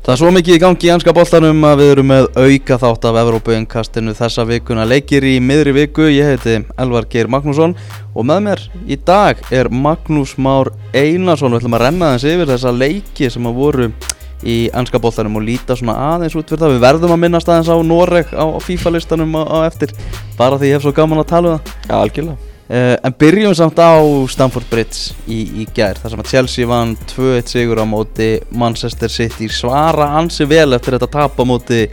Það 0.00 0.14
er 0.14 0.18
svo 0.22 0.30
mikið 0.32 0.54
í 0.56 0.60
gangi 0.62 0.88
í 0.88 0.90
ennska 0.94 1.12
boltanum 1.12 1.64
að 1.68 1.82
við 1.82 1.90
erum 1.92 2.06
með 2.08 2.26
auka 2.40 2.78
þátt 2.80 3.02
af 3.10 3.18
Evrópuinkastinu 3.20 4.14
þessa 4.16 4.46
vikuna 4.48 4.86
leikir 4.88 5.26
í 5.28 5.34
miðri 5.44 5.74
viku. 5.76 6.06
Ég 6.08 6.30
heiti 6.30 6.54
Elvar 6.80 7.04
Geir 7.12 7.28
Magnússon 7.28 7.76
og 8.14 8.26
með 8.30 8.40
mér 8.46 8.64
í 8.88 8.96
dag 8.96 9.44
er 9.52 9.68
Magnús 9.68 10.38
Már 10.40 10.72
Einarsson. 10.96 11.52
Við 11.52 11.60
ætlum 11.60 11.76
að 11.76 11.84
renna 11.84 12.12
þess 12.14 12.32
yfir 12.32 12.52
þessa 12.54 12.72
leiki 12.80 13.28
sem 13.28 13.52
að 13.52 13.60
voru 13.60 13.92
í 14.40 14.58
ennska 14.72 15.04
boltanum 15.04 15.36
og 15.36 15.44
líta 15.44 15.76
svona 15.76 15.98
aðeins 16.14 16.38
út 16.40 16.48
fyrir 16.48 16.64
það. 16.64 16.78
Við 16.78 16.86
verðum 16.88 17.18
að 17.18 17.26
minnast 17.26 17.52
aðeins 17.52 17.68
á 17.68 17.76
Noreg 17.84 18.32
á 18.32 18.46
FIFA 18.56 18.96
listanum 18.96 19.36
á 19.36 19.68
eftir 19.68 19.92
bara 20.40 20.56
því 20.56 20.72
ég 20.72 20.80
hef 20.80 20.88
svo 20.88 20.96
gaman 20.96 21.20
að 21.20 21.34
tala 21.36 21.52
um 21.52 21.60
það. 21.60 21.76
Já, 21.84 21.98
algjörlega. 22.00 22.49
Uh, 22.70 22.94
en 23.02 23.14
byrjum 23.18 23.50
samt 23.58 23.80
á 23.82 23.98
Stamford 24.30 24.68
Bridge 24.70 25.16
í, 25.26 25.40
í 25.58 25.64
gær 25.74 25.98
þar 25.98 26.12
sem 26.12 26.20
að 26.22 26.28
Chelsea 26.30 26.68
vann 26.70 26.92
2-1 27.10 27.50
sigur 27.50 27.80
á 27.82 27.86
móti 27.88 28.28
Manchester 28.54 29.10
City. 29.10 29.48
Svara 29.50 30.06
ansi 30.20 30.46
vel 30.46 30.68
eftir 30.76 30.94
þetta 30.94 31.08
tap 31.10 31.40
á 31.42 31.44
móti 31.50 31.88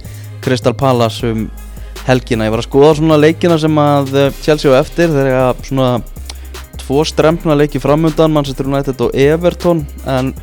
Crystal 0.45 0.75
Palace 0.77 1.31
um 1.31 1.47
helgina. 2.05 2.45
Ég 2.45 2.53
var 2.53 2.61
að 2.61 2.69
skoða 2.69 2.93
svona 2.99 3.17
leikina 3.17 3.57
sem 3.57 3.81
að 3.81 4.13
Chelsea 4.43 4.69
á 4.69 4.77
eftir 4.77 5.09
þegar 5.17 5.65
svona 5.65 5.89
tvo 6.83 7.01
strempna 7.09 7.57
leiki 7.57 7.81
framöndan 7.81 8.37
Manchester 8.37 8.69
United 8.69 9.01
og 9.01 9.17
Everton 9.17 9.81
en 10.05 10.35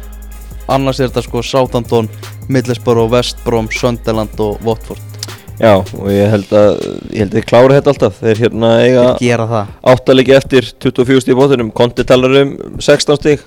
annars 0.67 0.99
er 0.99 1.13
þetta 1.13 1.29
sko 1.29 1.47
Southampton, 1.47 2.11
Middlesbrough, 2.51 3.07
West 3.15 3.39
Brom, 3.47 3.71
Sunderland 3.71 4.35
og 4.43 4.59
Watford 4.67 5.14
Já, 5.55 5.79
og 5.79 6.09
ég 6.11 6.33
held 6.33 6.51
að 6.59 6.71
ég 7.15 7.21
held 7.23 7.31
að 7.31 7.37
þið 7.39 7.47
klára 7.47 7.77
þetta 7.77 7.93
alltaf. 7.93 8.17
Þeir 8.19 8.41
hérna 8.43 8.71
eiga 8.83 9.05
það. 9.23 9.73
áttalegi 9.93 10.35
eftir 10.35 10.71
24 10.83 11.23
stíð 11.23 11.39
bóttunum 11.39 11.71
Konti 11.75 12.07
talar 12.09 12.35
um 12.41 12.55
16 12.83 13.21
stíð 13.21 13.45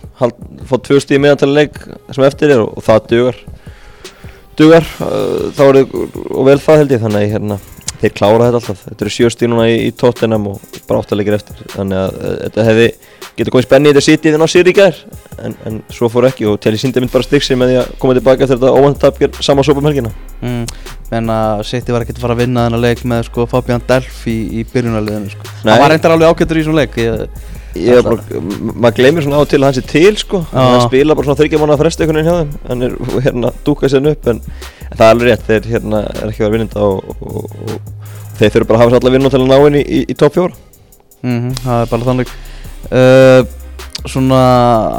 fótt 0.70 0.88
2 0.88 1.02
stíð 1.04 1.24
meðantalega 1.26 1.58
leik 1.58 1.82
sem 2.16 2.28
eftir 2.28 2.56
er 2.56 2.64
og, 2.64 2.78
og 2.80 2.86
það 2.88 3.10
dugar. 3.12 3.42
Dugar 4.58 4.88
uh, 5.04 5.50
þá 5.58 5.64
er 5.68 5.82
þið 5.82 5.98
og 6.32 6.48
vel 6.48 6.60
það 6.64 6.82
held 6.84 6.96
ég 6.96 7.04
þannig 7.04 7.34
hérna, 7.36 7.60
þeir 8.02 8.16
klára 8.18 8.48
þetta 8.48 8.60
alltaf. 8.62 8.82
Þetta 8.88 9.06
eru 9.06 9.14
7 9.18 9.34
stíð 9.34 9.52
núna 9.54 9.68
í, 9.70 9.78
í 9.88 9.94
tóttinam 9.98 10.50
og 10.52 10.80
bara 10.90 11.02
áttalegir 11.04 11.38
eftir. 11.38 11.62
Þannig 11.74 12.02
að 12.02 12.20
uh, 12.20 12.36
þetta 12.46 12.68
hefði 12.68 12.90
getur 13.38 13.54
komið 13.54 13.68
spenni 13.68 13.90
í 13.90 13.94
þetta 13.94 14.06
sítið 14.06 14.38
en 14.38 14.46
á 14.46 14.48
sér 14.50 14.70
í 14.70 14.74
gær. 14.78 15.02
En, 15.46 15.56
en 15.70 15.82
svo 15.94 16.10
fór 16.10 16.28
ekki 16.30 16.48
og 16.50 16.58
til 16.62 16.74
í 16.74 16.80
síndi 16.82 17.04
mynd 17.04 17.14
bara 17.14 17.26
stygg 17.26 17.46
sig 17.46 17.60
með 17.60 17.72
því 17.72 17.78
að 17.82 17.92
koma 18.02 18.16
tilbaka 18.18 18.46
eftir 18.46 18.58
þetta 18.58 18.80
óvandtapgjör 18.80 19.44
sama 19.46 19.66
sópa 19.66 19.84
um 19.84 19.90
helgina. 19.90 20.14
Mm, 20.42 20.64
en 21.20 21.30
að 21.34 21.62
City 21.70 21.94
var 21.94 22.06
ekkert 22.06 22.18
að 22.18 22.26
fara 22.26 22.38
að 22.38 22.42
vinna 22.46 22.66
þennan 22.66 22.86
leik 22.86 23.04
með 23.10 23.28
sko 23.30 23.46
Fabian 23.52 23.86
Delph 23.90 24.24
í, 24.32 24.38
í 24.58 24.66
byrjunarliðinu 24.72 25.36
sko. 25.36 25.54
hann 25.68 25.84
var 25.84 25.94
reyndar 25.94 26.16
alveg 26.16 26.34
ágættur 26.34 26.62
í 26.62 26.66
svona 26.66 26.82
leik. 26.82 26.98
Ég, 26.98 27.54
ég 27.86 28.04
bara, 28.06 28.42
maður 28.74 28.98
glemir 29.00 29.26
svona 29.26 29.42
á 29.42 29.50
til 29.50 29.60
að 29.60 29.68
hann 29.68 29.78
sé 29.78 29.84
til 29.88 30.18
sko, 30.20 30.42
hann 30.52 30.82
spila 30.86 31.16
bara 31.18 31.28
svona 31.28 31.40
þryggja 31.42 31.62
mánu 31.62 31.76
að 31.76 31.84
fresta 31.84 32.04
einhvern 32.04 32.20
veginn 32.20 32.30
hjá 32.30 32.40
þeim. 32.40 32.56
Hann 32.70 32.88
er 32.88 32.96
hérna 33.28 33.52
dúkað 33.68 33.94
sér 33.94 34.10
upp 34.12 34.30
en, 34.32 34.42
en 34.88 34.96
það 34.96 35.06
er 35.06 35.14
alveg 35.16 35.30
rétt, 35.30 35.46
þeir 35.48 35.70
hérna 35.74 36.02
er 36.14 36.32
ekki 36.32 36.46
verið 36.46 36.56
vinnenda 36.58 36.88
og, 36.88 37.14
og, 37.18 37.38
og, 37.38 37.78
og 37.78 38.40
þeir 38.40 38.56
þurfa 38.56 38.70
bara 38.72 38.80
að 38.80 38.84
hafa 38.84 38.94
sér 38.94 39.00
alla 39.02 39.14
vinnum 39.16 39.34
til 39.34 39.42
að 39.44 39.52
ná 39.52 39.58
inn 39.70 39.80
í, 39.80 39.84
í, 39.84 40.02
í 40.08 40.18
top 40.18 40.38
4 40.38 40.50
mm 41.22 41.38
-hmm, 41.38 41.56
það 41.64 41.82
er 41.82 41.94
bara 41.94 42.10
þannig. 42.12 42.36
Uh, 42.88 43.42
svona 44.08 44.42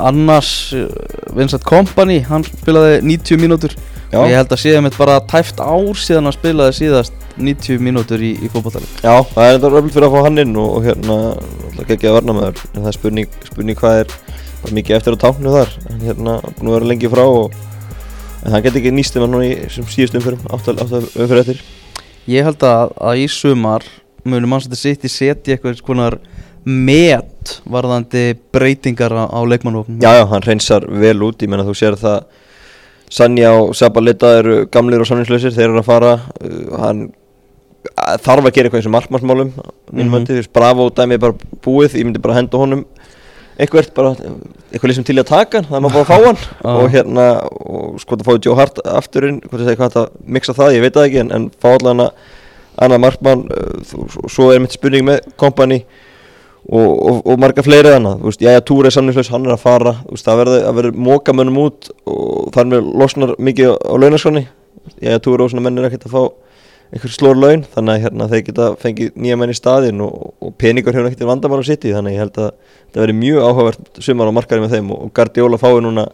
annars 0.09 0.75
Vincent 1.37 1.65
Kompany, 1.65 2.21
hann 2.29 2.45
spilaði 2.45 3.01
90 3.07 3.41
mínútur 3.41 3.77
Já. 4.09 4.19
og 4.23 4.31
ég 4.31 4.39
held 4.41 4.53
að 4.55 4.63
séða 4.63 4.83
mitt 4.87 4.97
bara 4.97 5.19
tæft 5.29 5.61
ár 5.61 5.99
síðan 6.01 6.31
hann 6.31 6.37
spilaði 6.37 6.77
síðast 6.79 7.27
90 7.39 7.83
mínútur 7.85 8.23
í, 8.25 8.33
í 8.41 8.49
fókbóttalið 8.51 9.03
Já, 9.05 9.15
það 9.35 9.45
er 9.45 9.59
enda 9.59 9.71
röfnilegt 9.73 9.99
fyrir 9.99 10.09
að 10.09 10.17
fá 10.17 10.27
hann 10.27 10.43
inn 10.43 10.57
og, 10.59 10.71
og 10.79 10.89
hérna, 10.89 11.19
alltaf 11.69 11.93
ekki 11.95 12.09
að 12.09 12.17
verna 12.19 12.37
með 12.39 12.49
þér 12.49 12.65
en 12.71 12.81
það 12.81 12.91
er 12.91 12.99
spurning, 12.99 13.39
spurning 13.51 13.79
hvað 13.79 14.03
er 14.03 14.17
bara 14.63 14.75
mikið 14.79 14.97
eftir 14.99 15.15
að 15.15 15.23
táknu 15.23 15.55
þar. 15.55 15.75
En 15.93 16.03
hérna, 16.03 16.37
búin 16.59 16.71
að 16.71 16.77
vera 16.77 16.91
lengi 16.93 17.11
frá 17.13 17.25
og 17.27 17.55
en 18.39 18.55
það 18.55 18.65
getur 18.67 18.81
ekki 18.81 18.95
nýst 18.95 19.19
um 19.19 19.27
hann 19.27 19.47
í 19.47 19.53
síðust 19.77 20.19
umfyrum 20.19 20.51
átt 20.55 20.71
að 20.73 20.83
umfyrir 20.99 21.43
eftir. 21.43 21.63
Ég 22.29 22.47
held 22.47 22.65
að, 22.67 22.93
að 23.11 23.23
í 23.23 23.29
sumar 23.33 23.87
munum 24.29 24.53
mann 24.53 24.65
setja 24.65 24.81
sitt 24.81 25.07
í 25.07 25.13
seti 25.13 25.55
eitthvað 25.55 25.79
skonar 25.79 26.19
met 26.69 27.55
varðandi 27.71 28.35
breytingar 28.53 29.15
á, 29.15 29.25
á 29.31 29.41
leikmannvopnum 29.47 30.03
Já, 30.03 30.11
já, 30.19 30.25
hann 30.29 30.45
reynsar 30.45 30.85
vel 30.91 31.17
út, 31.25 31.41
ég 31.41 31.49
menna 31.49 31.65
þú 31.65 31.77
sér 31.79 31.97
það 31.97 32.27
Sanja 33.11 33.55
og 33.57 33.75
Sabalita 33.77 34.35
eru 34.41 34.59
gamlir 34.73 35.01
og 35.01 35.09
sanninslausir, 35.09 35.55
þeir 35.55 35.71
eru 35.71 35.83
að 35.83 35.89
fara 35.89 36.13
uh, 36.19 36.79
hann 36.83 37.09
þarf 37.97 38.49
að 38.49 38.55
gera 38.55 38.69
eitthvað 38.69 38.81
eins 38.81 38.89
og 38.89 38.95
markmannsmálum 38.95 39.53
minn 39.93 40.11
möndi, 40.11 40.35
mm 40.35 40.41
-hmm. 40.41 40.53
Bravo 40.53 40.89
dæmi 40.91 41.15
er 41.15 41.19
bara 41.19 41.35
búið 41.65 41.97
ég 41.97 42.05
myndi 42.05 42.21
bara 42.21 42.35
henda 42.35 42.59
honum 42.59 42.85
eitthvað, 43.59 43.93
bara 43.95 44.15
eitthvað 44.73 44.89
lísum 44.89 45.05
til 45.05 45.19
að 45.19 45.31
taka 45.31 45.63
hann 45.63 45.69
það 45.69 45.77
er 45.77 45.83
maður 45.83 45.95
bara 45.95 46.03
að 46.03 46.11
fá 46.11 46.27
hann 46.27 46.39
ah. 46.65 46.77
og 46.77 46.91
hérna, 46.91 47.27
og 47.49 48.01
sko 48.01 48.17
það 48.17 48.29
fáið 48.29 48.45
Joe 48.47 48.57
Hart 48.57 48.79
afturinn 48.85 49.41
hvað 49.41 49.59
það 49.59 49.67
segir, 49.67 49.79
hvað 49.79 49.97
það 49.97 50.09
mixa 50.27 50.55
það, 50.59 50.75
ég 50.75 50.85
veit 50.85 50.95
það 50.95 51.09
ekki 51.09 51.23
en, 51.25 51.33
en 51.33 51.51
fá 51.59 51.69
allavega 51.73 52.11
annað 52.79 53.01
markmann 53.01 53.49
uh, 53.51 54.29
svo 54.29 54.53
er 54.53 54.61
mitt 54.61 54.77
spurning 54.77 55.05
með 55.09 55.21
kompani 55.37 55.85
og, 56.69 56.89
og, 56.89 57.21
og 57.25 57.39
marga 57.41 57.65
fleiri 57.65 57.95
þannig 57.95 58.19
þú 58.21 58.31
veist, 58.31 58.43
já, 58.45 58.51
já, 58.53 58.61
Túri 58.69 58.91
er 58.91 58.97
samningslaus, 58.97 59.31
hann 59.33 59.47
er 59.47 59.55
að 59.55 59.63
fara. 59.63 59.95
Veist, 60.11 60.27
það 60.27 60.43
verður, 60.43 60.67
verður 60.79 60.99
móka 61.09 61.35
mönnum 61.37 61.63
út 61.65 61.89
og 62.09 62.51
þar 62.57 62.69
með 62.75 62.91
losnar 63.03 63.33
mikið 63.39 63.73
á 63.77 63.95
launaskonni 63.97 64.45
já, 64.99 65.15
já, 65.15 65.19
Túri 65.25 65.47
og 65.47 65.53
svona 65.53 65.65
menn 65.65 65.81
er 65.81 65.89
ekkert 65.89 66.09
að 66.11 66.17
fá 66.17 66.23
einhver 66.89 67.13
slór 67.13 67.37
laun, 67.37 67.67
þannig 67.75 67.95
að 67.95 68.05
hérna, 68.07 68.27
þeir 68.31 68.43
geta 68.47 68.67
fengið 68.81 69.17
nýja 69.21 69.37
menn 69.37 69.53
í 69.53 69.57
staðin 69.57 69.99
og, 70.01 70.31
og 70.41 70.55
peningar 70.57 70.97
hefur 70.97 71.11
ekkert 71.11 71.29
vandamál 71.29 71.61
á 71.61 71.69
sitt 71.69 71.85
í, 71.85 71.93
þannig 71.93 72.15
að 72.15 72.17
ég 72.17 72.23
held 72.25 72.39
að 72.41 72.47
það 72.95 73.03
verður 73.03 73.19
mjög 73.19 73.41
áhugavert 73.45 74.01
sumar 74.07 74.31
á 74.33 74.37
markaði 74.39 74.63
með 74.65 74.77
þeim 74.77 74.93
og 74.97 75.11
Guardiola 75.19 75.61
fái 75.61 75.75
núna 75.85 76.07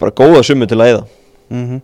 bara 0.00 0.14
góða 0.16 0.44
sumu 0.46 0.68
til 0.70 0.78
að 0.80 0.92
eða 0.94 1.02
mm 1.50 1.66
-hmm. 1.66 1.80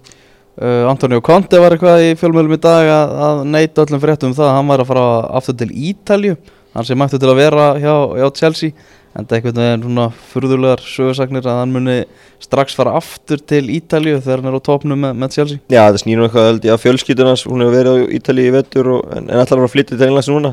uh, 0.63 0.91
Antonio 0.91 1.21
Conte 1.21 1.61
var 1.61 1.73
eitthvað 1.73 2.05
í 2.07 2.15
fjölmjölum 2.17 2.57
í 2.57 2.61
dag 2.61 2.89
að, 2.89 3.15
að 3.29 3.45
neita 3.45 3.85
öllum 3.85 4.01
fréttum 4.01 4.31
um 4.31 4.35
það. 4.35 4.49
Að 4.49 4.57
hann 4.57 4.69
var 4.69 4.81
að 4.81 4.87
fara 4.87 5.07
aftur 5.39 5.57
til 5.57 5.71
Ítalju 5.71 6.37
hann 6.77 6.87
sem 6.89 7.01
mættu 7.01 7.19
til 7.21 7.33
að 7.33 7.41
vera 7.41 7.67
hjá, 7.81 7.95
hjá 8.21 8.29
Chelsea 8.37 8.77
en 9.17 9.25
það 9.25 9.33
er 9.33 9.39
einhvern 9.41 9.61
veginn 9.63 9.85
svona 9.87 10.07
furðulegar 10.31 10.83
sögursagnir 10.85 11.47
að 11.49 11.61
hann 11.63 11.73
muni 11.73 11.95
strax 12.43 12.77
fara 12.77 12.97
aftur 12.99 13.41
til 13.49 13.63
Ítalíu 13.73 14.19
þegar 14.21 14.43
hann 14.43 14.51
er 14.51 14.59
á 14.61 14.67
topnum 14.67 15.01
með, 15.01 15.15
með 15.23 15.37
Chelsea. 15.39 15.63
Já 15.73 15.81
það 15.87 16.01
snýrum 16.03 16.27
eitthvað 16.27 16.49
held 16.51 16.67
ég 16.69 16.75
að 16.75 16.83
fjölskytunars 16.83 17.45
hún 17.49 17.65
hefur 17.65 17.77
verið 17.79 17.97
á 17.97 17.97
Ítalíu 18.19 18.51
í 18.51 18.55
vettur 18.59 18.91
og, 18.93 19.07
en, 19.17 19.31
en 19.31 19.41
ætlar 19.41 19.65
að 19.65 19.73
flytja 19.73 19.97
til 19.97 20.09
Englands 20.11 20.31
núna. 20.33 20.53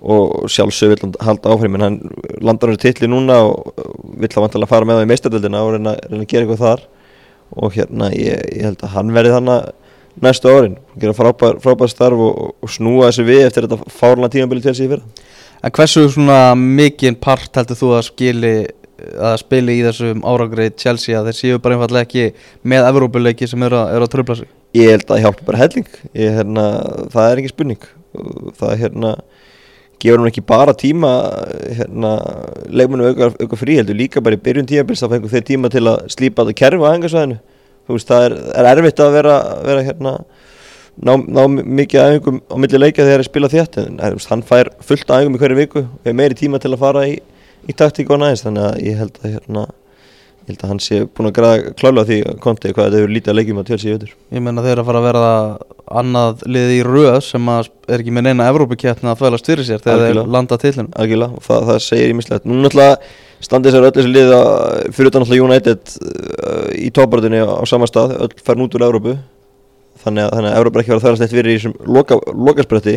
Og 0.00 0.48
sjálfsög 0.50 0.94
vil 0.94 1.02
hann 1.04 1.14
halda 1.22 1.54
áfram 1.54 1.76
en 1.76 1.86
hann 1.86 1.98
landar 2.40 2.72
hann 2.72 2.80
í 2.80 2.82
tilli 2.82 3.10
núna 3.10 3.42
og 3.46 3.84
vill 4.18 4.32
vantala 4.32 4.66
að 4.66 4.72
fara 4.72 4.88
með 4.88 4.98
það 4.98 5.06
í 5.06 5.10
meistardöldina 5.12 5.62
og 5.62 5.74
reyna, 5.76 5.94
reyna 6.08 6.24
að 6.24 6.30
gera 6.32 6.46
eitthvað 6.46 6.64
þar. 6.64 6.86
Og 7.60 7.76
hérna 7.76 8.08
ég, 8.16 8.46
ég 8.56 8.66
held 8.66 8.86
að 8.86 8.94
hann 8.96 9.14
verði 9.14 9.36
þannig 9.36 9.70
næstu 10.24 10.50
árin, 10.50 10.78
gera 10.98 11.14
frábær, 11.14 11.60
frábær 11.62 11.92
starf 11.92 12.18
og, 12.18 12.54
og 12.58 12.72
snúa 12.72 13.10
þessu 13.10 13.26
við 13.28 13.44
eftir 13.44 13.68
þetta 13.68 13.92
fárlega 13.94 14.32
tímabili 14.34 14.64
Chelsea 14.64 14.88
í 14.88 14.90
fyrra 14.90 15.28
En 15.60 15.72
hversu 15.76 16.06
svona 16.08 16.54
mikinn 16.56 17.18
part 17.20 17.56
heldur 17.58 17.76
þú 17.76 17.90
að 17.98 18.06
skili 18.06 18.54
að 19.00 19.36
spili 19.40 19.78
í 19.78 19.84
þessum 19.84 20.24
áragrið 20.28 20.76
Chelsea 20.80 21.18
að 21.18 21.30
þeir 21.30 21.38
séu 21.38 21.60
bara 21.62 21.76
einfallega 21.76 22.06
ekki 22.06 22.48
með 22.68 22.88
Evrópuleiki 22.90 23.48
sem 23.48 23.62
eru 23.64 23.78
að, 23.80 23.92
er 23.96 24.04
að 24.04 24.12
tröfla 24.12 24.36
sig? 24.40 24.50
Ég 24.76 24.92
held 24.94 25.04
að 25.06 25.10
það 25.10 25.22
hjálpa 25.24 25.46
bara 25.48 25.60
helling. 25.60 25.86
Ég, 26.12 26.34
hérna, 26.36 26.64
það 27.12 27.28
er 27.28 27.40
ekki 27.40 27.52
spurning. 27.52 27.86
Það 28.60 28.74
hérna, 28.82 29.12
gefur 30.00 30.22
hún 30.22 30.30
ekki 30.30 30.44
bara 30.48 30.74
tíma 30.76 31.12
hérna, 31.78 32.12
leikmennu 32.68 33.10
auka, 33.10 33.30
auka 33.40 33.58
frí 33.60 33.76
heldur 33.80 33.98
líka 33.98 34.22
bara 34.24 34.38
í 34.38 34.42
byrjun 34.44 34.68
tímabils 34.68 35.02
þá 35.02 35.10
fengur 35.14 35.32
þeir 35.32 35.46
tíma 35.48 35.70
til 35.72 35.84
að 35.86 36.06
slípa 36.14 36.46
þetta 36.46 36.60
kerfi 36.62 36.88
á 36.88 36.92
hengarsvæðinu 36.94 37.40
það 38.06 38.24
er, 38.28 38.36
er 38.54 38.68
erfitt 38.70 39.02
að 39.02 39.16
vera, 39.18 39.36
vera 39.66 39.84
hérna 39.84 40.14
ná, 41.00 41.14
ná 41.16 41.42
mikið 41.48 42.02
aðeingum 42.04 42.40
á 42.44 42.54
milli 42.60 42.80
leika 42.80 43.02
þegar 43.02 43.12
það 43.12 43.22
er 43.22 43.28
spilað 43.28 43.56
þétt 43.56 43.78
en 43.82 44.00
hann 44.30 44.46
fær 44.46 44.72
fullt 44.84 45.12
aðeingum 45.12 45.36
í 45.36 45.42
hverju 45.42 45.58
viku 45.60 45.84
og 45.84 46.08
er 46.08 46.16
meiri 46.16 46.38
tíma 46.38 46.60
til 46.62 46.72
að 46.74 46.82
fara 46.82 47.04
í, 47.08 47.18
í 47.68 47.76
taktík 47.76 48.10
og 48.12 48.20
næst 48.22 48.46
þannig 48.46 48.66
að 48.68 48.82
ég 48.86 49.00
held 49.00 49.20
að 49.22 49.34
hérna, 49.34 49.64
ég 50.44 50.52
held 50.52 50.64
að 50.64 50.72
hann 50.74 50.82
sé 50.84 51.00
búin 51.08 51.30
að 51.30 51.36
græða 51.38 51.72
klála 51.80 52.06
því 52.08 52.20
konti 52.44 52.74
hvað 52.74 52.90
þetta 52.90 53.00
hefur 53.00 53.14
lítið 53.16 53.32
að 53.32 53.40
leikjum 53.40 53.62
á 53.62 53.68
tjálsíu 53.70 53.96
öður 53.96 54.12
Ég 54.36 54.44
menna 54.44 54.66
þeir 54.66 54.82
að 54.82 54.90
fara 54.90 55.00
að 55.00 55.08
verða 55.08 55.32
annað 56.00 56.44
lið 56.46 56.76
í 56.76 56.78
röð 56.86 57.18
sem 57.26 57.50
er 57.56 57.72
ekki 57.96 58.14
með 58.14 58.28
neina 58.28 58.52
Evrópaketna 58.52 59.14
að 59.14 59.24
þvælast 59.24 59.50
fyrir 59.50 59.66
sér 59.66 59.82
þegar 59.82 60.06
þeir 60.06 60.30
landa 60.36 60.60
til 60.60 60.76
hennu 60.76 60.94
Algjörlega 61.00 61.40
og 61.40 61.44
það, 61.48 61.66
það 61.70 61.82
segir 61.88 62.12
ég 62.12 62.16
mislegt 62.20 62.46
Nú 62.46 62.60
náttúrulega 62.60 63.00
standið 63.40 63.74
sér 63.74 63.86
öll 63.88 63.96
þessi 63.96 64.12
lið 64.14 64.32
fyrir 64.94 65.10
utan 65.10 65.24
náttúrulega 65.24 65.48
United 65.48 65.92
uh, 66.04 66.70
í 66.76 66.90
tóparöðinni 66.94 67.42
á 67.42 67.64
sama 67.66 67.88
stað 67.90 68.14
öll 68.20 68.32
fær 68.44 68.60
nút 68.60 68.76
úr 68.78 68.86
Evrópu 68.86 69.16
þannig 70.04 70.26
að, 70.26 70.32
þannig 70.36 70.50
að 70.50 70.58
Európa 70.60 70.80
ekki 70.80 70.92
var 70.92 71.00
að 71.00 71.04
þværast 71.06 71.26
eitt 71.26 71.34
fyrir 71.34 71.52
í 71.52 71.58
þessum 71.58 71.76
loka, 71.96 72.18
lokasprötti 72.48 72.96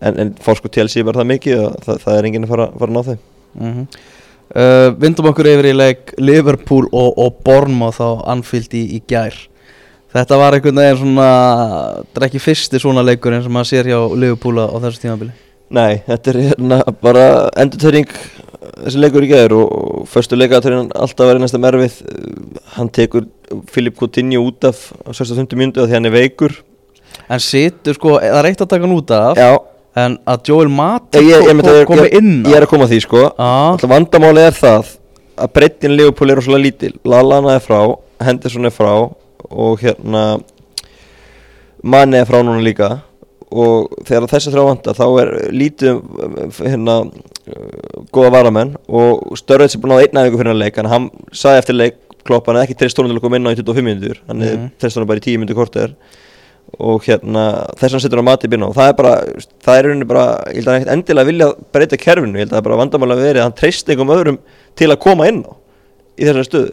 en, 0.00 0.18
en 0.18 0.34
fórsko 0.44 0.70
TLC 0.72 1.04
var 1.06 1.18
það 1.20 1.30
mikið 1.32 1.62
og 1.62 1.80
það, 1.86 2.02
það 2.04 2.18
er 2.18 2.28
enginn 2.28 2.46
að 2.46 2.52
fara, 2.54 2.68
fara 2.74 2.90
að 2.90 2.96
ná 2.96 3.02
þau 3.08 3.14
mm 3.14 3.72
-hmm. 3.72 3.86
uh, 4.60 4.88
Vindum 5.04 5.30
okkur 5.30 5.50
yfir 5.54 5.70
í 5.70 5.74
leik 5.76 6.14
Liverpool 6.18 6.88
og, 6.92 7.18
og 7.18 7.40
Bournemouth 7.46 8.00
á 8.02 8.10
Anfield 8.34 8.74
í, 8.74 8.84
í 8.98 9.02
gær. 9.08 9.34
Þetta 10.14 10.38
var 10.38 10.54
einhvern 10.54 10.78
veginn 10.78 11.00
svona 11.00 11.30
þetta 12.02 12.20
er 12.20 12.26
ekki 12.28 12.42
fyrsti 12.42 12.78
svona 12.78 13.02
leikur 13.02 13.34
eins 13.34 13.48
og 13.48 13.54
maður 13.54 13.70
sér 13.72 13.90
hjá 13.90 13.98
Liverpool 14.14 14.60
á 14.62 14.78
þessu 14.78 15.02
tímabili. 15.02 15.32
Nei, 15.74 16.02
þetta 16.06 16.30
er 16.30 16.36
hérna 16.38 16.82
bara 17.02 17.24
endurtöring 17.56 18.10
þessi 18.84 19.02
leikur 19.02 19.26
í 19.26 19.30
gæður 19.30 19.56
og, 19.58 19.74
og 19.74 20.08
förstu 20.12 20.38
leikaðurinn 20.38 20.90
alltaf 20.94 21.28
verið 21.30 21.44
næsta 21.44 21.60
merfið 21.62 22.00
hann 22.76 22.90
tekur 22.94 23.28
Filip 23.72 23.98
Coutinho 24.00 24.42
út 24.48 24.66
af 24.68 24.88
á 25.04 25.10
65 25.12 25.58
mjöndu 25.60 25.84
því 25.84 25.98
hann 25.98 26.10
er 26.10 26.14
veikur. 26.14 26.56
En 27.30 27.40
situr 27.40 27.96
sko, 27.96 28.18
það 28.18 28.40
er 28.40 28.50
eitt 28.50 28.64
að 28.64 28.70
taka 28.74 28.86
hann 28.86 28.96
út 28.96 29.14
af 29.14 29.38
Já, 29.38 29.52
En 29.94 30.16
að 30.26 30.48
Joel 30.50 30.70
ég, 31.22 31.86
komi 31.86 32.08
inn 32.18 32.40
á 32.42 32.50
ég 32.50 32.56
er 32.58 32.64
að 32.66 32.70
koma 32.72 32.88
að 32.88 32.96
því 32.96 33.00
sko. 33.04 33.20
Alltaf 33.38 33.90
vandamáli 33.92 34.42
er 34.42 34.56
það 34.56 34.88
að 35.38 35.52
breytin 35.54 35.94
Leopold 35.94 36.32
er 36.32 36.40
rosalega 36.40 36.64
lítil. 36.64 36.90
Lallana 37.06 37.54
er 37.54 37.62
frá, 37.62 37.78
Henderson 38.26 38.66
er 38.66 38.74
frá 38.74 38.90
og 38.98 39.84
hérna 39.84 40.24
Mane 41.84 42.22
er 42.22 42.26
frá 42.26 42.40
núna 42.42 42.64
líka 42.64 42.88
og 43.54 43.94
þegar 44.06 44.26
þessi 44.32 44.52
þrjá 44.52 44.64
vanda 44.66 44.94
þá 44.96 45.04
er 45.22 45.30
lítið 45.54 46.00
hérna 46.58 46.96
góða 48.14 48.32
varamenn 48.34 48.74
og 48.88 49.36
Störrets 49.38 49.76
er 49.76 49.82
búin 49.82 49.94
að 49.94 50.06
einna 50.08 50.24
viku 50.26 50.40
fyrir 50.40 50.52
hann 50.52 50.62
leik. 50.62 50.80
En 50.80 50.90
hann 50.90 51.08
sagði 51.32 51.62
eftir 51.62 51.78
leik 51.78 52.00
Klopp 52.24 52.48
hann 52.48 52.56
er 52.56 52.64
ekki 52.64 52.88
að 52.88 53.20
koma 53.20 53.36
inn 53.36 53.46
á 53.46 53.52
í 53.52 53.58
25 53.60 53.84
minnur 53.84 54.20
hann 54.28 54.44
er 54.44 54.68
treyst 54.80 54.96
tónum 54.96 55.10
bara 55.10 55.20
í 55.20 55.26
10 55.26 55.42
minnur 55.42 55.58
korter. 55.58 55.94
Og 56.80 57.04
hérna 57.04 57.42
þess 57.76 57.92
vegna 57.92 58.02
setur 58.02 58.22
hann 58.22 58.30
mati 58.30 58.50
byrna 58.50 58.70
og 58.72 58.78
það 58.78 58.88
er 58.90 58.96
bara, 58.98 59.16
það 59.62 59.76
er 59.78 59.86
rauninni 59.88 60.08
bara 60.10 60.24
ég 60.48 60.56
held 60.56 60.66
að 60.66 60.72
hann 60.72 60.80
ekkert 60.80 60.94
endilega 60.96 61.30
vilja 61.30 61.50
breyta 61.76 62.00
kerfinu. 62.00 62.38
Ég 62.38 62.46
held 62.46 62.54
að 62.54 62.56
það 62.56 62.62
er 62.62 62.68
bara 62.70 62.80
vandamála 62.80 63.18
verið 63.20 63.42
að 63.42 63.46
hann 63.46 63.58
treyst 63.60 63.92
einhverjum 63.92 64.14
öðrum 64.16 64.40
til 64.80 64.88
að 64.90 65.02
koma 65.04 65.28
inn 65.30 65.44
á 65.44 65.52
í 66.18 66.24
þessari 66.24 66.48
stöðu. 66.48 66.72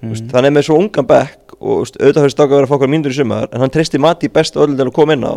Mm 0.00 0.30
hann 0.32 0.46
er 0.48 0.52
með 0.54 0.64
svo 0.64 0.78
ungan 0.80 1.04
bekk 1.04 1.50
og 1.60 1.82
auðvitað 1.84 2.22
fyrir 2.22 2.32
stakka 2.32 2.54
að 2.54 2.56
vera 2.56 2.68
að 2.68 2.70
fá 2.70 2.76
okkar 2.78 2.88
mínútur 2.88 3.12
í 3.12 3.16
sumar 3.18 3.50
en 3.52 3.60
hann 3.60 3.72
treysti 3.72 3.98
mati 4.00 4.30
best 4.32 4.56
öll 4.56 4.72
til 4.72 4.86
að 4.86 4.94
koma 4.96 5.12
inn 5.12 5.26
á 5.28 5.34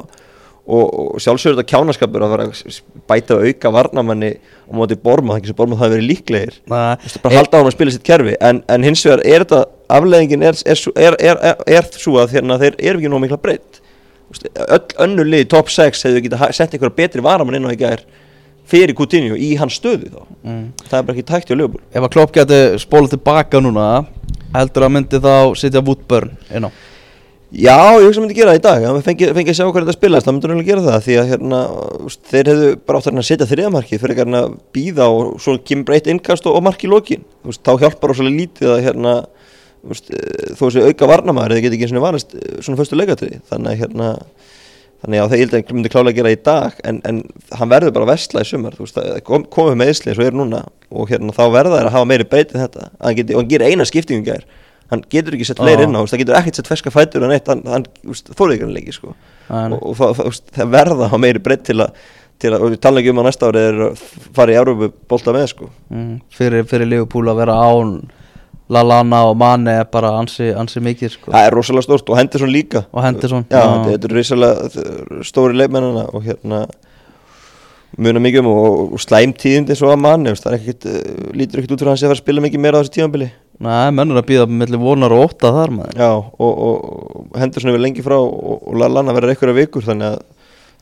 og, 0.63 1.19
sjálfsögur 1.19 1.57
þetta 1.57 1.69
kjánaskapur 1.74 2.24
að 2.24 2.33
vera 2.33 2.48
að 2.48 2.81
bæta 3.10 3.38
auka 3.42 3.71
varnamanni 3.75 4.31
á 4.39 4.71
móti 4.74 4.98
borma, 5.00 5.33
það 5.33 5.38
er 5.38 5.42
ekki 5.42 5.51
sem 5.51 5.60
borma 5.60 5.77
það 5.77 5.86
hefur 5.86 5.95
verið 5.98 6.10
líklegir 6.12 6.60
bara 6.69 7.36
halda 7.36 7.51
á 7.51 7.60
hann 7.60 7.69
að 7.69 7.75
spila 7.75 7.95
sitt 7.95 8.06
kerfi. 8.07 8.36
En, 8.39 8.63
en 8.71 8.88
hins 8.88 9.04
vegar 9.04 9.24
er 9.27 9.44
þetta 9.44 9.63
afleðingin 9.98 10.45
er, 10.48 10.60
er, 10.63 10.83
er, 10.95 11.18
er, 11.19 11.42
er, 11.51 11.63
er 11.77 11.89
svo 12.00 12.15
að 12.21 12.38
hérna, 12.38 12.60
þeir 12.62 12.77
eru 12.80 13.01
ekki 13.01 13.12
nóg 13.12 13.25
mikla 13.25 13.42
breytt 13.44 13.81
öll 14.33 14.86
önnur 15.04 15.27
lið, 15.30 15.48
top 15.51 15.69
6 15.69 16.07
hefur 16.07 16.24
getið 16.25 16.45
sett 16.57 16.74
einhverja 16.74 16.98
betri 16.98 17.24
varamann 17.24 17.60
inn 17.60 17.68
á 17.69 17.74
í 17.74 17.77
gær 17.77 18.01
fyrir 18.69 18.95
Coutinho 18.98 19.36
í 19.38 19.51
hans 19.60 19.77
stöðu 19.77 20.10
þá. 20.10 20.21
Mm. 20.42 20.63
það 20.88 20.98
er 20.98 21.06
bara 21.06 21.18
ekki 21.18 21.27
tækt 21.27 21.51
hjá 21.51 21.57
Leopold 21.60 21.83
Ef 21.92 22.07
að 22.07 22.13
Klopp 22.15 22.33
geti 22.33 22.60
spólað 22.81 23.18
tilbaka 23.18 23.62
núna 23.62 23.88
Heldur 24.56 24.88
að 24.88 24.94
myndi 24.95 25.19
þá 25.21 25.36
sitja 25.60 25.83
Woodburn 25.83 26.33
inn 26.50 26.69
á 26.69 26.71
Já, 27.54 28.02
ég 28.02 28.08
hugsa 28.08 28.18
að 28.18 28.24
myndi 28.24 28.36
gera 28.40 28.54
það 28.56 28.58
í 28.58 28.62
dag. 28.66 28.84
Að 28.90 28.96
fengi, 29.06 29.28
fengi 29.38 29.52
að 29.52 29.58
sjá 29.60 29.66
hvernig 29.68 29.86
þetta 29.86 29.94
spilast, 30.00 30.26
það 30.26 30.34
myndi 30.34 30.50
raunlega 30.50 30.70
gera 30.72 30.84
það 30.88 31.04
því 31.06 31.18
að 31.22 31.28
hérna, 31.30 31.60
þeir 32.32 32.50
hefðu 32.50 32.70
bara 32.82 32.98
átt 33.00 33.10
að 33.12 33.20
að 33.22 33.28
setja 33.28 33.48
þriðamarkið 33.52 34.02
fyrir 34.02 34.22
að 34.40 34.56
býða 34.74 35.10
og 35.14 35.36
svo 35.44 35.54
kemur 35.62 35.86
breytt 35.92 36.10
innkast 36.10 36.50
og, 36.50 36.58
og 36.58 36.66
mark 36.66 36.82
í 36.82 36.90
lokin. 36.90 37.28
Úst, 37.46 37.62
þá 37.62 37.84
hjálpar 37.84 38.16
ósvæmlega 38.16 38.40
lítið 38.40 38.72
að 38.74 38.82
hérna, 38.88 39.14
úst, 39.86 40.10
eh, 40.10 40.56
þó 40.58 40.64
þessi 40.64 40.88
auka 40.88 41.12
varnamæður 41.14 41.54
þeir 41.54 41.64
geti 41.68 41.78
ekki 41.78 41.88
eins 41.92 41.94
og 42.00 42.08
varist 42.08 42.34
eh, 42.40 42.58
svona 42.58 42.82
fyrstu 42.82 42.98
leikatriði. 42.98 43.40
Þannig 43.52 43.70
að 43.76 43.80
hérna 43.84 44.10
þannig 45.04 45.22
að 45.22 45.30
það 45.30 45.44
ég 45.44 45.56
að 45.60 45.78
myndi 45.78 45.94
klálega 45.94 46.18
gera 46.18 46.34
það 46.34 46.40
í 46.40 46.44
dag 46.48 46.84
en, 46.90 47.00
en 47.06 47.22
hann 47.60 47.72
verður 47.76 47.94
bara 47.94 48.06
að 48.08 48.14
versla 48.16 48.42
í 48.42 48.48
sumar 48.48 48.78
þú 48.78 48.86
veist, 48.86 48.98
það 48.98 49.24
kom, 49.28 49.46
komið 49.52 49.80
með 49.82 49.90
Ísli 49.92 50.14
eins 50.14 50.22
og 50.22 50.30
er 50.30 50.38
núna 50.40 50.62
og 50.90 51.10
hérna 51.12 51.36
þá 51.36 51.44
verða 51.52 51.82
þær 51.82 51.90
að 51.90 51.96
hafa 51.98 52.08
meiri 52.08 52.28
breytið 52.32 52.62
þetta. 52.64 52.88
Að 52.98 53.20
hann 53.20 53.34
og 53.36 53.42
hann 53.42 53.50
gerir 53.52 53.74
eina 53.74 53.90
skiptingum 53.90 54.24
gær 54.30 54.48
hann 54.94 55.06
getur 55.12 55.38
ekki 55.38 55.50
sett 55.50 55.62
fleiri 55.62 55.86
Já. 55.86 55.90
inn 55.90 56.00
á, 56.00 56.01
það 56.07 56.24
getur 56.24 56.40
ekkert 56.40 56.60
sett 56.60 56.72
ferska 56.72 56.94
fætur 56.94 57.25
og 57.28 57.34
neitt, 57.34 57.50
hann, 57.51 57.63
hann 57.69 57.88
þórið 58.04 58.56
ekki 58.57 58.68
hann 58.68 58.75
leiki 58.78 58.95
sko. 58.95 59.16
Nei. 59.50 59.63
og, 59.75 59.80
og 59.92 59.95
það, 60.00 60.42
það, 60.56 60.74
verða 60.78 61.10
hafa 61.10 61.22
meiri 61.22 61.44
breytt 61.44 61.66
til 61.69 61.80
að 61.84 62.04
til 62.44 62.51
að, 62.51 62.66
og 62.66 62.74
ég 62.74 62.81
tala 62.84 63.00
ekki 63.00 63.13
um 63.13 63.22
að 63.22 63.28
næsta 63.30 63.50
ári 63.50 63.62
er 63.69 63.80
að 63.88 64.04
fara 64.36 64.54
í 64.54 64.57
Európu 64.60 64.90
bolta 65.10 65.34
með 65.36 65.45
sko 65.54 65.69
mm. 65.94 66.13
fyrir, 66.34 66.66
fyrir 66.69 66.90
Liverpool 66.90 67.31
að 67.31 67.40
vera 67.44 67.57
án 67.62 67.94
Lallana 68.74 69.19
og 69.28 69.36
Mane 69.38 69.75
er 69.81 69.88
bara 69.92 70.13
ansi, 70.18 70.48
ansi 70.56 70.81
mikið 70.84 71.13
sko. 71.18 71.34
það 71.34 71.48
er 71.48 71.56
rosalega 71.57 71.86
stórt 71.88 72.10
og 72.10 72.19
Henderson 72.19 72.51
líka 72.51 72.86
Og 72.92 73.04
Henderson, 73.04 73.46
já, 73.51 73.60
já. 73.60 73.84
þetta 73.92 74.10
er 74.10 74.18
rosalega 74.18 75.24
stóri 75.28 75.60
leikmennina 75.60 76.07
og 76.10 76.25
hérna 76.25 76.63
muna 78.01 78.22
mikið 78.24 78.42
um 78.42 78.51
og, 78.54 78.94
og 78.96 79.01
slæmtíðindi 79.04 79.78
svo 79.78 79.92
að 79.94 80.07
veist, 80.25 80.46
það 80.46 80.54
er 80.54 80.60
ekkert 80.60 80.88
uh, 80.89 81.01
lítur 81.38 81.62
ekkert 81.62 81.75
út 81.75 81.86
hann 81.92 82.00
sé 82.00 82.07
að 82.07 82.13
fara 82.13 82.18
að 82.18 82.24
spila 82.24 82.46
mikið 82.48 82.63
meira 82.63 82.80
á 82.80 82.81
þessu 82.81 82.96
tímanbili 82.98 83.30
Nei, 83.62 83.92
mennur 83.94 84.18
að 84.18 84.30
býða 84.32 84.46
mellir 84.50 84.82
vonar 84.82 85.14
og 85.14 85.28
ótta 85.28 85.52
þar 85.54 85.74
maður. 85.76 86.00
Já, 86.00 86.10
og, 86.18 86.54
og, 86.66 87.28
Henderson 87.38 87.70
er 87.70 87.78
vel 87.78 87.84
lengi 87.86 88.06
frá 88.06 88.16
og, 88.18 88.64
og 88.66 88.80
Lallana 88.82 89.14
verður 89.14 89.36
einhverja 89.36 89.58
vikur 89.60 89.86
þannig 89.86 90.16
að 90.16 90.24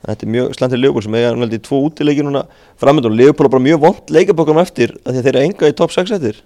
þetta 0.07 0.25
er 0.25 0.31
mjög 0.33 0.55
til 0.61 0.79
Leopold 0.79 1.05
sem 1.05 1.17
eiga 1.17 1.33
náttúrulega 1.35 1.59
í 1.59 1.65
tvo 1.67 1.81
útileiki 1.85 2.23
núna 2.25 2.45
framöndan 2.81 3.11
og 3.11 3.19
Leopold 3.19 3.49
er 3.49 3.53
bara 3.53 3.65
mjög 3.67 3.83
vond 3.83 4.15
leikabókum 4.15 4.61
eftir 4.63 4.95
að 5.03 5.19
þeir 5.19 5.29
eru 5.33 5.43
enga 5.43 5.69
í 5.69 5.77
top 5.77 5.93
6 5.93 6.15
eftir. 6.17 6.41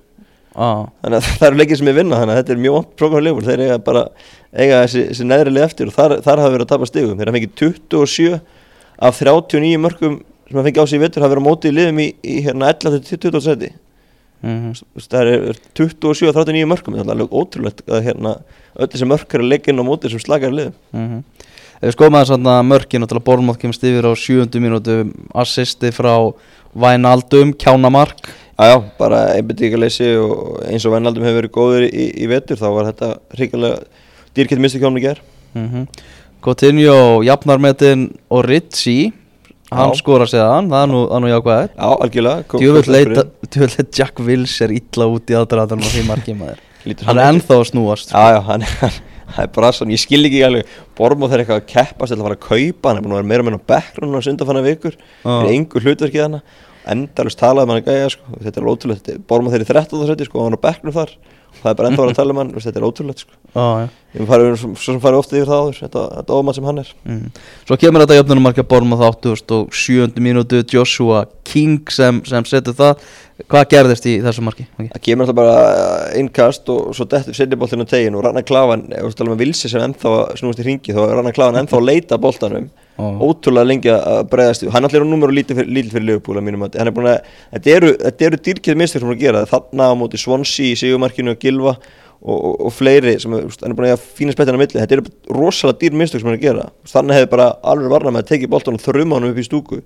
Ah. 0.55 0.87
þannig 1.03 1.19
að 1.19 1.29
það 1.39 1.47
eru 1.49 1.61
leikir 1.61 1.79
sem 1.79 1.91
er 1.91 1.97
vinna 1.99 2.19
þannig 2.19 2.33
að 2.35 2.41
þetta 2.41 2.53
er 2.55 2.61
mjög 2.65 2.77
vond 2.79 2.91
program 2.99 3.25
Leopold. 3.27 3.49
Þeir 3.51 3.65
eiga 3.67 3.79
bara 3.85 4.03
eiga 4.51 4.83
þessi, 4.83 5.07
þessi 5.11 5.29
neðri 5.29 5.55
leið 5.55 5.67
eftir 5.69 5.91
og 5.91 5.95
þar, 5.95 6.17
þar 6.25 6.43
hafa 6.43 6.55
verið 6.57 6.67
að 6.67 6.73
tapa 6.73 6.89
stigum. 6.89 7.17
Þeir 7.19 7.31
hafa 7.31 7.37
fengið 7.37 7.57
27 7.61 8.41
af 9.05 9.21
39 9.21 9.81
mörgum 9.85 10.21
sem 10.49 10.59
hafa 10.59 10.67
fengið 10.67 10.83
á 10.83 10.85
sig 10.89 10.99
í 10.99 11.05
vettur 11.05 11.25
hafa 11.25 11.35
verið 11.35 11.45
á 11.45 11.47
móti 11.47 11.71
í 11.71 11.75
liðum 11.75 12.01
í, 12.03 12.11
í 12.23 12.37
hérna 12.45 12.71
11-20 12.75 13.43
seti 13.45 13.71
mm 14.45 14.77
veist, 14.95 15.11
það 15.11 15.31
er 15.33 15.59
27 15.77 16.29
af 16.29 16.37
39 16.37 16.69
mörgum 16.69 16.97
það 16.99 17.05
er 17.07 17.13
alveg 17.15 17.35
ótrúlegt 17.41 17.83
að 17.89 18.05
hérna 18.09 18.37
öll 18.75 18.89
þessi 18.91 19.09
mörg 19.09 19.35
eru 19.37 19.49
leikinn 19.49 19.81
á 19.81 19.83
móti 19.87 20.11
sem 20.11 20.21
slakar 20.21 20.53
liðum 20.53 20.75
-hmm. 20.93 21.23
Ef 21.75 21.89
við 21.89 21.95
skoðum 21.97 22.15
aðeins 22.15 22.29
svona 22.31 22.63
mörkin 22.63 23.03
og 23.03 23.09
til 23.09 23.17
að 23.17 23.25
Bornmoth 23.25 23.59
kemst 23.59 23.83
yfir 23.83 24.05
á 24.07 24.13
7. 24.15 24.47
mínútu 24.63 25.11
assisti 25.35 25.91
frá 25.91 26.33
Vænaldum, 26.73 27.51
Kjánamark 27.53 28.31
Jájá, 28.55 28.83
bara 28.97 29.35
einbindíkaleysi 29.35 30.15
og 30.15 30.63
eins 30.63 30.85
og 30.85 30.93
Vennaldum 30.93 31.25
hefur 31.27 31.41
verið 31.41 31.51
góður 31.51 31.87
í, 31.89 32.05
í 32.23 32.27
vetur 32.31 32.55
þá 32.55 32.69
var 32.71 32.85
þetta 32.85 33.09
ríkilega 33.35 33.81
dýrkett 34.35 34.61
mistu 34.63 34.79
kjónum 34.79 34.99
í 34.99 35.03
ger 35.03 35.19
mm 35.53 35.67
-hmm. 35.67 35.87
Coutinho, 36.41 37.23
Jafnarmetin 37.23 38.15
og 38.29 38.45
Ritchie 38.45 39.11
hann 39.71 39.95
skora 39.97 40.27
séðan, 40.29 40.67
það 40.69 40.85
nú, 40.91 40.99
það 41.09 41.15
er 41.17 41.23
nú 41.25 41.31
jákvæðið 41.31 41.69
Já, 41.73 41.89
algjörlega 42.05 42.59
djúvill 42.61 42.93
leita 42.93 43.87
Jack 43.97 44.19
Wills 44.27 44.55
er 44.61 44.73
illa 44.75 45.07
út 45.09 45.31
í 45.33 45.37
aðdraðanum 45.39 45.87
á 45.87 45.89
því 45.95 46.03
marki 46.09 46.35
maður. 46.39 46.61
Hann 47.07 47.17
er 47.21 47.29
ennþá 47.31 47.57
að 47.57 47.67
snúast 47.71 48.13
Já, 48.13 48.23
já, 48.35 48.39
hann 48.45 48.61
er, 48.67 48.99
það 49.33 49.41
er 49.47 49.49
bara 49.55 49.71
svona, 49.73 49.95
ég 49.95 50.03
skil 50.03 50.21
ekki 50.29 50.43
alveg 50.45 50.75
Bormóð 50.95 51.33
þeir 51.33 51.41
eitthvað 51.43 51.61
að 51.63 51.67
keppast 51.73 52.13
til 52.13 52.19
að 52.19 52.27
fara 52.27 52.37
að 52.37 52.45
kaupa 52.45 52.91
hann 52.91 52.99
er 53.01 53.05
búin 53.07 53.15
að 53.15 53.19
vera 53.23 53.29
meira 53.31 53.47
hann 53.49 53.57
á 53.57 53.69
background 53.73 54.15
á 54.15 54.21
sundafanna 54.27 54.61
vikur. 54.67 54.93
Já. 55.25 55.33
er 55.41 55.49
engur 55.55 55.81
hlutverkið 55.87 56.23
hann 56.27 56.37
endalust 56.93 57.39
talaði 57.41 57.65
hann 57.73 57.79
að 57.81 57.87
gæja 57.89 58.09
sko. 58.13 58.37
þetta 58.45 58.61
er 58.61 58.67
ótrúlegt, 58.69 59.09
Bormóð 59.25 59.55
þeir 59.57 59.63
í 59.65 59.69
13. 59.73 60.05
seti 60.11 60.27
sko, 60.29 60.37
og 60.43 60.45
hann 60.51 60.55
á 60.55 60.65
background 60.67 60.93
þar. 60.93 61.15
og 61.15 61.44
það 61.61 61.71
er 61.71 61.77
bara 61.79 61.91
enda 61.91 62.07
að 62.11 62.19
tala 62.19 62.35
um 62.35 62.41
hann 62.41 62.53
þetta 62.55 62.81
er 62.81 62.87
ótrúlegt 62.89 63.23
sko. 63.25 63.37
Já 63.55 63.89
ég 64.15 64.27
farið 64.29 64.53
svo 64.59 64.71
svo 64.79 64.95
farið 65.03 65.19
ofta 65.19 65.35
yfir 65.35 65.49
það 65.49 65.61
áður 65.61 65.79
þetta, 65.83 66.03
þetta 66.15 66.35
ofmann 66.37 66.57
sem 66.57 66.67
hann 66.69 66.81
er 66.81 66.91
Mm. 67.05 67.29
Svo 67.67 67.77
kemur 67.77 68.01
þetta 68.05 68.17
jöfnunumarka 68.19 68.63
Borma 68.65 68.97
og 69.51 69.75
sjöundu 69.75 70.23
mínútu 70.23 70.63
Joshua 70.71 71.25
King 71.43 71.91
sem, 71.91 72.21
sem 72.25 72.45
setur 72.49 72.73
það 72.77 73.03
Hvað 73.51 73.65
gerðist 73.73 74.05
í 74.07 74.13
þessu 74.23 74.43
marki? 74.47 74.63
Okay. 74.77 74.87
það 74.93 75.01
kemur 75.03 75.25
alltaf 75.25 75.35
bara 75.35 75.55
innkast 76.15 76.69
og 76.71 76.93
svo 76.95 77.03
dettur 77.11 77.35
setniboltinu 77.35 77.83
á 77.83 77.91
tegin 77.91 78.15
og 78.15 78.23
Rannar 78.23 78.45
Klavan 78.47 78.85
ef 78.95 79.09
þú 79.09 79.17
tala 79.19 79.33
með 79.33 79.41
Vilsi 79.43 79.71
sem 79.71 79.83
ennþá 79.83 80.13
að 80.21 80.37
snúast 80.39 80.61
í 80.63 80.67
ringi 80.69 80.95
þá 80.95 81.01
Rannar 81.11 81.35
Klavan 81.35 81.59
ennþá 81.59 81.81
að 81.81 81.87
leita 81.89 82.19
boltanum 82.23 82.69
Ó. 82.95 83.11
ótrúlega 83.27 83.67
lengi 83.67 83.91
að 83.91 84.21
bregðast 84.31 84.63
hann 84.71 84.87
allir 84.87 85.03
á 85.03 85.07
númer 85.11 85.27
og 85.27 85.35
lítið 85.35 85.59
fyrir, 85.59 85.89
fyrir 85.91 86.05
að 87.11 87.17
þetta 87.57 87.73
eru, 87.75 87.89
eru 88.29 88.39
dýrkjöð 88.45 88.79
mistur 88.79 89.03
sem 89.03 89.09
hann 89.11 89.17
er 89.17 89.25
gera 89.25 89.41
þarna 89.51 89.89
á 89.91 89.93
móti 89.99 90.21
Swansea 90.21 90.71
í 90.71 90.77
Sigumarkinu 90.79 91.35
Gilva 91.45 91.75
og, 91.75 92.35
og, 92.35 92.51
og 92.67 92.73
fleiri 92.73 93.15
sem 93.21 93.33
er, 93.37 93.47
hann 93.61 93.73
er 93.73 93.77
búin 93.77 93.93
að 93.93 94.03
fína 94.17 94.35
spettina 94.35 94.57
á 94.57 94.61
milli. 94.61 94.81
Þetta 94.81 94.97
eru 94.97 95.05
rosalega 95.37 95.79
dýr 95.83 95.97
mistur 96.01 96.21
sem 96.21 96.29
hann 96.29 96.37
er 96.37 96.41
að 96.41 96.47
gera. 96.47 96.67
Þannig 96.91 97.19
hefði 97.19 97.31
bara 97.35 97.47
alveg 97.73 97.93
varna 97.93 98.13
með 98.15 98.25
að 98.25 98.31
tekið 98.33 98.53
boltan 98.55 98.79
og 98.79 98.85
þrjuma 98.85 99.19
hann 99.19 99.29
upp 99.29 99.41
í 99.41 99.47
stúku. 99.47 99.81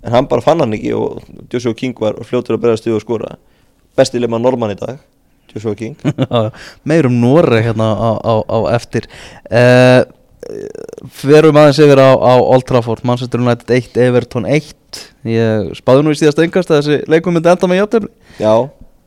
En 0.00 0.16
hann 0.16 0.30
bara 0.30 0.44
fann 0.44 0.62
hann 0.62 0.76
ekki 0.76 0.94
og 0.96 1.20
Joshua 1.52 1.76
King 1.76 1.98
var 2.00 2.16
fljótur 2.24 2.56
að 2.56 2.64
bregðast 2.64 2.88
í 2.88 2.94
og 2.96 3.04
skora. 3.04 3.34
Besti 3.98 4.22
leima 4.22 4.40
normann 4.40 4.72
í 4.72 4.78
dag 4.80 5.02
Joshua 5.52 5.76
King. 5.76 5.98
Meir 6.88 7.10
um 7.10 7.20
Noreg 7.20 7.66
hérna 7.68 7.92
á, 7.92 8.10
á, 8.16 8.34
á 8.46 8.58
eftir. 8.78 9.10
Uh, 9.50 10.06
Verum 11.20 11.58
aðeins 11.60 11.78
yfir 11.84 12.00
á, 12.00 12.16
á 12.16 12.34
Old 12.40 12.64
Trafford. 12.66 13.04
Manchester 13.06 13.42
United 13.42 13.68
1, 13.70 13.98
Everton 14.00 14.48
1 14.48 14.72
Ég 15.28 15.72
spáði 15.78 16.04
nú 16.04 16.14
í 16.14 16.18
síðast 16.18 16.40
engast 16.42 16.70
að 16.72 16.80
þessi 16.80 17.10
leikum 17.12 17.36
myndi 17.36 17.50
enda 17.52 17.68
með 17.68 17.82
játtöfli 17.82 18.10
já 18.40 18.54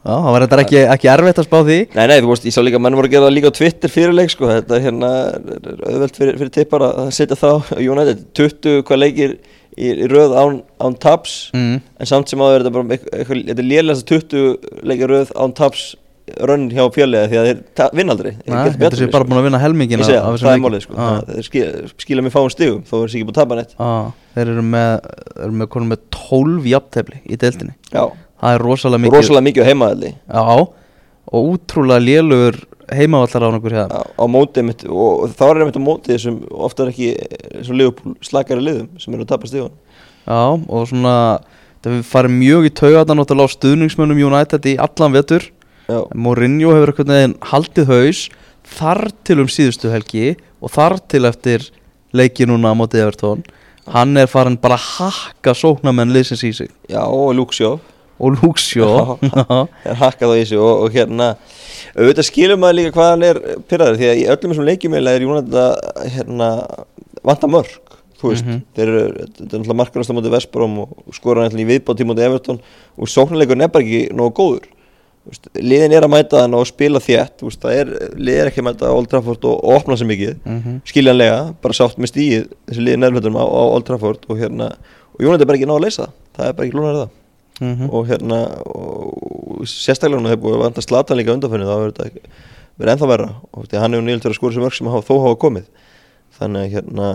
Já, 0.04 0.12
það 0.20 0.34
var 0.36 0.44
þetta 0.44 0.60
ekki, 0.66 0.80
ekki 0.98 1.10
erfitt 1.14 1.38
að 1.40 1.46
spá 1.48 1.58
því. 1.64 1.78
Nei, 1.96 2.06
nei, 2.12 2.18
þú 2.20 2.32
veist, 2.34 2.46
ég 2.50 2.56
sá 2.56 2.60
líka 2.66 2.76
að 2.80 2.84
menn 2.84 2.98
voru 3.00 3.08
að 3.08 3.14
gera 3.16 3.28
það 3.30 3.36
líka 3.38 3.52
á 3.54 3.58
Twitter 3.60 3.94
fyrirleik, 3.94 4.34
sko, 4.34 4.50
þetta 4.52 4.76
er 4.76 4.84
hérna 4.84 5.12
er- 5.32 5.58
er 5.72 5.84
auðvelt 5.94 6.20
fyrir, 6.20 6.38
fyrir 6.42 6.54
tippar 6.58 6.84
að 6.90 7.12
setja 7.16 7.38
það 7.40 7.72
á 7.72 7.78
United, 7.80 8.26
20 8.36 8.84
hvað 8.84 9.00
leikir 9.06 9.38
í, 9.78 9.88
í 9.96 10.08
röð 10.12 10.36
án, 10.36 10.62
án 10.84 11.00
taps. 11.00 11.38
Mm. 11.56 11.80
en 12.00 12.06
samt 12.12 12.28
sem 12.30 12.40
áður 12.44 12.68
er 12.68 12.70
þetta 13.32 13.64
lélegast 13.64 14.06
20 14.12 14.84
leikir 14.84 15.08
röð 15.08 15.32
án 15.40 15.56
taps 15.56 15.94
rönn 16.40 16.70
hjá 16.72 16.84
fjölega 16.96 17.28
því 17.28 17.40
að 17.40 17.48
þeir 17.50 17.96
vinna 18.00 18.14
aldrei. 18.16 18.32
Þetta 18.48 18.96
sé 18.96 19.08
bara 19.12 19.26
búin 19.28 19.40
að 19.42 19.48
vinna 19.50 19.60
helmingin 19.60 20.00
Ég 20.00 20.08
segja, 20.08 20.22
það 20.24 20.52
er 20.54 20.62
málið, 20.64 20.84
sko, 20.86 20.96
ah. 20.96 21.18
þeir 21.28 21.48
skila, 21.48 21.88
skila 22.00 22.24
mér 22.24 22.32
fáum 22.36 22.52
stigum 22.54 22.84
þó 22.88 22.94
er 22.96 23.08
þessi 23.08 23.20
ekki 23.20 23.28
búin 23.28 23.36
að 23.36 23.42
tapa 23.42 23.58
neitt. 23.60 23.74
Ah, 23.80 24.12
Þeir 24.34 24.52
eru 24.54 24.64
með, 24.66 24.94
eru 25.44 25.58
með, 25.60 25.76
með 25.92 26.00
12 26.16 26.70
jafntefli 26.72 27.20
í 27.28 27.40
deildinni. 27.44 27.76
Já, 27.92 28.06
það 28.44 28.58
er 28.58 28.66
rosalega 28.68 29.06
mikið 29.06 29.18
rosalega 29.18 29.48
mikið 29.50 29.70
heimaðalli 29.72 30.14
Já, 30.14 30.44
og 31.34 31.50
útrúlega 31.56 32.04
lélugur 32.04 32.60
heimavallar 32.94 33.48
á 33.48 33.50
nokkur 33.56 33.78
hérna 33.78 34.00
á, 34.00 34.02
á 34.04 34.26
móti 34.28 34.64
mitt 34.68 34.84
og 34.86 35.32
þá 35.32 35.46
er 35.48 35.64
einmitt 35.64 35.80
á 35.80 35.88
móti 35.88 36.14
þessum 36.14 36.42
oftar 36.52 36.92
ekki 36.92 37.14
þessum 37.62 37.80
liðupúl 37.80 38.16
slakari 38.22 38.66
liðum 38.66 38.92
sem 39.00 39.16
eru 39.16 39.24
að 39.24 39.32
tapa 39.32 39.50
stíðan 39.50 39.74
Já, 40.24 40.56
og 40.56 40.88
svona 40.88 41.16
það 41.84 42.00
farið 42.08 42.36
mjög 42.38 42.68
í 42.70 42.72
náttúrulega 42.72 43.44
á 43.44 43.56
stuðningsmönnum 43.56 44.22
United 44.24 44.68
í 44.72 44.78
allan 44.80 45.16
vetur. 45.16 45.50
Já, 45.92 46.00
Mourinho 46.16 46.72
hefur 46.72 46.94
eitthvað 46.94 47.12
neginn 47.12 47.34
haldið 47.44 47.90
haus 47.92 48.22
þar 48.64 49.10
til 49.28 49.42
um 49.44 49.50
síðustu 49.52 49.92
helgi 49.92 50.38
og 50.64 50.72
þar 50.72 50.96
til 51.12 51.26
eftir 51.28 51.66
leiki 52.16 52.48
núna 52.48 52.72
á 52.72 52.76
móti 52.80 53.02
Evertón 53.04 53.44
hann 53.92 54.16
er 54.16 54.30
farin 54.32 54.56
bara 54.56 54.78
að 54.80 54.86
hakka 54.94 55.52
sóknamenn 55.60 56.14
liðsins 56.16 56.46
í 56.48 56.54
sig. 56.56 56.72
Já 56.88 57.04
og 57.04 57.36
Luxjó 57.36 57.82
og 58.24 58.38
Luxjó 58.40 58.90
er 59.28 59.98
hakkað 60.00 60.34
á 60.34 60.36
þessu 60.40 60.60
og, 60.64 60.84
og 60.88 60.96
hérna 60.96 61.28
auðvitað 61.94 62.28
skilum 62.30 62.62
maður 62.64 62.78
líka 62.80 62.94
hvað 62.96 63.10
hann 63.14 63.26
er 63.30 63.40
pyrraður 63.70 64.00
því 64.00 64.10
að 64.12 64.22
í 64.22 64.28
öllum 64.34 64.54
þessum 64.54 64.68
leikjum 64.70 64.96
eiginlega 64.98 65.20
er 65.20 65.26
Jónat 65.28 65.58
að 65.64 65.74
hérna, 66.16 66.50
vanta 67.28 67.50
mörg 67.52 67.74
þú 68.24 68.30
veist, 68.32 68.46
Mhm. 68.48 68.60
þeir 68.76 68.88
eru 68.88 69.02
þetta 69.20 69.42
er 69.44 69.48
náttúrulega 69.60 69.76
markarast 69.82 70.12
á 70.12 70.16
móti 70.16 70.32
Vesparum 70.32 70.78
og 70.86 70.94
skora 71.18 71.44
hann 71.44 71.60
í 71.60 71.66
viðbátt 71.68 72.00
í 72.00 72.08
móti 72.08 72.24
Everton 72.24 72.62
og 72.98 73.10
sóknarleikurinn 73.12 73.66
er 73.66 73.72
bara 73.74 73.84
ekki 73.84 74.14
nógu 74.16 74.32
góður. 74.38 74.70
Veist, 75.28 75.46
liðin 75.56 75.94
er 75.96 76.04
að 76.04 76.12
mæta 76.12 76.42
hann 76.44 76.56
og 76.56 76.66
spila 76.68 77.00
þétt 77.04 77.44
veist, 77.44 77.60
það 77.64 77.76
er, 77.82 77.92
liðin 78.16 78.42
er 78.46 78.50
ekki 78.52 78.60
að 78.64 78.68
mæta 78.70 78.90
Old 78.96 79.08
Trafford 79.12 79.44
og, 79.48 79.60
og 79.64 79.76
opna 79.78 79.96
sér 80.00 80.08
mikið 80.10 80.34
Mhm. 80.46 80.80
skiljanlega, 80.88 81.38
bara 81.64 81.74
sátt 81.78 81.96
með 82.00 82.12
stíið 82.12 82.48
þessi 82.68 82.84
liðin 82.88 83.04
nærfjöldum 83.06 83.38
á, 83.40 83.44
á 83.44 83.62
Old 83.76 83.86
Trafford 83.88 84.26
og 84.30 84.38
hérna, 84.40 84.72
og 85.14 85.20
Jónat 85.24 85.42
er 85.42 85.46
bara 85.52 85.58
ekki 85.60 85.68
náðu 85.68 85.80
að 85.80 85.86
leysa 85.88 86.08
það 86.08 86.12
það 86.40 86.48
er 86.50 86.54
bara 86.54 86.68
ekki 86.68 86.78
lúnar 86.80 86.96
það 87.04 87.10
Mhm. 87.62 87.90
og 87.90 88.08
hérna 88.10 88.40
og 88.66 89.64
sérstaklega 89.70 90.20
hún 90.20 90.30
hefur 90.32 90.44
búið 90.44 90.56
að 90.58 90.64
vanda 90.64 90.82
slatan 90.82 91.18
líka 91.18 91.34
undanfenni 91.34 91.66
þá 91.70 91.76
verður 91.78 91.94
þetta 91.94 92.22
verið 92.80 92.94
ennþá 92.94 93.08
verra. 93.08 93.30
Og 93.54 93.68
því 93.68 93.80
hann 93.80 93.94
hefur 93.94 94.06
nýjöld 94.08 94.24
verið 94.24 94.34
að 94.34 94.40
skora 94.40 94.54
sem 94.54 94.64
mörg 94.64 94.78
sem 94.78 94.88
hafa, 94.88 95.08
þó 95.08 95.16
hafa 95.22 95.42
komið. 95.44 95.66
Þannig 96.34 96.64
að 96.64 96.72
hérna 96.74 97.10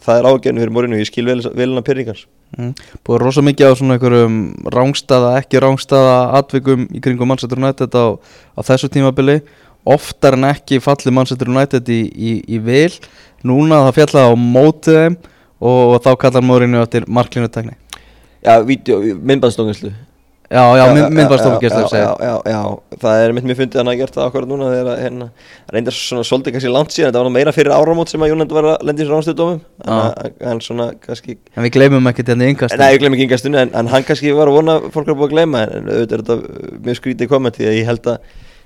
það 0.00 0.18
er 0.18 0.28
ágjörn 0.30 0.62
fyrir 0.62 0.72
morinu, 0.72 0.96
ég 0.96 1.10
skil 1.10 1.26
vel, 1.28 1.42
velina 1.52 1.82
pyrringans 1.84 2.26
Mm. 2.52 2.74
Búið 3.00 3.22
rosa 3.22 3.40
mikið 3.40 3.70
á 3.72 3.78
svona 3.80 3.94
einhverjum 3.96 4.38
rángstaða, 4.68 5.30
ekki 5.40 5.60
rángstaða 5.62 6.16
atvikum 6.36 6.84
í 6.92 7.00
kringum 7.00 7.30
Manchester 7.30 7.56
United 7.56 7.94
á, 7.96 8.20
á 8.20 8.60
þessu 8.60 8.90
tímabili. 8.92 9.40
Oftar 9.88 10.36
en 10.36 10.44
ekki 10.50 10.76
falli 10.84 11.14
Manchester 11.14 11.48
United 11.48 11.88
í, 11.88 12.02
í, 12.12 12.32
í 12.44 12.58
vil. 12.60 12.92
Núna 13.42 13.80
það 13.88 13.96
fjallaði 13.96 14.28
á 14.28 14.34
mótið 14.36 14.98
þeim 15.00 15.16
og, 15.62 15.96
þá 16.04 16.10
kallar 16.20 16.44
Mourinho 16.44 16.84
eftir 16.84 17.08
marklínutekni 17.08 17.78
Já, 18.42 18.56
myndbandstóngislu 18.62 19.92
Já, 20.52 20.76
já, 20.76 20.84
mynd, 20.92 21.14
myndbarstofngestur 21.16 21.96
já, 21.96 22.12
já, 22.20 22.34
já, 22.44 22.60
það 23.00 23.20
er 23.24 23.32
mitt 23.32 23.46
mér 23.48 23.56
fundið 23.56 23.78
að 23.78 23.80
hann 23.80 23.88
hafa 23.88 24.00
gert 24.02 24.16
það 24.18 24.26
akkurat 24.26 24.50
núna 24.50 24.66
þegar 24.68 24.90
að 24.92 24.98
hérna, 25.00 25.28
reyndar 25.72 25.96
svona 25.96 26.24
svolítið 26.28 26.56
kannski 26.56 26.72
langt 26.74 26.92
síðan, 26.92 27.08
þetta 27.08 27.22
var 27.22 27.32
meira 27.32 27.54
fyrir 27.56 27.72
áramót 27.72 28.12
sem 28.12 28.24
að 28.26 28.32
Jónand 28.34 28.52
var 28.52 28.68
að 28.74 28.84
lendi 28.84 29.06
í 29.06 29.08
ránstöðdómum 29.08 29.62
en 30.52 30.60
svona 30.66 30.90
kannski 31.06 31.38
En 31.56 31.64
við 31.64 31.72
gleymum 31.78 32.10
ekki 32.12 32.26
þetta 32.28 32.50
yngast 32.52 32.76
Nei, 32.76 32.90
ég 32.92 33.00
glem 33.00 33.16
ekki 33.16 33.26
yngastunni 33.30 33.62
en, 33.62 33.92
hann 33.94 34.08
kannski 34.10 34.34
var 34.36 34.52
að 34.52 34.58
vona 34.58 34.76
að 34.76 34.90
fólk 34.92 35.08
er 35.08 35.16
búið 35.22 35.30
að 35.30 35.36
gleyma 35.38 35.64
en 35.64 35.88
auðvitað 35.88 36.18
er 36.18 36.26
þetta 36.26 36.76
mjög 36.84 37.00
skrítið 37.00 37.32
komment 37.32 37.62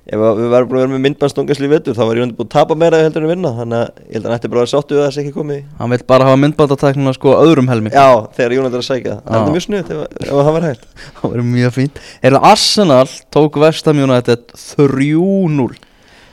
ef 0.06 0.20
við 0.22 0.50
varum 0.52 0.68
búin 0.70 0.78
að 0.78 0.84
vera 0.84 0.92
með 0.92 1.02
myndbandstungasli 1.02 1.66
í 1.66 1.70
vetur 1.72 1.96
þá 1.96 2.02
var 2.06 2.18
ég 2.20 2.34
búin 2.36 2.46
að 2.46 2.52
tapa 2.52 2.76
meira 2.78 3.00
heldur 3.02 3.24
en 3.26 3.30
vinna 3.32 3.50
þannig 3.56 3.80
að 3.80 4.02
ég 4.06 4.12
held 4.14 4.20
að 4.20 4.28
hann 4.30 4.36
ætti 4.36 4.50
bara 4.52 4.60
að 4.60 4.62
vera 4.62 4.72
sáttu 4.72 4.94
að 4.96 5.02
það 5.02 5.14
sé 5.16 5.22
ekki 5.24 5.34
komið 5.34 5.64
Hann 5.80 5.92
vil 5.92 5.98
bara 6.12 6.28
hafa 6.28 6.40
myndbandateknina 6.42 7.14
sko 7.16 7.32
öðrum 7.40 7.70
helmi 7.72 7.90
Já, 7.90 8.06
þegar 8.36 8.54
Jónand 8.56 8.76
er 8.76 8.84
að 8.84 8.86
sækja. 8.86 9.16
Það. 9.16 9.26
Það 9.32 9.40
er 9.40 9.56
mjög 9.56 9.64
snuðt 9.66 9.90
ef, 9.90 10.04
það 10.30 10.52
var 10.56 10.66
hægt. 10.68 10.86
Það 11.16 11.32
verður 11.32 11.48
mjög 11.50 11.74
fínt. 11.74 12.00
Eða 12.30 12.42
Arsenal 12.52 13.08
tók 13.34 13.58
Vestham 13.64 14.02
United 14.06 14.46
3-0 14.62 15.66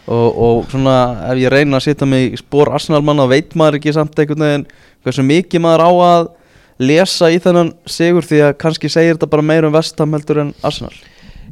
og, 0.04 0.30
og 0.46 0.70
svona 0.72 0.96
ef 1.32 1.42
ég 1.42 1.54
reyna 1.54 1.80
að 1.80 1.88
setja 1.88 2.08
mig 2.10 2.36
í 2.36 2.40
spór 2.40 2.74
Arsenal 2.76 3.02
manna 3.06 3.26
veit 3.32 3.56
maður 3.58 3.80
ekki 3.80 3.96
samt 3.96 4.20
einhvern 4.20 4.46
veginn 4.46 4.68
hversu 5.04 5.26
mikið 5.26 5.64
maður 5.64 5.86
á 5.88 5.92
að 6.08 6.30
lesa 6.84 7.30
í 7.32 7.40
þennan 7.42 7.74
sigur 7.90 8.28
því 8.28 8.42
að 8.50 8.56
kannski 8.62 8.92
segir 8.92 9.16
þetta 9.16 9.32
bara 9.32 9.46
meira 9.46 9.70
um 9.70 9.76
Vestham 9.76 10.16
heldur 10.16 10.42
en 10.44 10.54
Arsenal 10.66 10.94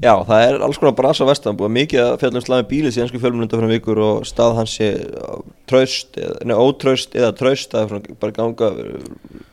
Já, 0.02 0.16
það 0.26 0.44
er 0.48 0.64
alls 0.66 0.80
konar 0.82 0.96
brasa 0.98 1.26
vestan 1.30 1.58
búið 1.58 1.74
mikið 1.76 2.00
að 2.02 2.16
fjallum 2.24 2.42
slæmi 2.42 2.66
bílis 2.72 2.96
í 2.98 3.04
ennsku 3.04 3.20
fjölmunum 3.22 3.46
undan 3.46 3.62
fyrir 3.62 3.76
vikur 3.76 4.00
og 4.02 4.24
stað 4.26 4.56
hans 4.58 4.74
sé 4.80 4.88
á 4.98 5.38
traust, 5.70 6.18
eða, 6.18 6.40
nei, 6.50 6.56
ótraust 6.58 7.14
eða 7.20 7.30
traust, 7.38 7.76
það 7.76 7.94
er 8.00 8.16
bara 8.24 8.34
ganga 8.34 8.72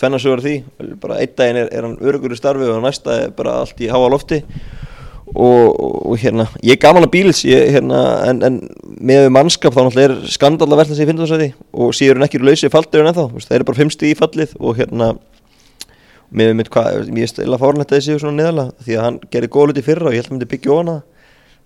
tvennasögur 0.00 0.42
því, 0.46 0.54
bara 1.04 1.20
einn 1.20 1.36
daginn 1.36 1.60
er, 1.60 1.68
er 1.68 1.84
hann 1.84 1.98
örugur 2.00 2.32
í 2.32 2.40
starfi 2.40 2.64
og 2.64 2.80
næsta 2.80 3.18
er 3.26 3.36
bara 3.36 3.58
allt 3.60 3.84
í 3.84 3.92
háa 3.92 4.08
lofti. 4.08 4.40
Og, 5.28 5.74
og 6.08 6.14
hérna, 6.16 6.46
ég 6.64 6.78
er 6.78 6.80
gaman 6.80 7.04
að 7.04 7.12
bílis 7.12 7.42
ég, 7.44 7.66
hérna, 7.74 8.00
en, 8.30 8.40
en 8.48 8.54
með 9.04 9.28
mannskap 9.36 9.76
þá 9.76 9.82
náttúrulega 9.82 10.14
er 10.14 10.30
skandal 10.32 10.70
að 10.70 10.80
velta 10.80 10.96
sig 10.96 11.04
í 11.04 11.10
fyndarsæti 11.10 11.48
og 11.76 11.92
síður 11.92 12.16
en 12.16 12.24
ekki 12.24 12.40
eru 12.40 12.48
lausið 12.48 12.72
faldur 12.72 13.04
en 13.04 13.10
ennþá, 13.10 13.26
þú 13.26 13.36
veist, 13.36 13.50
það 13.50 13.58
eru 13.58 13.66
bara 13.68 13.80
fimmsti 13.82 14.08
í 14.08 14.16
fallið 14.16 14.56
og 14.56 14.80
hérna 14.80 15.10
hvað, 16.32 17.08
ég 17.16 17.30
stila 17.30 17.58
fórnlegt 17.60 17.92
að 17.92 18.00
þessi 18.00 18.18
svona 18.20 18.36
neðalega 18.42 18.84
því 18.84 18.96
að 18.96 19.04
hann 19.04 19.20
gerði 19.32 19.48
góð 19.54 19.70
luti 19.70 19.84
fyrra 19.86 20.08
og 20.08 20.12
ég 20.12 20.20
held 20.20 20.26
að 20.26 20.30
hann 20.30 20.38
myndi 20.38 20.50
byggja 20.52 20.74
ofan 20.74 20.90
það. 20.92 21.00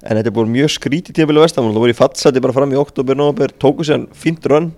En 0.03 0.19
þetta 0.19 0.31
er 0.31 0.35
búin 0.35 0.53
mjög 0.53 0.73
skrítið 0.75 1.15
tímabili 1.17 1.43
vestamál 1.43 1.73
það 1.73 1.83
voru 1.85 1.95
í 1.95 1.99
fattsæti 1.99 2.43
bara 2.43 2.57
fram 2.57 2.73
í 2.75 2.79
oktober, 2.79 3.19
november 3.19 3.53
tóku 3.63 3.87
sér 3.87 4.09
fínt 4.19 4.47
rönn 4.51 4.73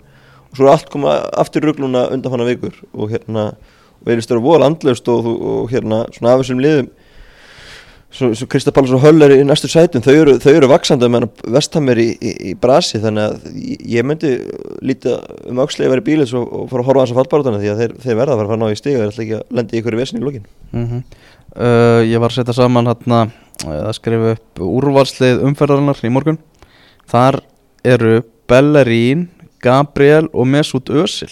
og 0.50 0.58
svo 0.58 0.66
er 0.66 0.72
allt 0.74 0.90
koma 0.92 1.14
aftur 1.32 1.64
rugluna 1.64 2.08
undan 2.12 2.32
hana 2.32 2.48
vikur. 2.48 2.76
Og 2.92 3.12
hérna, 3.12 3.54
og 4.00 4.04
við 4.04 4.16
erum 4.16 4.26
stöður 4.26 4.44
voða 4.44 4.64
landlaust 4.66 5.08
og, 5.08 5.24
og, 5.28 5.46
og 5.54 5.72
hérna, 5.72 6.04
svona 6.12 6.34
af 6.34 6.44
þessum 6.44 6.60
liðum 6.64 6.90
svo, 8.14 8.30
svo 8.38 8.46
Krista 8.50 8.72
Páls 8.74 8.92
og 8.94 9.02
Höll 9.02 9.22
er 9.26 9.34
í 9.36 9.44
næstu 9.46 9.68
sætum, 9.70 10.02
þau 10.04 10.14
eru, 10.14 10.34
þau 10.42 10.52
eru 10.54 10.68
vaksandi 10.70 11.08
meðan 11.10 11.30
vestam 11.56 11.88
er 11.92 12.00
í, 12.02 12.06
í, 12.16 12.32
í 12.50 12.54
brasi 12.60 13.00
þannig 13.02 13.24
að 13.26 13.60
ég- 13.94 14.06
myndi 14.06 14.30
lítið 14.86 15.16
um 15.50 15.60
aukslega 15.64 15.90
að 15.90 15.94
vera 15.96 16.04
í 16.04 16.08
bílis 16.08 16.34
og, 16.38 16.44
og 16.46 16.68
fara 16.72 16.84
að 16.84 16.90
horfa 16.90 17.04
þess 17.04 17.14
að 17.16 17.20
fallbarátana 17.20 17.62
því 17.62 17.72
að 17.74 17.80
þeir, 17.82 17.94
þeir 18.06 18.18
verða 18.22 18.36
að 18.36 18.42
fara 18.42 18.56
að 18.56 18.62
ná 18.62 18.66
í 18.70 18.78
stiga 18.80 19.00
þeir 19.02 19.12
ætla 19.12 19.24
ekki 19.26 19.38
að 19.40 19.56
lendi 19.58 19.76
í 19.76 19.82
ykkur 19.82 19.98
vesni 20.00 20.20
í 20.22 20.26
lokin. 20.28 20.46
Mm 20.74 20.90
uh, 21.54 22.02
Ég 22.08 22.22
var 22.22 22.30
að 22.32 22.38
setja 22.40 22.56
saman 22.56 22.90
hérna 22.90 23.22
uh, 23.28 23.80
að 23.88 23.92
skrifa 23.98 24.34
upp 24.36 24.62
úrvalslið 24.66 25.42
umferðarinnar 25.50 26.00
í 26.04 26.12
morgun. 26.14 26.38
Þar 27.10 27.40
eru 27.84 28.22
Bellerín, 28.50 29.28
Gabriel 29.64 30.26
og 30.32 30.48
Mesut 30.50 30.90
Özil 30.92 31.30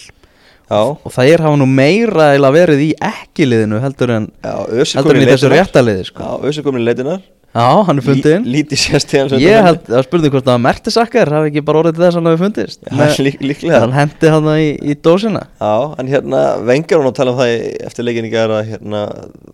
Já, 0.69 0.81
og 0.95 1.11
það 1.11 1.31
er 1.33 1.45
hafa 1.45 1.59
nú 1.59 1.67
meira 1.69 2.31
eða 2.37 2.51
verið 2.55 2.83
í 2.87 2.89
ekki 3.03 3.47
liðinu 3.49 3.81
heldur 3.83 4.13
en 4.15 4.27
heldur 4.43 5.19
en 5.19 5.25
í 5.25 5.31
þessu 5.31 5.51
réttaliði 5.51 6.09
sko. 6.09 6.27
Já, 6.43 6.53
í 6.53 6.83
leitinar 6.83 7.23
Já, 7.53 7.83
hann 7.85 7.99
er 8.01 8.05
fundið 8.05 8.31
inn 8.39 8.45
Lítið 8.49 8.83
hans 8.89 9.35
Ég 9.37 9.67
held 9.67 9.89
að 9.93 10.05
spurði 10.07 10.31
hvort 10.33 10.47
að 10.49 10.61
Mertisakkar 10.63 11.29
hafi 11.35 11.51
ekki 11.51 11.61
bara 11.65 11.83
orðið 11.83 11.99
til 11.99 12.03
þess 12.03 12.15
að 12.15 12.17
hann 12.17 12.29
hafi 12.31 12.41
fundist? 12.41 12.87
Já, 12.87 13.19
lík, 13.27 13.35
líklega. 13.45 13.81
Hann 13.83 13.93
hendi 13.93 14.31
hann 14.33 14.47
í, 14.55 14.71
í 14.81 14.95
dósina. 15.05 15.43
Já, 15.61 15.75
en 16.01 16.09
hérna 16.09 16.41
vengar 16.65 17.03
hún 17.03 17.11
að 17.11 17.19
tala 17.19 17.35
um 17.35 17.37
það 17.43 17.53
eftir 17.85 18.07
leikin 18.07 18.25
í 18.25 18.31
gæra 18.33 18.63
hérna, 18.65 19.03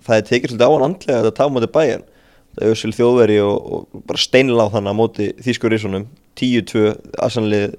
það 0.08 0.16
er 0.16 0.30
tekið 0.30 0.54
svolítið 0.54 0.64
á 0.64 0.72
hann 0.72 0.88
andlega 0.88 1.20
þetta 1.26 1.34
taf 1.42 1.52
móti 1.52 1.72
bæjan 1.76 2.06
það 2.56 2.64
er 2.64 2.78
Ösil 2.78 2.94
þjóðveri 2.96 3.38
og, 3.44 3.68
og 3.76 4.08
bara 4.08 4.24
steinláð 4.24 4.72
þannig 4.78 4.96
á 4.96 5.00
móti 5.02 5.30
þýskur 5.44 5.76
ísunum 5.76 6.08
10-2 6.40 6.86
aðsannlið 7.20 7.76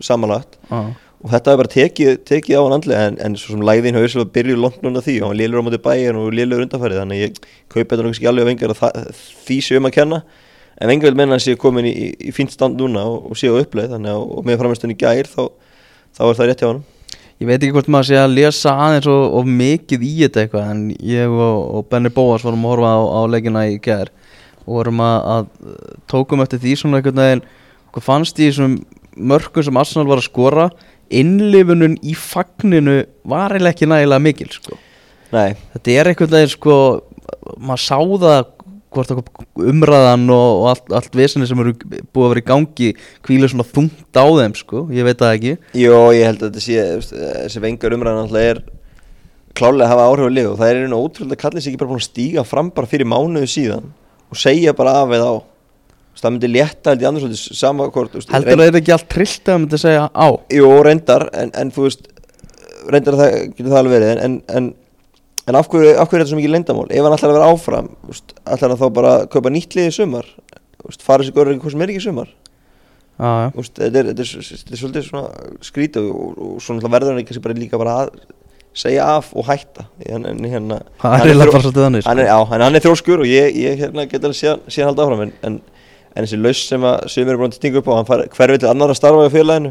samanlagt. 0.00 0.56
Já, 0.72 0.80
og 1.18 1.32
þetta 1.32 1.52
er 1.52 1.60
bara 1.60 1.72
tekið, 1.72 2.10
tekið 2.28 2.58
á 2.58 2.62
hann 2.62 2.74
andlega 2.76 3.06
en, 3.10 3.16
en 3.26 3.36
svo 3.38 3.56
sem 3.56 3.64
læðin 3.66 3.96
hefur 3.98 4.22
að 4.22 4.34
byrja 4.36 4.58
langt 4.58 4.84
núna 4.84 5.02
því 5.02 5.16
og 5.22 5.32
hann 5.32 5.40
lélur 5.40 5.62
á 5.62 5.66
móti 5.66 5.80
bæjan 5.82 6.18
og 6.20 6.28
lélur 6.34 6.62
undanfærið 6.62 7.00
þannig 7.02 7.22
ég 7.24 7.40
kaupi 7.40 7.80
þetta 7.82 8.04
náttúrulega 8.04 8.18
ekki 8.18 8.30
alveg 8.30 8.44
að 8.44 8.50
vengar 8.52 8.74
að 8.76 9.08
því 9.48 9.56
sé 9.66 9.80
um 9.80 9.88
að 9.88 9.96
kenna. 9.98 10.20
En 10.78 10.92
vengar 10.92 11.10
vil 11.10 11.18
menna 11.18 11.38
að 11.40 11.42
sé 11.48 11.56
komin 11.58 11.88
í, 11.90 11.90
í, 11.90 12.12
í 12.30 12.34
fínt 12.36 12.54
stand 12.54 12.78
núna 12.78 13.02
og, 13.02 13.32
og 13.32 13.40
sé 13.40 13.50
á 13.50 13.58
uppleið 13.58 13.96
þannig 13.96 14.14
að 14.14 14.28
og 14.38 14.46
með 14.46 14.60
framstunni 14.62 14.98
gær 14.98 15.26
þá, 15.26 15.42
þá 16.14 16.22
er 16.28 16.38
það 16.38 16.48
rétt 16.52 16.62
hjá 16.62 16.70
hann 16.70 16.84
Ég 17.38 17.46
veit 17.46 17.60
ekki 17.62 17.70
hvort 17.70 17.90
maður 17.94 18.08
sé 18.08 18.16
að 18.18 18.32
lesa 18.34 18.72
aðeins 18.82 19.06
og, 19.10 19.24
og 19.38 19.46
mikið 19.46 20.02
í 20.02 20.14
þetta 20.24 20.40
eitthvað 20.42 20.70
en 20.72 20.80
ég 21.06 21.30
og, 21.30 21.58
og 21.78 21.84
Benny 21.86 22.10
Bóas 22.10 22.42
vorum 22.42 22.64
að 22.66 22.72
horfa 22.72 22.90
á, 22.90 22.98
á 22.98 23.20
leikina 23.30 23.62
í 23.70 23.76
gær. 23.82 24.10
Og 24.64 24.80
vorum 24.80 25.02
að, 25.06 25.18
að 25.34 25.92
tókum 26.10 26.42
eftir 26.42 26.62
því 26.64 26.72
svona 26.80 26.98
einhvern 26.98 27.22
veginn 27.22 27.44
hvað 27.94 28.06
fannst 28.08 28.42
í 28.42 28.48
þessum 28.48 28.74
mörkum 29.30 29.66
sem 29.68 29.78
Arsenal 29.78 30.08
var 30.10 30.18
að 30.18 30.26
skora 30.26 30.66
innlifunum 31.10 31.96
í 32.02 32.14
fagninu 32.18 33.00
var 33.28 33.54
eiginlega 33.54 33.74
ekki 33.76 33.88
nægilega 33.90 34.24
mikil 34.24 34.52
sko. 34.52 34.78
Þetta 35.74 35.94
er 35.94 36.12
einhvern 36.12 36.34
veginn 36.36 36.54
sko 36.54 36.76
maður 37.60 37.84
sá 37.84 37.98
það 37.98 38.54
hvort 38.94 39.10
umræðan 39.60 40.24
og, 40.32 40.62
og 40.62 40.66
allt, 40.72 40.86
allt 40.96 41.16
vesinni 41.18 41.46
sem 41.48 41.60
eru 41.60 41.74
búið 41.76 42.24
að 42.24 42.30
vera 42.32 42.40
í 42.40 42.46
gangi 42.48 42.88
hvílu 43.26 43.50
svona 43.52 43.66
þungt 43.68 44.16
á 44.16 44.24
þeim 44.24 44.56
sko, 44.56 44.86
ég 44.96 45.04
veit 45.04 45.20
það 45.20 45.34
ekki. 45.36 45.54
Jó, 45.76 45.98
ég 46.16 46.24
held 46.24 46.42
að 46.42 46.48
þetta 46.48 46.64
sé, 46.64 46.86
þessi 47.44 47.62
vengar 47.64 47.96
umræðan 47.98 48.24
alltaf 48.24 48.46
er 48.48 48.62
klálega 49.58 49.88
að 49.88 49.92
hafa 49.92 50.08
áhrif 50.08 50.30
á 50.30 50.36
lið 50.38 50.48
og 50.52 50.58
það 50.60 50.72
er 50.72 50.80
einu 50.86 51.02
ótrúlega 51.02 51.36
að 51.36 51.42
kallið 51.42 51.64
sig 51.64 51.72
ekki 51.72 51.82
bara 51.82 51.92
búin 51.92 52.00
að 52.00 52.08
stíga 52.08 52.44
fram 52.46 52.72
bara 52.74 52.90
fyrir 52.90 53.10
mánuðu 53.10 53.50
síðan 53.50 53.88
og 54.28 54.40
segja 54.40 54.74
bara 54.76 54.96
af 55.02 55.14
eða 55.18 55.30
á 55.34 55.36
það 56.24 56.34
myndi 56.34 56.50
létta 56.52 56.92
held 56.92 57.04
í 57.04 57.08
annars 57.08 57.24
svolítið 57.24 57.58
sama 57.60 57.88
hvort 57.94 58.12
þú 58.12 58.20
veist, 58.20 58.32
heldur 58.34 58.58
að 58.58 58.68
þetta 58.68 58.80
ekki 58.82 58.94
allt 58.96 59.08
trillt 59.14 59.50
að 59.52 59.60
myndi 59.62 59.80
segja 59.82 60.08
á. 60.08 60.28
Jú, 60.58 60.68
reyndar, 60.86 61.28
en, 61.42 61.52
en 61.62 61.72
þú 61.74 61.86
veist 61.86 62.08
reyndar 62.88 63.16
að 63.16 63.22
það 63.22 63.38
getur 63.52 63.70
það 63.70 63.80
alveg 63.82 63.96
verið 63.98 64.24
en, 64.24 64.36
en, 64.58 64.68
en 65.48 65.60
af 65.60 65.70
hverju, 65.72 65.94
af 65.94 66.08
hverju 66.10 66.18
er 66.18 66.24
þetta 66.24 66.32
svo 66.32 66.40
mikið 66.40 66.54
leyndamál? 66.56 66.88
Ef 66.90 67.06
hann 67.06 67.16
ætlar 67.18 67.32
að 67.32 67.38
vera 67.38 67.52
áfram, 67.54 67.92
ætlar 68.44 68.74
hann 68.74 68.82
þá 68.82 68.88
bara 68.98 69.14
að 69.20 69.30
kaupa 69.34 69.52
nýtt 69.54 69.78
lið 69.78 69.90
í 69.90 69.94
sumar? 69.98 70.28
Fara 71.04 71.26
sér 71.26 71.36
góður 71.36 71.54
eitthvað 71.54 71.74
sem 71.74 71.84
er 71.84 71.92
ekki 71.92 72.02
í 72.02 72.06
sumar? 72.08 72.34
Já 73.18 73.50
úst, 73.58 73.74
þetta, 73.74 73.98
er, 73.98 74.10
er, 74.12 74.18
þetta 74.22 74.74
er 74.76 74.78
svolítið 74.78 75.06
svona 75.08 75.54
skrítið 75.66 76.04
og, 76.12 76.36
og 76.38 76.60
svo 76.62 76.76
náttúrulega 76.76 76.94
verður 76.94 77.16
hann 77.16 77.22
ekki 77.24 77.40
bara 77.42 77.56
líka 77.58 77.80
bara 77.80 77.96
að 78.04 78.12
segja 78.78 79.08
af 79.16 79.32
og 79.34 79.48
hætta. 79.48 79.88
Hérna, 80.06 80.78
Það 81.00 81.16
er 81.16 81.40
hann 81.40 81.64
þannig 81.66 82.04
sko. 82.04 82.12
hann 82.12 82.22
er, 82.22 82.28
hann, 82.30 82.62
hann 82.62 82.78
er 82.78 82.84
þróskur 82.84 83.24
og 83.24 83.26
ég, 83.26 83.56
ég 83.58 83.80
hérna, 83.82 84.04
get 84.06 84.22
alveg 84.22 84.38
síðan, 84.38 84.62
síðan 84.70 84.92
halda 84.92 85.06
áfram 85.08 85.24
en, 85.26 85.58
en, 86.18 86.26
þessi 86.26 86.40
laus 86.40 86.62
sem 86.68 86.86
að 86.88 87.04
sem 87.14 87.28
er 87.28 87.38
búin 87.38 87.52
að 87.52 87.60
stinga 87.60 87.80
upp 87.82 87.90
á, 87.90 87.94
hann 87.98 88.08
fær 88.08 88.24
hverfið 88.34 88.64
til 88.64 88.70
annar 88.72 88.92
að 88.92 88.98
starfa 88.98 89.28
í 89.28 89.34
félaginu, 89.34 89.70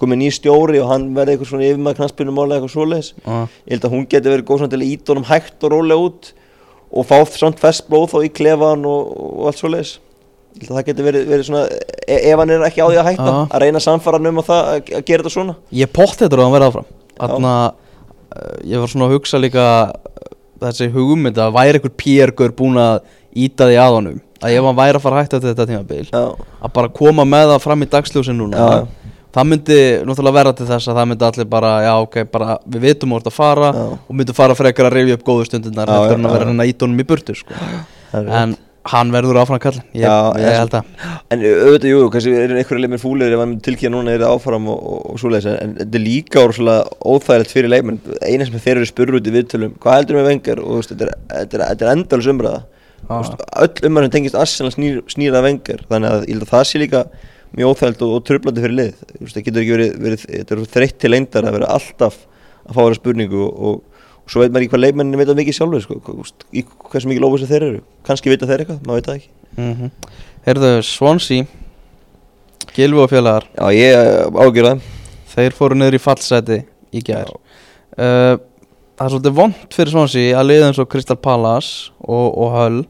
komið 0.00 0.20
ný 0.20 0.28
stjóri 0.32 0.78
og 0.82 0.92
hann 0.92 1.08
verði 1.16 1.34
eitthvað 1.34 1.50
svona 1.50 1.66
yfirmaður 1.68 1.98
knastbyrnumála 1.98 2.56
eitthvað 2.58 2.74
svoleiðis. 2.76 3.10
Já. 3.26 3.34
ég 3.66 3.74
held 3.74 3.88
að 3.88 3.96
hún 3.96 4.06
geti 4.14 4.32
verið 4.32 4.46
góð 4.48 4.62
svona 4.62 4.72
til 4.72 4.80
að 4.80 4.88
íta 4.88 5.12
honum 5.12 5.28
hægt 5.28 5.66
og 5.66 5.74
rólega 5.74 6.06
út 6.06 6.32
og 6.92 7.08
fá 7.08 7.18
samt 7.36 7.60
fest 7.60 7.88
blóð 7.90 8.08
þá 8.12 8.18
í 8.24 8.32
klefan 8.32 8.88
og, 8.88 9.12
og 9.12 9.50
allt 9.50 9.60
svoleiðis. 9.60 9.92
Ég 10.52 10.66
held 10.66 10.72
að 10.72 10.78
það 10.78 10.88
geti 10.88 11.06
verið, 11.06 11.28
verið 11.32 11.46
svona 11.48 11.62
e 12.04 12.16
ef 12.28 12.40
hann 12.42 12.52
er 12.52 12.66
ekki 12.66 12.84
á 12.84 12.88
því 12.88 12.98
að 13.00 13.08
hætta 13.08 13.28
Já. 13.28 13.36
að 13.44 13.62
reyna 13.62 13.80
að 13.80 13.86
samfara 13.86 14.18
hann 14.20 14.28
um 14.28 14.40
að, 14.42 14.48
það, 14.50 14.66
að, 14.72 14.90
að 14.98 15.06
gera 15.08 15.24
þetta 15.24 15.34
svona. 15.36 15.54
Ég 15.80 15.92
pott 15.96 16.18
þetta 16.20 16.40
að 16.40 16.56
verða 16.56 16.68
áfram. 16.72 16.90
Þannig 17.22 17.52
að 17.52 18.68
ég 18.68 18.82
var 18.82 18.92
svona 18.92 19.08
að 19.08 19.14
hugsa 19.16 19.40
líka 19.40 19.66
uh, 19.88 20.28
þessi 20.66 20.90
hugmynd 20.92 21.40
að 21.40 21.56
væri 21.56 21.80
einhver 21.80 21.94
PR-gur 22.02 22.54
búin 22.58 22.80
að 22.80 23.00
íta 23.32 23.68
því 23.70 23.78
að 23.80 23.96
honum 23.98 24.20
að 24.42 24.56
ef 24.56 24.66
hann 24.66 24.78
væri 24.78 24.98
að 24.98 25.04
fara 25.04 25.18
að 25.18 25.24
hætta 25.26 25.38
eftir 25.38 25.52
þetta 25.52 25.68
tímabil 25.70 26.08
já, 26.08 26.24
að 26.66 26.74
bara 26.78 26.92
koma 26.98 27.26
með 27.28 27.52
það 27.52 27.62
fram 27.66 27.84
í 27.84 27.88
dagsljósin 27.92 28.40
núna 28.40 28.64
Já. 28.64 29.12
það 29.36 29.48
myndi 29.52 29.78
náttúrulega 30.08 30.38
vera 30.38 30.56
til 30.58 30.66
þess 30.72 30.90
að 30.90 30.98
það 30.98 31.08
myndi 31.12 31.28
allir 31.28 31.48
bara, 31.52 31.70
já 31.86 31.92
ok, 32.00 32.18
bara 32.32 32.58
við 32.66 32.88
vitum 32.88 33.14
hvort 33.14 33.30
að 33.30 33.38
fara 33.38 33.70
Já. 33.76 33.86
og 33.94 34.18
myndi 34.18 34.36
fara 34.36 34.58
frekar 34.58 34.90
að 34.90 34.98
rifja 34.98 35.20
upp 35.20 35.24
góðu 35.30 35.48
stundunar 35.48 35.88
en 35.88 35.94
já, 35.94 36.02
að 36.02 36.36
vera 36.36 36.50
já. 36.50 36.52
að 36.52 36.66
að 36.66 36.74
íta 36.74 36.86
honum 36.88 37.04
í 37.04 37.08
burtu 37.12 37.38
sko. 37.38 37.62
en 38.12 38.58
hann 38.90 39.12
verður 39.14 39.38
áfram 39.38 39.60
kallin 39.62 39.84
ég, 39.94 40.02
Já, 40.02 40.34
ég 40.42 40.56
held 40.58 40.72
að 40.74 40.88
En 41.30 41.44
auðvitað, 41.46 41.86
jú, 41.86 42.06
kannski 42.10 42.32
er 42.34 42.54
einhverja 42.56 42.82
leikmenn 42.82 43.00
fúlir 43.00 43.34
ef 43.36 43.38
hann 43.38 43.52
tilkýða 43.62 43.92
núna 43.94 44.10
er 44.10 44.24
það 44.24 44.34
áfram 44.34 44.66
og, 44.72 44.80
og, 44.82 45.04
og 45.12 45.20
svoleiðis 45.22 45.46
en, 45.52 45.76
þetta 45.78 45.98
er 46.00 46.02
líka 46.02 46.42
óþægilegt 46.42 47.54
fyrir 47.54 47.70
leikmenn 47.70 48.00
eina 48.26 48.48
sem 48.48 48.58
þeir 48.58 48.82
eru 48.82 49.20
í 49.22 49.34
viðtölum 49.36 49.76
hvað 49.78 50.00
heldur 50.00 50.18
með 50.18 50.28
vengar 50.32 50.62
og 50.66 50.82
þetta 50.88 51.06
er, 51.06 51.14
er, 51.44 51.64
er 51.76 51.92
endalus 51.92 52.30
umræða 52.34 52.64
öll 53.10 53.82
sem 53.82 54.10
tengist 54.14 54.38
Arsenal 54.38 54.72
snýr, 54.74 55.02
snýr 55.10 55.36
að 55.36 55.46
vengar 55.48 55.84
þannig 55.88 56.10
að 56.14 56.26
ég 56.26 56.34
held 56.34 56.46
að 56.46 56.52
það 56.52 56.66
sé 56.68 56.82
líka 56.82 57.04
mjög 57.52 57.72
óþægilegt 57.72 58.04
og, 58.06 58.12
og 58.16 58.26
tröflandi 58.28 58.64
fyrir 58.64 58.76
lið. 58.78 58.92
Það 59.20 59.46
getur 59.46 59.62
ekki 59.62 59.74
verið, 59.76 59.96
verið 60.06 60.26
þetta 60.26 60.54
er 60.56 60.62
þreytt 60.76 60.98
til 61.02 61.12
lengdar 61.12 61.48
að 61.48 61.56
vera 61.58 61.72
alltaf 61.76 62.20
að 62.62 62.76
fá 62.76 62.80
þér 62.80 62.98
spurningu 63.00 63.42
og, 63.44 63.52
og, 63.68 64.04
svo 64.30 64.40
veit 64.40 64.52
maður 64.54 64.64
ekki 64.64 64.72
hvað 64.72 64.84
leikmennin 64.86 65.20
veit 65.20 65.32
mikið 65.42 65.58
sjálfur 65.58 65.82
sko, 65.84 65.98
hversu 66.92 67.10
mikið 67.10 67.24
lófus 67.26 67.48
þeir 67.50 67.66
eru. 67.68 67.82
Kannski 68.06 68.32
vita 68.32 68.48
þeir 68.48 68.62
eitthvað, 68.62 68.84
maður 68.86 69.00
veit 69.00 69.10
það 69.10 69.18
ekki. 69.18 69.32
Mm 69.58 69.90
Heyrðu, 70.42 70.70
Swansea 70.82 71.44
Gilvi 72.74 72.98
og 72.98 73.10
félagar 73.12 73.44
Já, 73.52 73.66
ég 73.70 73.94
ágjör 74.34 74.66
það 74.66 74.86
þeir 75.32 75.54
fóru 75.56 75.76
niður 75.78 75.96
í 75.96 76.00
fallseti 76.02 76.58
í 76.92 77.02
uh, 77.02 78.36
það 79.02 79.08
er 79.08 79.14
svolítið 79.16 79.34
vond 79.34 79.62
fyrir 79.74 79.92
Swansea 79.92 80.34
að 80.38 80.48
liða 80.48 80.66
eins 80.70 80.78
og 80.78 80.88
Crystal 80.92 81.18
Palace 81.18 81.90
og, 82.06 82.26
og 82.38 82.52
Hull 82.54 82.80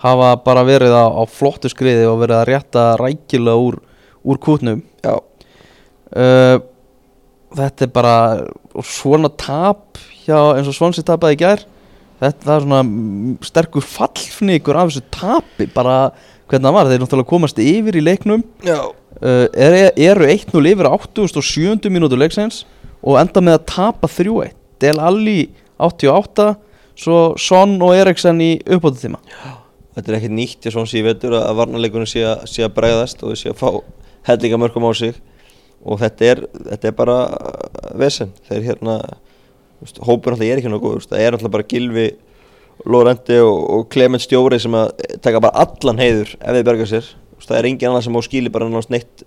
hafa 0.00 0.30
bara 0.44 0.64
verið 0.64 0.94
á, 0.94 1.04
á 1.04 1.22
flottu 1.28 1.68
skriði 1.68 2.06
og 2.08 2.22
verið 2.22 2.38
að 2.38 2.48
rétta 2.48 2.84
rækilega 3.00 3.60
úr, 3.60 3.78
úr 4.24 4.40
kútnum. 4.40 4.80
Já, 5.04 5.18
uh, 5.18 6.56
þetta 7.58 7.84
er 7.84 7.92
bara 7.92 8.14
og 8.78 8.86
svona 8.86 9.28
tap 9.28 9.98
hjá, 10.22 10.38
eins 10.54 10.70
og 10.70 10.76
Swansea 10.76 11.04
tapaði 11.04 11.40
gær. 11.42 11.66
Þetta 12.22 12.54
er 12.54 12.64
svona 12.64 12.80
sterkur 13.46 13.84
fallfnikur 13.84 14.78
af 14.78 14.88
þessu 14.90 15.04
tapi 15.14 15.68
bara 15.74 15.98
hvernig 16.48 16.64
það 16.64 16.78
var, 16.78 16.88
þeir 16.88 17.02
náttúrulega 17.04 17.30
komast 17.30 17.60
yfir 17.62 17.98
í 17.98 18.04
leiknum. 18.06 18.46
Já. 18.66 18.80
Uh, 19.18 19.44
er, 19.52 19.90
eru 19.92 20.30
1-0 20.30 20.72
yfir 20.72 20.88
á 20.88 20.94
87. 20.94 21.90
mínútu 21.90 22.16
leiksins 22.16 22.62
og 23.02 23.18
enda 23.20 23.42
með 23.42 23.58
að 23.58 23.66
tapa 23.74 24.10
3-1 24.10 24.57
Del 24.82 25.00
Alli 25.02 25.40
88 25.78 26.48
svo 26.98 27.20
Son 27.38 27.76
og 27.84 27.94
Eriksen 27.94 28.42
í 28.42 28.52
uppbóta 28.66 29.04
tíma 29.04 29.22
Þetta 29.98 30.12
er 30.12 30.16
ekkert 30.20 30.34
nýtt 30.34 30.66
ég 30.68 30.74
svona 30.74 30.86
sé 30.86 31.00
í 31.00 31.06
vetur 31.06 31.34
að 31.34 31.56
varnarleikunum 31.58 32.06
sé, 32.06 32.22
sé 32.46 32.62
að 32.62 32.76
bregðast 32.76 33.24
og 33.26 33.34
sé 33.38 33.50
að 33.50 33.58
fá 33.58 33.70
hellinga 34.28 34.60
mörgum 34.62 34.86
á 34.86 34.92
sig. 34.94 35.16
Og 35.82 35.98
þetta 35.98 36.28
er, 36.28 36.42
þetta 36.54 36.90
er 36.90 36.94
bara 36.98 37.16
uh, 37.34 37.88
vesen. 37.98 38.30
Þeir 38.46 38.66
hérna 38.68 38.98
hópur 40.06 40.34
náttúrulega 40.34 40.54
er 40.54 40.60
ekki 40.60 40.70
náttúrulega 40.70 40.98
góð 40.98 41.08
það 41.10 41.24
er 41.24 41.34
náttúrulega 41.34 41.54
bara 41.56 41.68
Gilvi, 41.72 42.06
Lorente 42.86 43.40
og, 43.42 43.58
og 43.74 43.88
Clement 43.90 44.22
Stjóri 44.22 44.58
sem 44.62 44.74
að 44.78 44.92
taka 45.22 45.42
bara 45.42 45.66
allan 45.66 45.98
heiður 46.02 46.34
ef 46.38 46.56
þeir 46.56 46.68
berga 46.70 46.88
sér. 46.92 47.10
Það 47.42 47.58
er 47.58 47.68
engin 47.72 47.90
annar 47.90 48.06
sem 48.06 48.18
á 48.18 48.22
skili 48.26 48.54
bara 48.54 48.70
náttúrulega 48.70 48.94
neitt, 48.94 49.26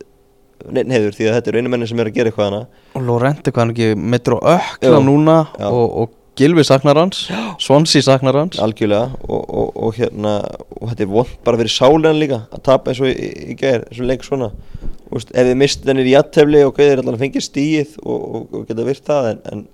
neitt 0.70 0.92
heiður 0.92 1.18
því 1.18 1.28
að 1.28 1.38
þetta 1.38 1.52
eru 1.52 1.62
einu 1.62 1.74
menni 1.74 1.90
sem 1.90 2.02
er 2.02 2.10
að 2.12 2.18
gera 2.18 2.32
eitthvað 2.32 2.50
hana 2.50 2.64
og 2.96 3.06
Lorente 3.08 3.54
hvað 3.54 3.64
hann 3.64 3.76
ekki 3.76 4.10
mittur 4.16 4.38
á 4.38 4.42
ökla 4.58 5.00
núna 5.06 5.38
Já. 5.58 5.70
og, 5.70 5.86
og 6.04 6.18
Gilvi 6.40 6.64
saknar 6.64 6.96
hans 6.96 7.26
Swansea 7.60 8.02
saknar 8.02 8.38
hans. 8.40 8.60
Algjörlega 8.64 9.18
og, 9.28 9.42
og, 9.42 9.74
og 9.76 9.98
hérna 10.00 10.38
og 10.80 10.88
þetta 10.90 11.04
er 11.04 11.10
vond 11.12 11.34
bara 11.46 11.60
fyrir 11.60 11.74
sálegan 11.74 12.22
líka 12.22 12.40
að 12.48 12.64
tapa 12.66 12.94
eins 12.94 13.02
og 13.04 13.12
í, 13.12 13.28
í, 13.52 13.58
gær, 13.60 13.84
eins 13.90 14.00
og 14.00 14.08
leik 14.08 14.24
svona. 14.26 14.48
Og 15.10 15.18
veist, 15.18 15.34
ef 15.36 15.50
þið 15.50 15.60
mist 15.60 15.84
þennir 15.86 16.08
í 16.08 16.16
jættefli 16.16 16.64
og 16.66 16.80
þeir 16.80 17.02
allan 17.02 17.18
að 17.18 17.26
fengja 17.26 17.44
stíð 17.44 17.98
og, 18.06 18.16
og, 18.22 18.48
og 18.48 18.66
geta 18.70 18.88
virt 18.88 19.12
það 19.12 19.30
en, 19.34 19.42
en 19.52 19.66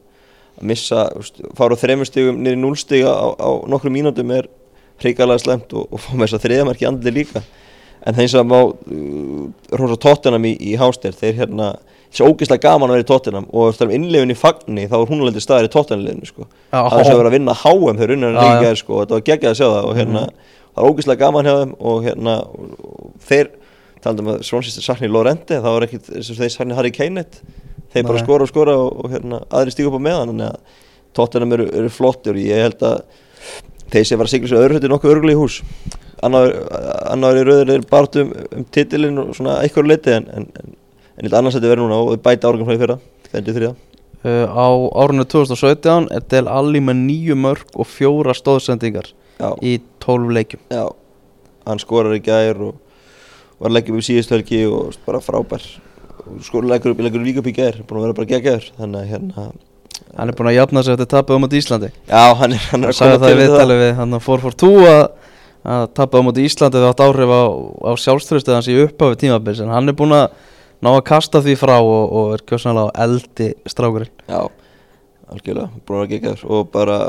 að 0.58 0.68
missa, 0.74 1.06
veist, 1.14 1.42
fara 1.60 1.78
á 1.78 1.82
þreymur 1.84 2.10
stigum 2.10 2.42
niður 2.42 2.58
í 2.58 2.62
núlstiga 2.64 3.14
á, 3.14 3.28
á 3.38 3.50
nokkrum 3.70 3.94
mínútum 3.94 4.34
er 4.34 4.50
hrikalega 5.04 5.46
slemt 5.46 5.78
og, 5.78 5.86
og 5.94 6.02
fá 6.02 6.12
með 6.16 6.26
þess 6.26 6.40
að 6.40 6.48
þriðamarki 6.48 6.90
andli 6.90 7.16
líka 7.22 7.46
en 8.06 8.18
þeim 8.18 8.32
sem 8.32 8.50
má 8.50 8.60
uh, 8.62 9.44
rosa 9.80 10.00
tóttunum 10.04 10.48
í, 10.48 10.56
í 10.60 10.76
háster 10.80 11.16
þeir 11.18 11.42
hérna 11.42 11.72
þessi 12.08 12.24
ógeðslega 12.24 12.64
gaman 12.64 12.92
að 12.92 12.98
vera 12.98 13.06
í 13.06 13.10
tóttunum 13.12 13.48
og 13.52 13.76
þegar 13.76 13.96
innlefin 13.98 14.34
í 14.34 14.38
fagni 14.38 14.88
þá 14.88 14.98
er 15.02 15.10
hún 15.12 15.24
alveg 15.26 15.44
staðar 15.44 15.68
í 15.68 15.72
tóttunarliðinu 15.74 16.30
sko 16.30 16.48
Já. 16.48 16.80
að 16.80 16.94
þess 16.96 17.12
að 17.12 17.20
vera 17.20 17.32
að 17.32 17.38
vinna 17.38 17.58
HM 17.62 18.00
þegar 18.00 18.14
unnar 18.16 18.38
já. 18.38 18.42
líka 18.46 18.72
er 18.72 18.82
sko 18.82 18.96
og 18.96 19.04
þetta 19.04 19.18
var 19.18 19.26
geggjað 19.30 19.54
að 19.54 19.60
sjá 19.60 19.68
það 19.68 19.90
og 19.90 20.00
hérna 20.00 20.24
það 20.28 20.80
var 20.80 20.92
ógeðslega 20.92 21.24
gaman 21.26 21.50
hjá 21.50 21.56
þeim 21.58 21.76
og 21.92 22.08
hérna 22.08 22.36
og, 22.48 22.74
og 22.88 23.12
þeir 23.28 23.54
taldum 24.06 24.32
að 24.32 24.42
Svonsist 24.48 24.84
sakni 24.86 25.12
Lorente 25.12 25.60
það 25.60 25.78
var 25.78 25.88
ekkit 25.88 26.12
eins 26.16 26.32
og 26.32 26.40
þeir 26.40 26.54
sakni 26.54 26.78
Harry 26.78 26.94
Kane 26.96 27.26
þeir 27.28 28.08
bara 28.08 28.20
Nei. 28.20 28.24
skora 28.24 28.48
og 28.48 28.52
skora 28.52 28.76
og, 28.80 29.00
og 29.04 29.16
hérna 29.16 29.42
aðri 29.52 29.74
stígu 29.76 29.92
upp 29.92 30.00
á 30.00 30.08
meðan 30.08 30.44
tóttunum 31.18 31.56
eru, 31.58 31.68
eru 31.74 31.92
flottir 31.92 32.38
og 32.38 32.44
ég 32.44 32.68
held 32.68 32.84
að 32.86 33.02
þeir 33.92 34.08
sem 34.08 34.20
var 34.20 34.30
að 34.30 34.36
sigla 34.36 34.52
sér 34.52 34.64
öðru 34.64 34.78
hluti 34.78 34.92
nokkuð 34.92 35.14
örgulega 35.16 35.38
í 35.38 35.42
hús 35.42 35.62
annar, 36.26 37.38
er 37.38 37.46
rauður 37.46 37.74
er 37.76 37.86
bara 37.90 38.24
um, 38.24 38.32
um 38.58 38.66
titilinn 38.74 39.22
og 39.22 39.36
svona 39.38 39.60
eitthvað 39.64 39.92
leiti 39.92 40.16
en, 40.16 40.30
en, 40.34 40.48
en, 40.62 40.74
en 41.18 41.28
eitt 41.28 41.38
annars 41.38 41.58
þetta 41.58 41.74
verður 41.74 41.88
núna 41.88 42.02
og 42.04 42.24
bæta 42.24 42.50
árangum 42.50 42.70
frá 42.70 42.78
í 42.78 42.82
fyrra 42.82 42.98
þetta 43.28 43.44
er 43.44 43.60
þriða 43.60 43.76
uh, 44.24 44.48
á 44.50 44.68
árunni 45.04 45.28
2017 45.30 46.10
er 46.16 46.26
Del 46.32 46.48
Alli 46.52 46.82
með 46.84 47.04
nýju 47.06 47.38
mörg 47.40 47.78
og 47.78 47.90
fjóra 47.90 48.36
stóðsendingar 48.38 49.12
já, 49.38 49.50
í 49.62 49.78
12 50.04 50.34
leikjum. 50.38 50.64
Já, 50.74 50.86
hann 51.68 51.82
skorar 51.84 52.16
í 52.18 52.24
gær 52.24 52.60
og 52.70 52.76
var 53.62 53.78
upp 53.80 53.94
í 54.00 54.06
síðustu 54.06 54.38
helgi 54.38 54.66
og 54.70 54.98
bara 55.06 55.22
frábær. 55.24 55.64
Og 56.28 56.44
skorar 56.46 56.74
leggur 56.74 56.94
upp, 56.94 57.02
leggur 57.06 57.24
líka 57.24 57.42
upp 57.44 57.50
í 57.50 57.56
gær 57.56 57.80
búin 57.84 58.02
að 58.02 58.08
vera 58.08 58.18
bara 58.20 58.32
geggjaður 58.34 58.70
þannig 58.78 59.02
að 59.02 59.12
hérna 59.14 59.50
hann 60.18 60.30
er 60.30 60.36
búin 60.38 60.50
að 60.52 60.58
jafna 60.58 60.84
sig 60.84 60.94
eftir 60.94 61.10
tapið 61.10 61.38
á 61.38 61.42
móti 61.42 61.60
Íslandi. 61.62 61.90
Já, 62.10 62.24
hann 62.38 62.54
er, 62.54 62.66
hann 62.72 62.86
er 62.86 62.92
að 62.92 63.00
koma 63.00 63.18
það 63.22 63.32
í 63.32 63.34
til 63.34 63.40
viðtalið 63.42 63.82
við 63.82 63.94
hann 63.98 64.18
að 64.18 64.24
442 64.28 64.92
að, 64.92 65.04
að 65.68 65.88
tapið 65.98 66.24
á 66.24 66.26
móti 66.28 66.46
Íslandi 66.48 66.80
það 66.80 66.92
átt 66.92 67.04
áhrif 67.04 67.34
á, 67.34 67.44
á 67.84 67.92
sjálfströðstu 68.00 68.56
hans 68.56 68.70
í 68.72 68.78
upphafi 68.86 69.20
tímabils 69.24 69.60
en 69.64 69.74
hann 69.74 69.92
er 69.92 69.98
búin 69.98 70.16
að 70.16 70.30
ná 70.84 70.92
að 70.94 71.04
kasta 71.10 71.42
því 71.44 71.58
frá 71.60 71.76
og, 71.80 72.06
og 72.20 72.36
er 72.38 72.44
kjósanlega 72.48 72.94
á 72.94 72.96
eldi 73.06 73.50
strákurinn. 73.70 74.12
Já, 74.30 74.42
algjörlega, 75.34 75.82
búin 75.84 75.98
að 75.98 76.04
vera 76.04 76.12
geggjaður. 76.14 76.46
Og 76.54 76.70
bara 76.74 77.00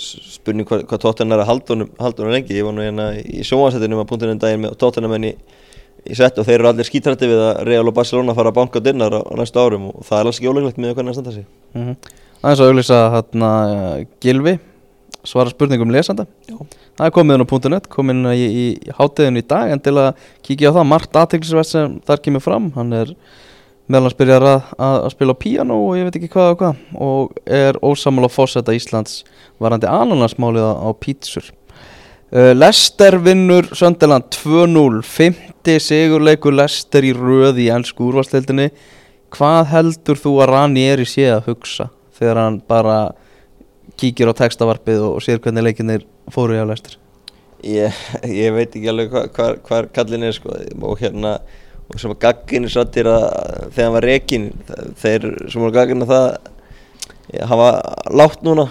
spurning 0.00 0.68
hvað, 0.68 0.86
hvað 0.90 1.04
Tottenham 1.04 1.36
er 1.36 1.44
að 1.44 1.50
halda 1.52 1.76
honum 1.76 2.34
lengi. 2.34 2.56
Ég 2.56 2.66
var 2.66 2.76
nú 2.76 2.84
hérna 2.84 3.10
í 3.20 3.44
sjónvarsættinum 3.46 4.02
að 4.02 4.10
punktinum 4.10 4.42
daginn 4.42 4.64
með 4.64 4.76
Tottenham 4.80 5.16
enn 5.18 5.30
í, 5.30 5.34
sett 6.16 6.40
og 6.40 6.48
þeir 6.48 6.58
eru 6.58 6.72
allir 6.72 6.88
skítrætti 6.88 7.30
við 7.30 7.46
að 7.46 7.64
Real 7.68 7.86
og 7.86 7.96
Barcelona 7.96 8.36
fara 8.36 8.52
að 8.52 8.58
banka 8.58 8.82
dinnar 8.84 9.14
á, 9.14 9.20
á 9.22 9.32
næstu 9.38 9.60
árum 9.60 9.90
og 9.92 10.04
það 10.08 10.20
er 10.20 10.30
alls 10.30 10.40
ekki 10.40 10.50
óleglegt 10.52 10.80
með 10.80 10.96
hvernig 10.96 11.14
það 11.14 11.20
standa 11.20 11.36
sig. 11.36 11.46
Mm 11.76 11.86
-hmm. 11.86 12.14
aðeins 12.42 12.60
að 12.60 12.70
auglýsa 12.72 13.02
þarna 13.14 13.50
uh, 13.68 14.06
Gilvi 14.20 14.58
svara 15.24 15.52
spurningum 15.52 15.92
lesanda. 15.94 16.26
Já. 16.48 16.58
það 16.98 17.06
er 17.06 17.14
komið 17.16 17.38
inn 17.38 17.46
á 17.46 17.68
.net 17.74 17.88
komið 17.92 18.16
inn 18.16 18.28
í, 18.30 18.44
í, 18.44 18.66
í 18.76 18.94
hátíðinu 18.98 19.42
í 19.42 19.48
dag 19.48 19.72
en 19.72 19.82
til 19.82 19.96
að 19.98 20.12
kíkja 20.46 20.70
á 20.70 20.76
það 20.76 20.90
margt 20.90 21.18
aðteklisvert 21.20 21.70
sem 21.70 21.98
þar 22.06 22.22
kemur 22.24 22.44
fram 22.44 22.70
hann 22.76 22.92
er 22.92 23.14
meðal 23.88 24.08
hans 24.08 24.16
byrjar 24.18 24.46
að, 24.48 24.70
að, 24.78 24.96
að 25.00 25.12
spila 25.12 25.34
á 25.36 25.42
píano 25.42 25.80
og 25.88 25.98
ég 25.98 26.06
veit 26.08 26.16
ekki 26.20 26.30
hvað 26.32 26.52
og 26.52 26.60
hvað 26.62 27.02
og 27.08 27.42
er 27.58 27.78
ósamal 27.84 28.28
á 28.28 28.30
fósetta 28.32 28.76
Íslands 28.76 29.22
varandi 29.60 29.88
ananarsmálið 29.90 30.64
á, 30.64 30.88
pítsur. 30.96 31.50
Uh, 32.34 32.52
Lester 32.56 33.18
vinnur 33.22 33.68
Söndeland 33.76 34.30
2-0 34.34 35.02
50 35.04 35.82
sigurleikur 35.84 36.56
Lester 36.56 37.04
í 37.04 37.12
röð 37.14 37.60
í 37.62 37.68
ennsku 37.74 38.08
úrvarsleildinni 38.08 38.70
hvað 39.34 39.68
heldur 39.74 40.18
þú 40.20 40.38
að 40.42 40.50
Rani 40.54 40.86
er 40.88 41.04
í 41.04 41.08
sé 41.08 41.28
að 41.34 41.50
hugsa 41.50 41.90
þegar 42.16 42.40
hann 42.40 42.58
bara 42.70 42.98
kíkir 44.00 44.30
á 44.30 44.34
textavarpið 44.36 45.00
og, 45.06 45.16
og 45.18 45.24
sér 45.24 45.42
hvernig 45.42 45.68
leikinnir 45.68 46.06
fóru 46.34 46.56
hjá 46.56 46.66
Leicester 46.66 46.98
ég, 47.64 48.00
ég 48.28 48.54
veit 48.54 48.70
ekki 48.70 48.88
alveg 48.90 49.12
hvað 49.12 49.28
hva, 49.34 49.50
hva 49.66 49.82
kallin 49.94 50.26
er 50.28 50.36
sko. 50.36 50.54
Og 50.84 51.00
hérna 51.00 51.38
og 51.84 52.00
sem 52.00 52.12
að 52.14 52.22
gagginu 52.24 52.70
sattir 52.72 53.08
að 53.10 53.26
þegar 53.74 53.84
hann 53.84 53.96
var 53.98 54.08
rekin 54.08 54.46
þeir 55.00 55.26
sem 55.52 55.60
voru 55.60 55.74
gagginu 55.74 56.08
það 56.08 56.26
ja, 57.34 57.46
hafa 57.50 57.68
látt 58.12 58.44
núna. 58.46 58.70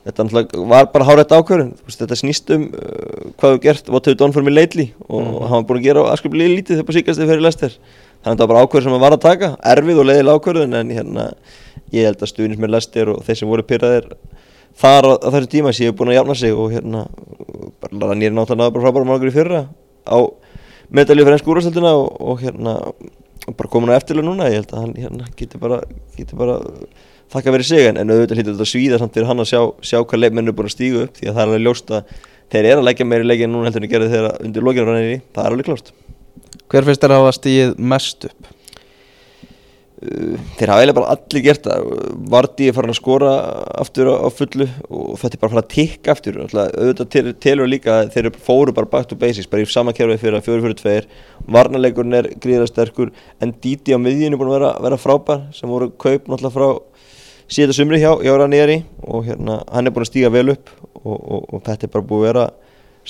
Þetta 0.00 0.44
var 0.64 0.86
bara 0.94 1.04
hárætt 1.04 1.32
ákvörðun. 1.36 1.74
Þetta 1.92 2.16
snýst 2.16 2.48
um 2.54 2.70
uh, 2.72 3.32
hvað 3.40 3.56
við 3.56 3.64
gert 3.66 3.90
what 3.92 4.06
have 4.08 4.16
we 4.16 4.20
done 4.22 4.32
for 4.36 4.46
me 4.46 4.52
lately. 4.52 4.90
Og 5.08 5.20
mm. 5.20 5.40
hann 5.50 5.58
var 5.58 5.66
búin 5.68 5.82
að 5.82 5.90
gera 5.90 6.06
aðskaplega 6.12 6.54
lítið 6.56 6.80
þegar 6.80 6.98
síkast 6.98 7.20
þegar 7.20 7.34
fyrir 7.34 7.46
Lester 7.48 7.74
þannig 8.20 8.24
að 8.24 8.32
þetta 8.32 8.46
var 8.46 8.52
bara 8.52 8.62
ákvörðun 8.64 8.86
sem 8.86 8.96
hann 8.96 9.04
var 9.04 9.16
að 9.16 9.26
taka. 9.26 9.52
Erfið 9.74 10.00
og 10.00 10.08
leiðilega 10.08 10.40
ákvörðun 10.40 10.78
en 10.80 10.94
hérna 10.96 11.26
ég 11.94 12.08
held 12.08 12.22
að 12.22 12.32
stuðnins 12.32 12.60
með 12.62 12.74
Lester 12.76 13.12
og 13.12 13.22
þeir 13.26 13.40
sem 13.40 13.50
voru 13.50 13.66
pyrraðir 13.66 14.10
þar 14.80 15.08
á, 15.10 15.12
þessu 15.26 15.50
tíma 15.54 15.74
séu 15.76 15.94
búin 15.96 16.12
að 16.12 16.20
jafna 16.20 16.36
sig 16.38 16.56
og 16.56 16.74
hérna 16.74 17.06
bara 17.90 18.16
nýri 18.16 18.34
náttúrulega 18.34 18.74
bara 18.74 18.84
frábæra 18.86 19.08
mágur 19.08 19.30
í 19.30 19.34
fyrra 19.34 19.64
á 20.06 20.18
medalju 20.90 21.26
fyrir 21.26 21.36
ennsku 21.38 21.52
úrvæðstöldina 21.54 21.94
og, 21.98 22.10
og 22.20 22.44
hérna 22.44 22.76
bara 23.56 23.70
komin 23.72 23.90
á 23.90 23.98
eftirlega 23.98 24.26
núna. 24.26 24.50
Ég 24.50 24.60
held 24.60 24.74
að 24.74 24.82
hann 24.84 24.92
hérna, 24.98 25.28
getur 25.38 25.62
bara, 25.62 25.80
bara 26.36 26.58
þakka 27.32 27.54
verið 27.54 27.68
sig 27.70 27.88
en, 27.88 28.00
auðvitað 28.02 28.38
hlýtur 28.38 28.54
þetta 28.56 28.68
svíða 28.68 29.00
samt 29.00 29.16
fyrir 29.16 29.30
hann 29.30 29.42
að 29.42 29.50
sjá, 29.52 29.60
sjá 29.86 29.98
hvað 30.02 30.22
leikmennu 30.24 30.52
er 30.52 30.58
búin 30.58 30.70
að 30.70 30.76
stígu 30.76 31.04
upp 31.06 31.18
því 31.18 31.28
að 31.30 31.36
það 31.36 31.42
er 31.42 31.50
alveg 31.50 31.66
ljóst 31.66 31.92
að 31.94 32.14
þeir 32.50 32.68
eru 32.70 32.82
að 32.82 32.86
leggja 32.88 33.06
meiri 33.06 33.28
leikin 33.28 33.52
núna 33.54 33.70
heldur 33.70 33.86
en 33.86 33.92
gerði 33.92 34.14
þeirra 34.14 34.32
undir 34.46 34.66
lókinarannir 34.66 35.22
það 35.30 35.44
er 35.44 35.54
alveg 35.54 35.68
klart 35.70 35.92
Hver 36.70 36.86
finnst 36.86 37.04
þér 37.04 37.14
að 37.14 37.22
hafa 37.22 37.36
stíð 37.36 37.76
mest 37.92 38.26
upp? 38.26 38.50
Uh, 40.00 40.36
þeir 40.56 40.70
hafa 40.72 40.80
eiginlega 40.80 40.96
bara 40.96 41.14
allir 41.16 41.44
gert 41.44 41.66
það. 41.66 41.88
Vardí 42.32 42.68
er 42.70 42.76
farin 42.76 42.94
að 42.94 43.00
skora 43.00 43.32
aftur 43.82 44.08
á, 44.08 44.28
fullu 44.32 44.68
og 44.88 45.18
þetta 45.20 45.36
er 45.36 45.42
bara 45.42 45.54
fara 45.54 45.64
að 45.64 45.72
tikka 45.74 46.14
aftur. 46.14 46.38
Auðvitað 46.46 47.32
telur 47.44 47.68
líka 47.68 47.98
þeir 48.14 48.30
fóru 48.40 48.72
bara 48.76 48.88
back 48.88 49.10
to 49.10 49.18
basics, 49.20 49.50
bara 49.50 49.66
í 49.66 49.68
samankerfið 49.68 50.22
fyrir 50.24 50.40
að 50.40 50.48
4-4-2 50.48 50.96
varnarleikurinn 51.50 52.16
er 52.18 52.30
gríðar 52.40 52.70
sterkur 52.70 53.12
en 53.42 53.52
Díti 53.62 53.94
á 53.96 53.98
miðjunu 54.00 54.36
er 54.36 54.40
búin 54.40 54.52
að 54.52 54.56
vera, 54.58 54.72
vera 54.84 55.00
frábær 55.00 55.46
sem 55.56 55.70
voru 55.70 55.90
kaup 55.90 56.28
náttúrulega 56.28 56.54
frá 56.54 56.68
síðan 57.50 57.76
sumri 57.76 58.00
hjá, 58.00 58.12
hjá 58.22 58.34
Ranieri 58.38 58.80
og 59.02 59.24
hérna 59.26 59.60
hann 59.66 59.88
er 59.88 59.94
búin 59.94 60.06
að 60.06 60.12
stíga 60.12 60.30
vel 60.32 60.52
upp 60.54 60.70
og, 61.02 61.16
og, 61.16 61.48
og 61.50 61.64
þetta 61.66 61.88
er 61.88 61.94
bara 61.94 62.06
búin 62.06 62.22
að 62.22 62.28
vera 62.28 62.44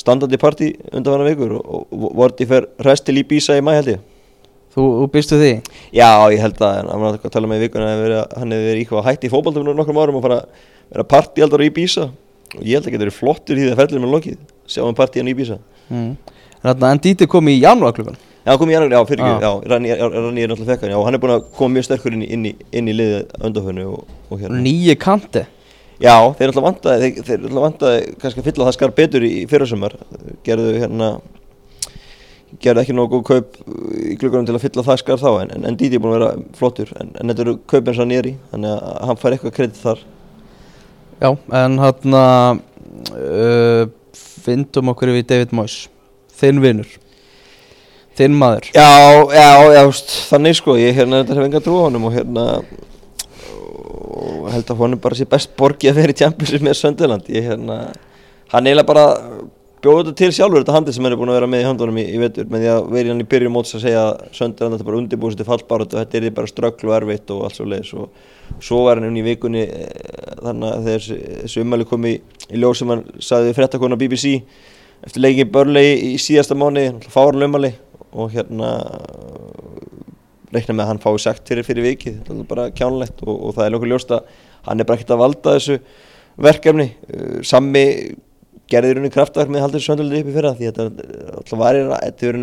standandi 0.01 0.41
parti 0.41 0.71
undan 0.93 1.19
hana 1.19 1.29
vikur 1.29 1.59
og, 1.59 1.91
og 1.91 2.17
Vardí 2.17 2.49
fer 2.49 2.71
restil 2.87 3.19
í 3.21 3.27
Bísa 3.29 3.59
í 3.59 3.65
mæ 3.65 3.75
held 3.77 3.95
ég 3.97 4.07
Þú, 4.71 4.83
þú 5.01 5.07
býstu 5.11 5.39
því? 5.41 5.53
Já, 5.97 6.09
ég 6.31 6.41
held 6.45 6.61
að, 6.63 6.77
hann 6.87 7.03
var 7.03 7.17
að 7.19 7.33
tala 7.35 7.49
með 7.51 7.59
í 7.59 7.65
vikuna 7.67 7.87
að 7.91 8.13
hann 8.39 8.53
hefði 8.55 8.69
verið 8.69 8.83
íkvað 8.85 9.07
hætti 9.09 9.27
í 9.27 9.33
fókbaltöfnum 9.33 9.79
nokkrum 9.79 9.99
árum 9.99 10.19
og 10.21 10.25
fara 10.27 10.37
að 10.45 10.45
vera 10.95 11.05
partíaldar 11.11 11.65
í 11.67 11.73
Bísa 11.75 12.05
og 12.07 12.63
ég 12.63 12.77
held 12.77 12.85
að 12.85 12.87
það 12.87 12.95
getur 12.95 13.17
flottur 13.17 13.59
í 13.59 13.65
því 13.65 13.73
að 13.73 13.81
ferðlega 13.81 14.05
með 14.05 14.15
lokið, 14.15 14.37
sjáum 14.71 14.99
partían 14.99 15.31
í 15.31 15.35
Bísa 15.39 15.59
mm. 15.91 16.13
En 16.71 17.01
Díti 17.03 17.27
kom 17.31 17.51
í 17.51 17.57
janúarklubban? 17.57 18.19
Já, 18.47 18.53
kom 18.61 18.71
í 18.71 18.75
janúarklubban, 18.77 19.01
já, 19.01 19.09
fyrir 19.11 19.23
ekki, 19.27 19.35
ah. 19.35 19.43
já, 19.43 19.53
Ranni 19.73 19.91
er 19.91 19.99
náttúrulega 20.53 20.71
fekkan, 20.77 20.93
já, 20.95 20.99
hann 21.07 21.17
er 21.17 21.23
búin 21.25 21.35
að 21.35 21.47
koma 21.57 21.75
mjög 21.75 21.87
sterkur 21.89 22.15
inn 22.15 22.23
í, 22.23 22.31
inn 22.37 22.45
í, 22.47 22.53
inn 22.77 22.91
í 22.91 22.95
liðið 22.95 23.23
öndafönnu 23.49 23.85
og, 23.91 24.01
og 24.29 24.37
hérna 24.45 24.63
Nýju 24.63 24.95
kanti? 25.01 25.43
Já, 26.01 26.15
þeir 26.37 26.47
er 26.47 26.51
alltaf 26.53 26.67
vantaði, 26.69 27.11
þeir 27.19 27.35
er 27.35 27.43
alltaf 27.51 27.65
vantaði 30.55 31.40
gerði 32.63 32.83
ekki 32.83 32.97
góð 32.99 33.23
kaup 33.29 33.59
í 33.95 34.17
klukkanum 34.21 34.49
til 34.49 34.57
að 34.57 34.65
fylla 34.65 34.87
það 34.87 35.03
skar 35.03 35.21
þá 35.23 35.29
en, 35.43 35.53
en, 35.61 35.77
Díti 35.79 35.99
er 35.99 36.03
búin 36.03 36.17
að 36.17 36.19
vera 36.19 36.57
flottur 36.59 36.91
en, 37.01 37.13
en 37.21 37.33
þetta 37.33 37.45
eru 37.47 37.55
kaup 37.71 37.91
eins 37.91 38.01
og 38.03 38.11
nýri 38.11 38.35
þannig 38.51 38.75
að 38.75 38.99
hann 39.11 39.21
fær 39.21 39.37
eitthvað 39.37 39.57
kredit 39.59 39.81
þar. 39.81 40.03
Já, 41.21 41.31
en 41.61 41.79
hann 41.85 42.19
uh, 42.19 43.85
fyndum 44.17 44.93
okkur 44.95 45.15
við 45.15 45.29
David 45.31 45.55
Moyes. 45.57 45.85
Þinn 46.41 46.63
vinnur 46.65 46.99
þinn 48.21 48.37
maður. 48.37 48.71
Já, 48.75 48.91
já, 49.33 49.51
já, 49.77 49.83
þannig 50.29 50.59
sko 50.59 50.77
ég 50.81 50.97
hérna 50.99 51.23
hef 51.25 51.43
enga 51.45 51.63
trú 51.65 51.79
á 51.81 51.85
honum 51.87 52.09
og 52.09 52.17
hérna 52.17 52.47
og 54.21 54.51
held 54.53 54.73
að 54.73 54.83
honum 54.83 55.01
bara 55.01 55.17
sé 55.17 55.27
best 55.29 55.55
borgi 55.59 55.91
að 55.91 56.01
vera 56.01 56.15
í 56.15 56.19
Champions 56.19 56.65
með 56.65 56.77
Söndiland 56.81 57.31
ég 57.33 57.47
hérna, 57.49 57.79
hann 58.53 58.69
eiginlega 58.69 58.89
bara 58.89 59.07
bjóðu 59.81 60.03
þetta 60.03 60.19
til 60.19 60.33
sjálfur 60.37 60.61
þetta 60.61 60.75
handi 60.77 60.93
sem 60.93 61.05
hann 61.07 61.15
er 61.15 61.19
búin 61.21 61.31
að 61.33 61.39
vera 61.39 61.49
með 61.51 61.63
í 61.63 61.67
handunum 61.67 61.99
í, 62.01 62.05
í 62.05 62.19
vetur 62.21 62.49
með 62.53 62.61
því 62.63 62.69
að 62.73 62.81
verið 62.93 63.11
hann 63.13 63.23
í 63.23 63.29
byrjun 63.33 63.55
móts 63.55 63.75
að 63.77 63.85
segja 63.87 64.05
söndir 64.37 64.65
hann 64.67 64.75
þetta 64.75 64.87
bara 64.89 64.99
undirbúið 65.01 65.33
sér 65.33 65.41
til 65.41 65.47
fallbáratu 65.49 65.97
og 65.97 66.01
þetta 66.03 66.15
er 66.21 66.37
bara 66.37 66.51
strögglu 66.51 66.89
og 66.91 66.97
erfitt 66.99 67.33
og 67.33 67.39
allt 67.47 67.57
svo 67.57 67.67
leiðis 67.71 67.93
og 67.97 68.05
svo 68.61 68.79
var 68.85 68.95
hann 69.01 69.09
unni 69.09 69.23
í 69.23 69.29
vikunni 69.31 69.63
eh, 69.65 69.71
þannig 70.43 70.69
að 70.69 70.85
þegar 70.89 71.03
þessu 71.41 71.65
umæli 71.65 71.85
kom 71.89 72.03
í, 72.11 72.15
í 72.51 72.61
ljós 72.61 72.79
sem 72.83 72.93
hann 72.93 73.05
saði 73.25 73.57
frettakona 73.57 74.01
BBC 74.01 74.27
eftir 75.07 75.21
leikin 75.25 75.53
börlegi 75.55 75.95
í 76.11 76.15
síðasta 76.21 76.55
mánu 76.59 76.85
fárun 77.09 77.47
umæli 77.49 77.73
og 78.11 78.27
hérna 78.35 78.69
reikna 80.53 80.75
með 80.75 80.85
að 80.85 80.91
hann 80.91 81.05
fái 81.07 81.15
sagt 81.25 81.49
fyrir 81.49 81.65
fyrir 81.65 81.89
vikið 81.89 82.15
þetta 82.19 82.37
er 82.37 82.51
bara 82.51 82.73
kjánlegt 82.75 83.19
og, 83.25 83.35
og 83.49 83.51
það 83.57 83.65
er 83.71 83.75
að 88.71 88.77
að 88.77 88.77
gerði 88.77 88.95
rauninni 88.95 89.11
kraftverk 89.15 89.51
með 89.51 89.65
haldur 89.65 89.83
söndaldi 89.83 90.21
upp 90.21 90.29
í 90.31 90.35
fyrra 90.35 90.55
því 90.55 90.69
að 90.71 90.77
þetta 90.79 91.59
var 91.59 91.79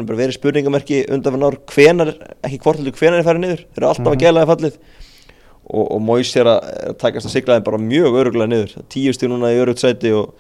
bara 0.07 0.19
verið 0.19 0.35
spurningamerki 0.35 1.05
undan 1.13 1.33
fyrir 1.33 1.47
ár. 1.47 1.57
Hvenar, 1.71 2.13
ekki 2.43 2.59
hvort 2.63 2.81
heldur 2.81 2.97
hvenar 2.97 3.19
er 3.21 3.27
færið 3.27 3.43
niður? 3.43 3.63
Þeir 3.63 3.81
eru 3.81 3.87
alltaf 3.87 4.01
mm 4.01 4.07
-hmm. 4.07 4.17
að 4.17 4.23
gæla 4.25 4.43
það 4.43 4.51
fallið. 4.51 4.75
Og, 5.67 5.91
og 5.91 6.01
Móis 6.01 6.35
er 6.35 6.47
að 6.47 6.59
takast 6.99 7.27
að 7.27 7.31
sigla 7.31 7.55
þeim 7.55 7.63
bara 7.63 7.77
mjög 7.77 8.19
öruglega 8.21 8.47
niður. 8.47 8.75
Tíu 8.89 9.13
stíl 9.13 9.29
núna 9.31 9.53
í 9.53 9.59
örugt 9.59 9.79
sæti 9.79 10.11
og, 10.11 10.33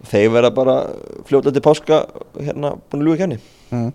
og 0.00 0.06
þeir 0.12 0.30
verða 0.30 0.50
bara 0.50 0.76
fljóta 1.24 1.52
til 1.52 1.62
páska 1.62 2.06
hérna 2.36 2.76
búin 2.90 3.02
að 3.02 3.06
ljúa 3.06 3.16
kenni 3.16 3.38
mm. 3.70 3.92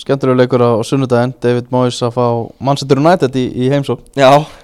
Skemmtilega 0.00 0.36
leikur 0.36 0.62
á 0.64 0.80
sunnudaginn. 0.80 1.34
David 1.42 1.68
Móis 1.68 2.00
að 2.00 2.16
fá 2.16 2.48
Manchester 2.58 2.96
United 2.96 3.36
í, 3.36 3.52
í 3.52 3.68
heimsók 3.68 4.00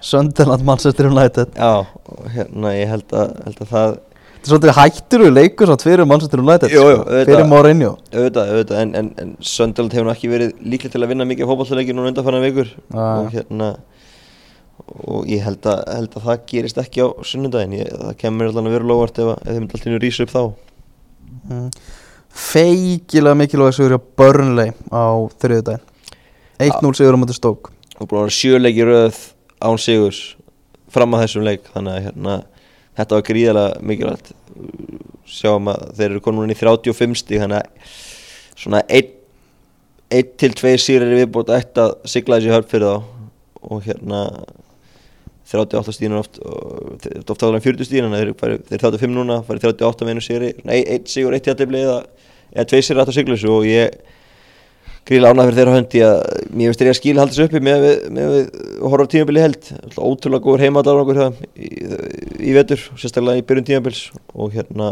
Söndaland 0.00 0.64
Manchester 0.64 1.12
United. 1.12 1.52
Já, 1.52 1.84
hérna 2.32 2.72
Þetta 4.46 4.70
er 4.70 4.74
svolítið 4.76 4.76
hættur 4.78 5.22
við 5.24 5.32
leikur 5.34 5.66
samt 5.66 5.82
fyrir 5.82 6.04
jú, 6.70 6.82
jú, 6.86 6.98
sko, 7.00 7.22
fyrir 7.26 7.48
Mourinho. 7.50 7.88
Auðvitað, 8.12 8.52
auðvitað, 8.52 8.78
en, 8.84 8.92
en, 9.00 9.08
en 9.18 9.32
Sunderland 9.42 9.96
hefur 9.96 10.10
ekki 10.12 10.30
verið 10.30 10.52
líklega 10.62 10.94
til 10.94 11.02
að 11.02 11.10
vinna 11.10 11.26
mikið 11.26 11.50
fókbaltaleiki 11.50 11.96
núna 11.96 12.12
undanfannan 12.12 12.44
vikur. 12.44 12.70
Og 12.94 13.32
hérna 13.34 13.72
og 14.86 15.26
ég 15.26 15.42
held 15.42 15.66
að, 15.66 15.82
held 15.96 16.14
að 16.14 16.28
það 16.28 16.46
gerist 16.52 16.78
ekki 16.78 17.02
á 17.02 17.08
sunnundagin, 17.26 17.74
ég, 17.80 17.90
það 17.90 18.18
kemur 18.20 18.50
alltaf 18.52 18.68
að 18.68 18.76
vera 18.76 18.90
lóvart 18.92 19.18
ef, 19.18 19.32
ef 19.34 19.56
þeim 19.56 19.66
alltaf 19.66 20.00
rýsa 20.04 20.26
upp 20.26 20.34
þá. 20.36 20.42
Mm. 21.50 21.68
Feikilega 22.46 23.40
mikilvæg 23.42 23.74
sigur 23.74 23.98
á 23.98 24.00
Burnley 24.20 24.74
á 24.94 25.06
þriðudagin 25.42 25.82
1-0 26.62 26.98
sigur 27.00 27.16
á 27.16 27.20
mæti 27.20 27.36
stók 27.36 27.72
og 27.96 28.06
búin 28.06 28.20
að 28.20 28.28
vera 28.28 28.36
sjöleiki 28.36 28.86
röð 28.86 29.22
án 29.64 29.80
sigurs 29.80 30.20
fram 30.92 31.16
að 31.16 31.26
þessum 31.26 31.46
leik. 31.46 31.64
Þannig 31.74 31.96
að 31.96 32.06
hérna 32.06 32.36
þetta 32.96 33.18
var 33.18 33.26
gríðalega 33.28 33.86
mikilvægt. 33.90 34.32
Sjáum 35.26 35.70
að 35.72 35.88
þeir 35.98 36.10
eru 36.10 36.22
komin 36.24 36.52
í 36.54 36.58
35 36.58 37.18
stík 37.20 37.42
þannig 37.42 37.62
að 37.62 37.94
svona 38.56 38.82
1 38.86 39.12
til 40.40 40.52
2 40.54 40.76
sýrir 40.80 41.10
er 41.10 41.20
viðbútt 41.24 41.50
eitt 41.54 41.80
að 41.82 41.96
sigla 42.08 42.38
þessi 42.38 42.54
hörp 42.54 42.70
fyrir 42.70 42.94
þá. 42.94 43.12
Og 43.66 43.82
hérna 43.82 44.20
38 45.46 45.94
stíðin 45.94 46.16
er 46.16 46.22
oft 46.22 46.38
oft 46.42 47.42
áður 47.42 47.58
en 47.58 47.64
40 47.64 47.88
stíðin 47.88 48.14
þeir 48.14 48.32
er 48.32 48.58
35 48.72 49.14
núna, 49.14 49.40
farið 49.46 49.70
38 49.72 50.06
með 50.06 50.14
einu 50.14 50.24
sýri 50.24 50.52
1 50.66 51.10
sigur, 51.10 51.34
1 51.36 51.50
jættibli 51.50 51.82
eða 51.82 52.66
2 52.66 52.82
sýrir 52.82 53.02
aftur 53.02 53.16
sigla 53.16 53.36
þessu 53.36 53.52
og 53.54 53.66
ég 53.68 53.94
gríla 55.06 55.30
ánað 55.30 55.48
fyrir 55.48 55.58
þeirra 55.60 55.74
höndi 55.76 56.00
að 56.02 56.16
mér 56.50 56.70
finnst 56.70 56.80
þeirri 56.80 56.92
að 56.92 56.98
skíla 56.98 57.22
haldast 57.22 57.42
uppi 57.44 57.60
með 57.62 57.84
að 58.22 58.36
horfa 58.82 59.06
tímabili 59.12 59.44
held 59.44 59.68
ótrúlega 59.94 60.44
góður 60.44 60.64
heimadar 60.64 61.00
okkur 61.02 61.20
í, 61.22 61.70
í 62.50 62.54
vetur, 62.56 62.82
sérstaklega 62.98 63.38
í 63.38 63.46
byrjun 63.46 63.68
tímabils. 63.70 64.02
Og 64.34 64.56
hérna 64.56 64.90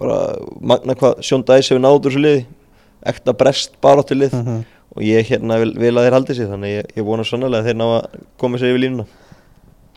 bara 0.00 0.18
magna 0.64 0.96
hvað 0.96 1.20
Sjón 1.26 1.44
Dæs 1.44 1.68
hefur 1.68 1.84
náður 1.84 2.08
þessu 2.08 2.24
liði, 2.24 2.42
ekta 3.12 3.36
brest 3.36 3.76
bara 3.84 4.06
til 4.06 4.22
lið. 4.22 4.34
Uh 4.34 4.40
mhm. 4.40 4.58
-huh. 4.60 4.76
og 4.96 5.02
ég 5.06 5.28
hérna 5.28 5.60
vil, 5.60 5.74
vil 5.78 5.94
að 5.94 6.04
þeir 6.06 6.16
haldi 6.16 6.34
sig 6.34 6.48
þannig 6.50 6.70
ég, 6.74 6.86
ég 6.96 7.04
vona 7.04 7.24
sannlega 7.24 7.60
að 7.60 7.66
þeir 7.68 7.76
ná 7.78 7.86
að 7.86 8.20
koma 8.40 8.58
sér 8.58 8.72
yfir 8.72 8.84
línuna. 8.84 9.06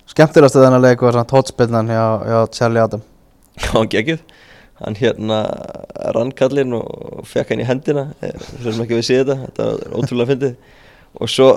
Skemmtilegast 0.06 0.56
að 0.56 0.65
þennan 0.67 0.84
leiku 0.84 1.06
var 1.06 1.15
svona 1.15 1.32
tótspilnan 1.32 1.88
hjá, 1.88 2.06
hjá 2.28 2.39
Charlie 2.52 2.84
Adam. 2.84 3.02
Já, 3.63 3.80
geggið 3.88 4.19
hann 4.81 4.97
hérna 4.97 5.39
rann 6.15 6.33
kallin 6.36 6.73
og 6.77 7.27
fekk 7.29 7.53
hann 7.53 7.63
í 7.63 7.67
hendina. 7.67 8.07
Þess 8.21 8.73
að 8.73 8.83
ekki 8.86 8.99
við 8.99 9.07
séð 9.09 9.23
þetta 9.23 9.39
þetta 9.45 9.69
var 9.69 9.95
ótrúlega 9.99 10.31
fyndið. 10.33 10.57
Og 11.21 11.29
svo 11.29 11.49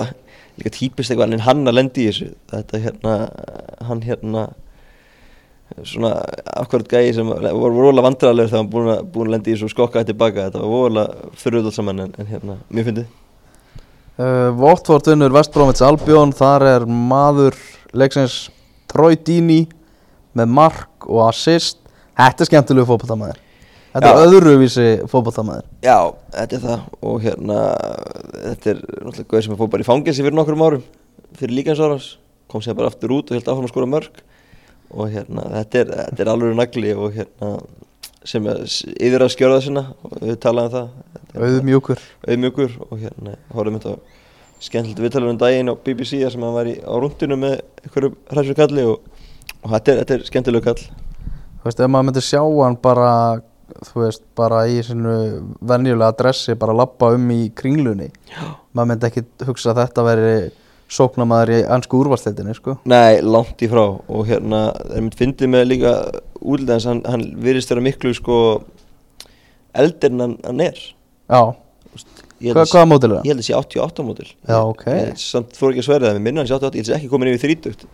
líka 0.57 0.73
típist 0.77 1.13
eitthvað 1.13 1.37
hann 1.47 1.67
að 1.69 1.79
lendi 1.79 2.05
í 2.05 2.11
þessu. 2.11 2.31
Þetta 2.53 2.83
hérna 2.85 3.17
hann 3.89 4.03
hérna 4.07 4.47
svona 5.83 6.13
akkurat 6.57 6.89
gæði 6.91 7.15
sem 7.17 7.31
var 7.31 7.55
vorulega 7.57 8.07
vandrarlegur 8.07 8.51
þegar 8.53 8.63
hann 8.63 8.71
búin 8.71 8.91
að, 8.93 9.07
búin 9.13 9.31
að 9.31 9.35
lendi 9.35 9.53
í 9.53 9.57
þessu 9.57 9.71
skokkaði 9.73 10.13
tilbaka. 10.13 10.49
Þetta 10.49 10.63
var 10.63 10.75
vorulega 10.75 11.31
fyrir 11.41 11.65
alls 11.65 11.79
saman 11.81 12.05
en, 12.05 12.13
en 12.21 12.29
hérna 12.31 12.59
mjög 12.71 12.91
fyndið. 12.91 13.15
Uh, 14.17 14.51
Votford 14.57 15.11
vinnur 15.11 15.35
Vestbrómits 15.35 15.83
Albjón 15.85 16.31
þar 16.37 16.65
er 16.71 16.87
maður 16.89 17.59
leiksins 17.93 18.47
Troy 18.89 19.19
Dini 19.21 19.67
með 20.37 20.55
mark 20.57 21.09
og 21.11 21.27
assist 21.27 21.83
Þetta 22.17 22.45
er 22.45 22.51
skemmtilegu 22.51 22.89
fótboltamæður 22.89 23.43
Þetta 23.97 24.11
Já. 24.11 24.13
er 24.13 24.29
öðruvísi 24.29 24.87
fótboltamæður 25.09 25.67
Já, 25.85 25.99
þetta 26.37 26.57
er 26.59 26.63
það. 26.67 26.87
Og 27.09 27.19
hérna 27.25 27.59
þetta 28.35 28.73
er 28.73 28.81
náttúrulega 28.85 29.29
gauð 29.33 29.45
sem 29.47 29.59
fóð 29.61 29.73
bara 29.75 29.85
í 29.85 29.89
fangelsi 29.89 30.25
fyrir 30.25 30.37
nokkrum 30.37 30.65
árum 30.67 30.85
fyrir 31.37 31.57
líkansárans 31.59 32.11
kom 32.49 32.63
sér 32.65 32.77
bara 32.79 32.91
aftur 32.93 33.13
út 33.17 33.31
og 33.31 33.37
held 33.37 33.49
áfram 33.51 33.67
að 33.67 33.73
skora 33.73 33.89
mörg. 33.91 34.21
Og 34.95 35.11
hérna 35.13 35.47
þetta 35.57 35.81
er, 35.83 35.95
þetta 36.11 36.25
er 36.25 36.31
alveg 36.33 36.59
nagli 36.61 36.93
og 36.95 37.17
hérna 37.17 37.51
sem 38.27 38.47
er 38.51 38.63
yfir 38.67 39.25
að 39.25 39.33
skjóra 39.35 39.59
það 39.59 39.65
sinna 39.67 39.83
og 40.07 40.15
við 40.23 40.39
talaðum 40.43 40.75
það. 40.77 40.93
Þetta 41.17 41.41
er 41.41 41.49
Auðmjúkur. 42.33 42.79
og 42.87 43.03
hérna 43.03 43.35
horfum 43.55 43.81
þetta 43.81 43.97
skemmtilegt 44.67 45.03
viðtalur 45.05 45.35
um 45.35 45.41
daginn 45.41 45.69
á 45.69 45.75
BBC 45.77 46.23
sem 46.33 46.43
hann 46.43 46.55
var 46.57 46.69
í, 46.71 46.79
á 46.81 46.95
rúndinu 46.97 47.37
með 47.41 47.59
einhverju 47.85 48.13
hræsur 48.33 48.57
kalli 48.57 48.87
og, 48.89 49.03
og 49.61 49.75
þetta 49.75 49.93
er, 49.93 50.15
er 50.17 50.25
skemmtilegu 50.31 50.65
kall 50.65 50.81
Þú 51.67 51.71
veist, 51.73 51.81
ef 51.83 51.91
maður 51.91 52.07
myndi 52.07 52.23
sjá 52.23 52.41
hann 52.47 52.77
bara 52.79 53.11
Þú 53.89 54.05
veist, 54.05 54.23
bara 54.39 54.61
í 54.71 54.77
sinu 54.87 55.15
venjulega 55.67 56.13
dressi 56.15 56.55
bara 56.55 56.77
lappa 56.79 57.09
um 57.17 57.25
í 57.35 57.49
kringlunni 57.59 58.07
Já. 58.31 58.45
Maður 58.71 58.91
myndi 58.93 59.09
ekki 59.09 59.25
hugsa 59.49 59.73
að 59.73 59.81
þetta 59.81 60.05
veri 60.07 60.37
sóknamaður 60.87 61.51
í 61.51 61.59
ansku 61.75 61.99
úrvarstildinni, 61.99 62.55
sko. 62.55 62.77
Nei, 62.87 63.19
langt 63.27 63.59
í 63.59 63.67
frá. 63.67 63.83
Og 64.07 64.29
hérna, 64.29 64.69
það 64.79 64.93
er 64.95 65.03
mitt 65.09 65.17
fyndið 65.19 65.51
með 65.51 65.65
líka 65.73 65.95
útlendans, 66.39 66.87
hann, 66.87 67.01
hann 67.11 67.25
virðist 67.43 67.73
vera 67.73 67.83
miklu 67.83 68.13
sko 68.15 68.37
eldir 69.75 70.15
en 70.15 70.23
hann, 70.23 70.37
hann 70.47 70.63
er. 70.63 70.79
Já, 71.27 71.41
Hva, 72.37 72.67
hvaða 72.69 72.87
mótil 72.87 73.09
er 73.09 73.15
það? 73.17 73.27
Ég 73.27 73.33
held 73.33 73.41
að 73.43 73.47
sé 73.49 73.55
88 73.57 74.05
mótil 74.05 74.27
Já, 74.29 74.57
ok. 74.61 74.83
Ég 74.93 75.21
samt 75.25 75.55
þú 75.57 75.71
ekki 75.71 75.81
að 75.81 75.87
sverja 75.87 76.11
það, 76.11 76.17
mér 76.19 76.25
minna 76.27 76.43
hann 76.43 76.51
sé 76.51 76.55
88 76.55 76.77
Ég 76.77 76.83
held 76.83 76.87
að 76.87 76.93
sé 76.93 76.97
ekki 77.01 77.09
komin 77.15 77.31
yfir 77.33 77.53
30 77.57 77.87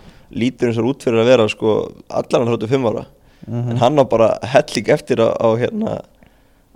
Lítur 0.43 0.69
eins 0.69 0.81
og 0.83 0.89
út 0.91 1.07
fyrir 1.07 1.23
að 1.23 1.29
vera 1.31 1.47
sko 1.53 1.75
allar 2.11 2.43
hann 2.43 2.51
35 2.51 2.89
ára 2.91 3.05
Mhm. 3.47 3.71
En 3.71 3.77
hann 3.83 3.99
á 3.99 4.05
bara 4.09 4.29
helling 4.43 4.89
eftir 4.95 5.19
á, 5.19 5.29
á 5.35 5.49
hérna 5.59 6.01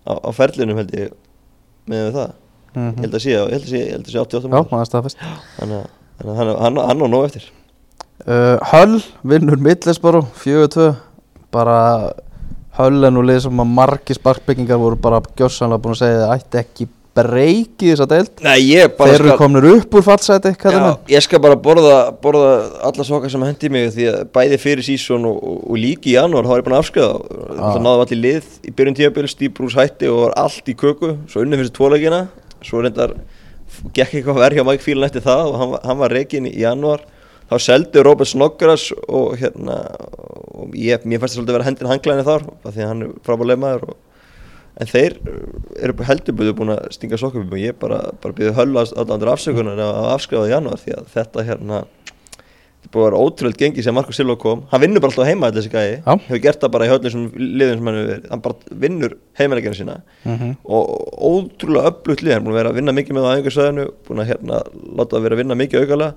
á, 0.07 0.13
á 0.19 0.31
ferlinum 0.35 0.77
held 0.81 0.91
ég 0.95 1.13
með 1.89 2.13
það. 2.17 2.33
Mhm. 2.75 2.91
Ég 2.97 3.01
held 3.05 3.15
að 3.15 3.23
sé, 3.25 3.37
held 3.37 3.63
að 3.63 3.71
sé, 3.71 3.83
held 3.93 4.07
að 4.07 4.13
sé 4.13 4.19
88 4.19 4.49
Já, 4.49 4.57
mótil 4.57 4.75
maður 4.75 4.91
staðfest. 4.91 5.23
Þannig 5.59 5.87
að 6.25 6.37
hann, 6.37 6.55
hann, 6.65 6.77
hann 6.89 7.03
á 7.03 7.07
nóg 7.07 7.25
eftir. 7.29 7.51
Uh, 8.27 8.57
Höll 8.73 9.03
vinnur 9.23 9.61
Middlesborough 9.61 10.27
4-2 10.41 10.97
bara 11.53 12.13
Höll 12.77 13.05
er 13.05 13.13
nú 13.13 13.23
lið 13.25 13.43
sem 13.47 13.61
að 13.63 13.71
margi 13.73 14.15
sparkbyggingar 14.17 14.81
voru 14.81 14.99
bara 15.01 15.21
gjössanlega 15.39 15.81
búin 15.81 15.95
að 15.95 16.01
segja 16.03 16.17
að 16.19 16.25
það 16.27 16.35
ætti 16.37 16.59
ekki 16.61 16.87
breyki 17.17 17.91
þess 17.93 18.05
að 18.05 18.13
deild 18.13 18.43
Þeir 18.97 19.15
eru 19.17 19.37
komnir 19.41 19.67
upp 19.71 19.97
úr 19.97 20.05
fallseti 20.05 20.53
Já, 20.57 20.83
ég 21.17 21.25
skal 21.25 21.41
bara 21.43 21.57
borða, 21.61 21.99
borða 22.23 22.51
alla 22.91 23.07
sokkar 23.09 23.33
sem 23.33 23.45
hendi 23.47 23.71
mig 23.73 23.91
því 23.97 24.09
að 24.13 24.19
bæði 24.37 24.61
fyrir 24.63 24.87
sísón 24.87 25.27
og, 25.29 25.41
og, 25.65 25.79
líki 25.81 26.13
í 26.13 26.17
janúar 26.19 26.49
þá 26.49 26.55
er 26.57 26.61
ég 26.61 26.69
búin 26.69 26.77
að 26.77 26.85
afskriða 26.85 27.37
Ah. 27.57 27.73
það 27.73 27.83
náðu 27.87 28.05
allir 28.05 28.21
lið 28.21 28.49
í 28.69 28.73
byrjun 28.77 28.99
tíabili 28.99 29.31
Stíbrús 29.33 29.77
hætti 29.79 30.11
og 30.13 30.27
var 30.27 30.37
allt 30.45 30.69
í 30.69 30.75
köku. 30.77 31.15
Svo 31.31 31.43
unnum 31.45 31.61
fyrir 31.63 31.73
tvoleikina 31.77 32.23
svo 32.65 32.83
reyndar 32.85 33.15
gekk 33.97 34.19
eitthvað 34.19 34.41
verð 34.43 34.59
hjá 34.59 34.67
Mike 34.69 34.85
Phelan 34.85 35.09
eftir 35.09 35.25
það 35.25 35.53
og 35.53 35.61
hann, 35.61 35.77
hann 35.89 36.01
var 36.03 36.15
reikin 36.15 36.49
í 36.51 36.55
janúar. 36.61 37.05
Þá 37.47 37.57
seldi 37.63 38.03
Robert 38.03 38.29
Snodgrass 38.29 38.91
og 39.07 39.37
hérna 39.41 39.79
og 40.57 40.75
ég, 40.75 41.05
mér 41.07 41.23
fannst 41.23 41.37
það 41.37 41.41
svolítið 41.41 41.55
að 41.55 41.59
vera 41.59 41.69
hendin 41.69 41.91
hanglæðinu 41.93 42.27
þar 42.27 42.47
því 42.67 42.83
að 42.83 42.91
hann 42.91 43.07
er 43.07 43.87
og, 43.87 43.97
en 44.77 44.91
þeir 44.91 45.19
uh, 45.23 45.43
eru 45.87 46.09
heldurbúðu 46.09 46.57
búin 46.59 46.75
að 46.77 46.89
stinga 46.97 47.21
sokkum 47.21 47.47
og 47.49 47.61
ég 47.61 47.77
bara, 47.81 48.01
bara 48.23 48.37
býði 48.37 48.57
höllast 48.59 48.97
allandur 48.99 49.33
afsökunar 49.35 49.81
að 49.83 50.11
afskrifa 50.15 50.49
í 50.49 50.53
janúar 50.55 50.83
því 50.83 50.99
að 50.99 51.13
þetta 51.15 51.47
hérna 51.49 51.85
þetta 52.87 52.93
búið 52.95 53.03
að 53.03 53.09
vera 53.11 53.23
ótrúlega 53.25 53.61
gengi 53.63 53.83
sem 53.83 53.97
Markus 53.97 54.19
Silva 54.21 54.37
kom. 54.39 54.63
Hann 54.71 54.83
vinnur 54.85 55.03
bara 55.03 55.13
alltaf 55.13 55.27
heima 55.27 55.51
þessi 55.55 55.73
gæi. 55.73 56.03
Já. 56.05 56.13
hefur 56.29 56.43
gert 56.45 56.61
það 56.63 56.73
bara 56.77 56.87
í 56.87 56.91
höllum 56.93 57.13
sem 57.15 57.27
liðum 57.35 57.81
sem 57.81 57.89
hann 57.91 57.99
hefur 57.99 58.11
verið. 58.13 58.29
Hann 58.31 58.45
bara 58.45 58.79
vinnur 58.85 59.17
heimalegina 59.41 59.79
sína. 59.81 59.97
Mhm. 60.25 60.57
og 60.65 60.85
ótrúlega 61.31 61.91
öflugt 61.91 62.23
lið. 62.23 62.33
Hann 62.37 62.45
búin 62.45 62.55
að 62.55 62.61
vera 62.61 62.71
að 62.71 62.81
vinna 62.81 62.97
mikið 62.97 63.17
með 63.17 63.27
það 63.27 63.33
á 63.33 63.37
einhversvæðinu 63.37 63.87
búin 64.07 64.23
að 64.23 64.31
hérna 64.31 64.63
láta 64.99 65.17
það 65.17 65.23
vera 65.27 65.35
að 65.35 65.43
vinna 65.43 65.59
mikið 65.59 65.83
augalega 65.83 66.15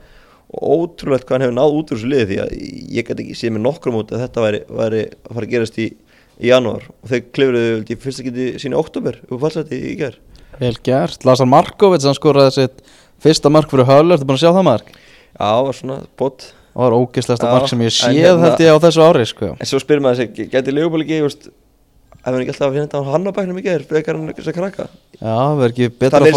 og 0.49 0.61
ótrúlegt 0.73 1.27
hvað 1.27 1.35
hann 1.35 1.45
hefur 1.45 1.57
náð 1.57 1.75
út 1.77 1.91
úr 1.91 1.97
þessu 1.99 2.09
liði 2.09 2.27
því 2.29 2.37
að 2.41 2.53
ég 2.97 3.05
get 3.05 3.19
ekki 3.21 3.35
séð 3.37 3.53
með 3.55 3.65
nokkrum 3.67 3.99
út 3.99 4.13
að 4.13 4.23
þetta 4.23 4.45
væri, 4.45 4.61
væri 4.79 5.01
að 5.09 5.35
fara 5.35 5.45
að 5.45 5.51
gerast 5.53 5.77
í, 5.77 5.87
í 6.39 6.49
janúar. 6.51 6.85
Og 7.03 7.11
þeir 7.11 7.23
klifruðu 7.35 7.83
í 7.83 7.97
fyrsta 7.99 8.25
geti 8.27 8.47
síni 8.63 8.77
oktober 8.79 9.19
upp 9.27 9.37
á 9.39 9.43
fallseti 9.45 9.79
í 9.91 9.95
ger 9.99 10.17
Vel 10.59 10.75
gert, 10.83 11.23
Lazar 11.27 11.47
Markovic 11.47 12.03
hann 12.03 12.17
skoraði 12.17 12.51
sitt 12.57 12.81
fyrsta 13.23 13.51
mark 13.51 13.69
fyrir 13.71 13.87
Höll. 13.87 14.11
Ertu 14.11 14.25
búin 14.27 14.35
að 14.39 14.43
sjá 14.43 14.51
það 14.55 14.65
mark? 14.67 14.89
Já, 15.39 15.51
var 15.63 15.77
svona 15.77 15.99
bótt 16.19 16.49
Það 16.73 16.83
var 16.85 16.95
ógeðslegasta 16.99 17.47
Já, 17.47 17.53
mark 17.55 17.67
sem 17.71 17.81
ég 17.83 17.93
séð 17.95 18.17
hérna- 18.23 18.43
held 18.49 18.59
ég 18.63 18.75
á 18.75 18.77
þessu 18.83 19.01
ári 19.03 19.25
sko. 19.27 19.47
en 19.59 19.65
svo 19.67 19.79
spyrir 19.81 20.03
maður 20.03 20.15
sig, 20.21 20.49
geti 20.51 20.71
Leopold 20.75 21.07
ef 22.19 22.25
hann 22.27 22.41
ekki 22.43 22.51
alltaf 22.53 22.67
að 22.67 22.73
finna 22.75 22.87
þetta 22.87 22.99
á 22.99 23.11
hann 23.13 23.27
á 23.29 23.31
bæknum 23.37 23.59
í 23.59 23.63
ger 23.63 23.83
frekar 23.89 24.17
hann 24.19 24.33
þess 24.35 24.51
að 24.51 24.57
krakka 24.59 24.87
Já, 25.19 25.33
það 25.35 25.61
er 25.65 25.71
ekki 25.73 25.87
betra, 25.99 26.19
það 26.19 26.27
að 26.27 26.29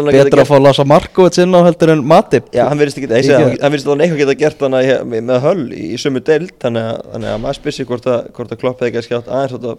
alveg 0.00 0.16
að 0.20 0.26
betra 0.28 0.42
að 0.44 0.48
fá 0.50 0.56
Lazar 0.60 0.88
Markovic 0.90 1.38
inn 1.40 1.56
á 1.56 1.60
heldur 1.64 1.92
en 1.94 2.02
Matip. 2.04 2.48
Já, 2.52 2.66
hann 2.68 2.80
verðist 2.80 2.98
ekki, 3.00 3.08
ég 3.08 3.24
Í 3.24 3.30
gær. 3.32 3.44
hann, 3.62 3.72
verðist 3.72 3.88
alveg 3.88 4.02
eitthvað 4.04 4.20
geta 4.20 4.34
gert 4.42 4.64
hana 4.66 4.82
í- 4.84 4.98
með, 5.08 5.22
höll 5.46 5.62
í, 5.72 5.84
í 5.96 6.00
sömu 6.02 6.20
deild 6.26 6.52
þannig 6.60 6.84
að, 6.90 6.98
þannig 7.14 7.30
að 7.32 7.40
maður 7.46 7.58
spyrir 7.60 7.76
sig 7.78 7.88
hvort 7.88 8.08
að, 8.12 8.26
að 8.52 8.60
klopp 8.60 8.82
hefði 8.84 8.90
ekki 8.92 9.06
skjátt 9.08 9.30
aðeins 9.32 9.56
að 9.56 9.78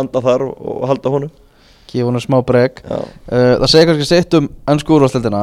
anda 0.00 0.22
þar 0.24 0.46
og, 0.46 0.54
og 0.72 0.88
halda 0.94 1.12
honum. 1.16 1.34
Gefa 1.90 2.06
hún 2.08 2.20
smá 2.24 2.38
breg 2.46 2.80
Uh, 2.86 3.58
það 3.60 3.68
segir 3.74 3.90
kannski 3.90 4.08
sitt 4.08 4.38
um 4.40 4.48
ennsku 4.70 4.96
úrvastildina 4.96 5.42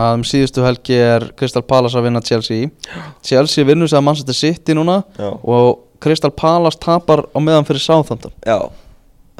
að 0.00 0.16
um 0.16 0.24
síðustu 0.24 0.62
helgi 0.64 0.96
er 1.02 1.28
Crystal 1.36 1.62
Palace 1.66 1.98
að 1.98 2.06
vinna 2.08 2.20
Chelsea. 2.24 2.70
Chelsea 3.26 3.66
vinnur 3.68 3.90
sig 3.90 3.98
að 4.00 4.04
Manchester 4.08 4.36
City 4.40 4.72
núna 4.78 5.00
já, 5.18 5.28
og 5.34 5.82
Crystal 6.00 6.32
Palace 6.32 6.80
tapar 6.80 7.26
á 7.30 7.38
meðan 7.42 7.68
fyrir 7.68 7.84
Southampton. 7.84 8.32
Já 8.46 8.70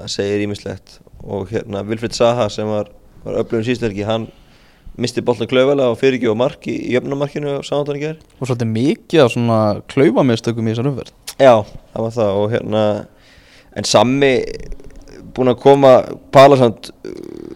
það 0.01 0.13
segir 0.15 0.45
ímislegt 0.45 0.99
og 1.21 1.51
hérna 1.53 1.85
Wilfried 1.87 2.17
Zaha 2.17 2.49
sem 2.53 2.69
var, 2.69 2.91
var 3.25 3.41
öflugum 3.43 3.65
síðustu 3.67 3.89
helgi 3.89 4.07
hann 4.09 4.29
misti 5.01 5.23
boltan 5.25 5.49
klaufalega 5.51 5.93
og 5.93 5.99
fyrir 6.01 6.19
ekki 6.19 6.33
á 6.33 6.37
mark 6.37 6.67
í, 6.69 6.77
jöfnumarkinu 6.95 7.61
á 7.61 7.65
samáttan 7.67 7.99
í 8.01 8.05
ger 8.05 8.19
og 8.39 8.49
svolítið 8.49 8.73
mikið 8.75 9.25
af 9.25 9.33
svona 9.35 9.61
klaufamistökum 9.93 10.69
í 10.69 10.75
þessar 10.75 10.91
umferð. 10.91 11.15
Já, 11.41 11.55
það 11.95 12.07
var 12.07 12.15
það. 12.17 12.33
Og 12.41 12.55
hérna 12.55 12.85
en 13.79 13.89
Sammi 13.89 14.33
búin 15.37 15.53
að 15.53 15.61
koma 15.63 15.93
Palasand 16.35 16.91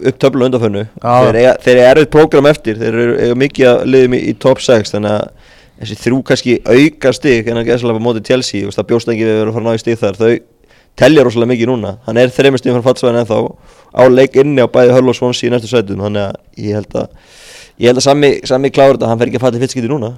upp 0.05 0.21
töflu 0.21 0.47
undanfönnu 0.47 0.87
þeir, 1.01 1.40
eru 1.73 1.85
erfitt 1.88 2.12
prógram 2.12 2.49
eftir. 2.49 2.79
Þeir 2.81 3.01
eru 3.03 3.35
mikið 3.40 3.71
að 3.73 3.85
liðum 3.90 4.17
í, 4.19 4.23
í 4.31 4.37
top 4.40 4.62
6 4.62 4.95
þannig 4.95 5.19
að 5.19 5.53
þessi 5.81 5.99
þrjú 6.01 6.19
kannski 6.29 6.57
auka 6.65 7.13
stig 7.17 7.49
en 7.51 7.61
að 7.61 7.71
gæslega 7.71 8.01
á 8.01 8.07
móti 8.07 8.25
Chelsea 8.27 8.73
það 8.75 8.89
bjóst 8.91 9.11
ekki 9.13 9.25
við 9.27 9.33
að 9.35 9.41
vera 9.41 9.53
að 9.53 9.57
fara 9.57 9.65
að 9.65 9.71
ná 9.71 9.79
í 9.79 9.83
stig 9.83 10.01
þar. 10.01 10.21
Þau 10.21 10.33
telja 11.01 11.25
rosalega 11.27 11.51
mikið 11.51 11.71
núna. 11.73 11.97
Hann 12.07 12.21
er 12.23 12.35
þreymur 12.35 12.63
stigum 12.63 12.79
frá 12.79 12.93
fatsvæðin 12.93 13.23
ennþá 13.25 13.41
á 13.95 14.03
leik 14.11 14.39
inni 14.39 14.63
á 14.63 14.69
bæði 14.71 14.95
Hull 14.95 15.11
og 15.11 15.19
Swansea 15.19 15.51
í 15.51 15.55
næstu 15.55 15.71
sætum 15.73 16.05
þannig 16.07 16.29
að 16.29 16.69
ég 16.69 16.79
held 16.79 16.99
að 17.01 17.09
ég 17.83 17.91
held 17.91 17.99
að 17.99 18.07
Sammi, 18.07 18.31
Sammi 18.47 18.71
kláður 18.71 19.01
þetta 19.01 19.11
hann 19.11 19.21
fer 19.21 19.33
ekki 19.33 19.41
að 19.41 19.47
falla 19.49 19.59
í 19.59 19.65
fyrstskipti 19.65 19.91
núna. 19.91 20.13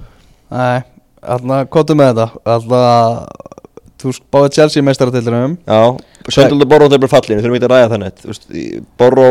Nei, 0.53 0.79
alltaf, 1.25 1.71
hvað 1.73 1.95
með 1.97 2.11
þetta? 2.11 2.27
Alltaf, 2.53 3.55
þú 4.01 4.13
spáði 4.15 4.53
Chelsea 4.57 4.85
meistaratildinum 4.85 5.57
Já, 5.65 5.81
Söndul 6.33 6.61
og 6.61 6.69
Borró 6.69 6.89
þeir 6.91 7.01
bara 7.01 7.13
fallinu, 7.15 7.41
þurfum 7.41 7.57
ekki 7.57 7.67
að 7.67 7.73
ræða 7.73 7.91
þannig 7.95 8.83
Borró 8.99 9.29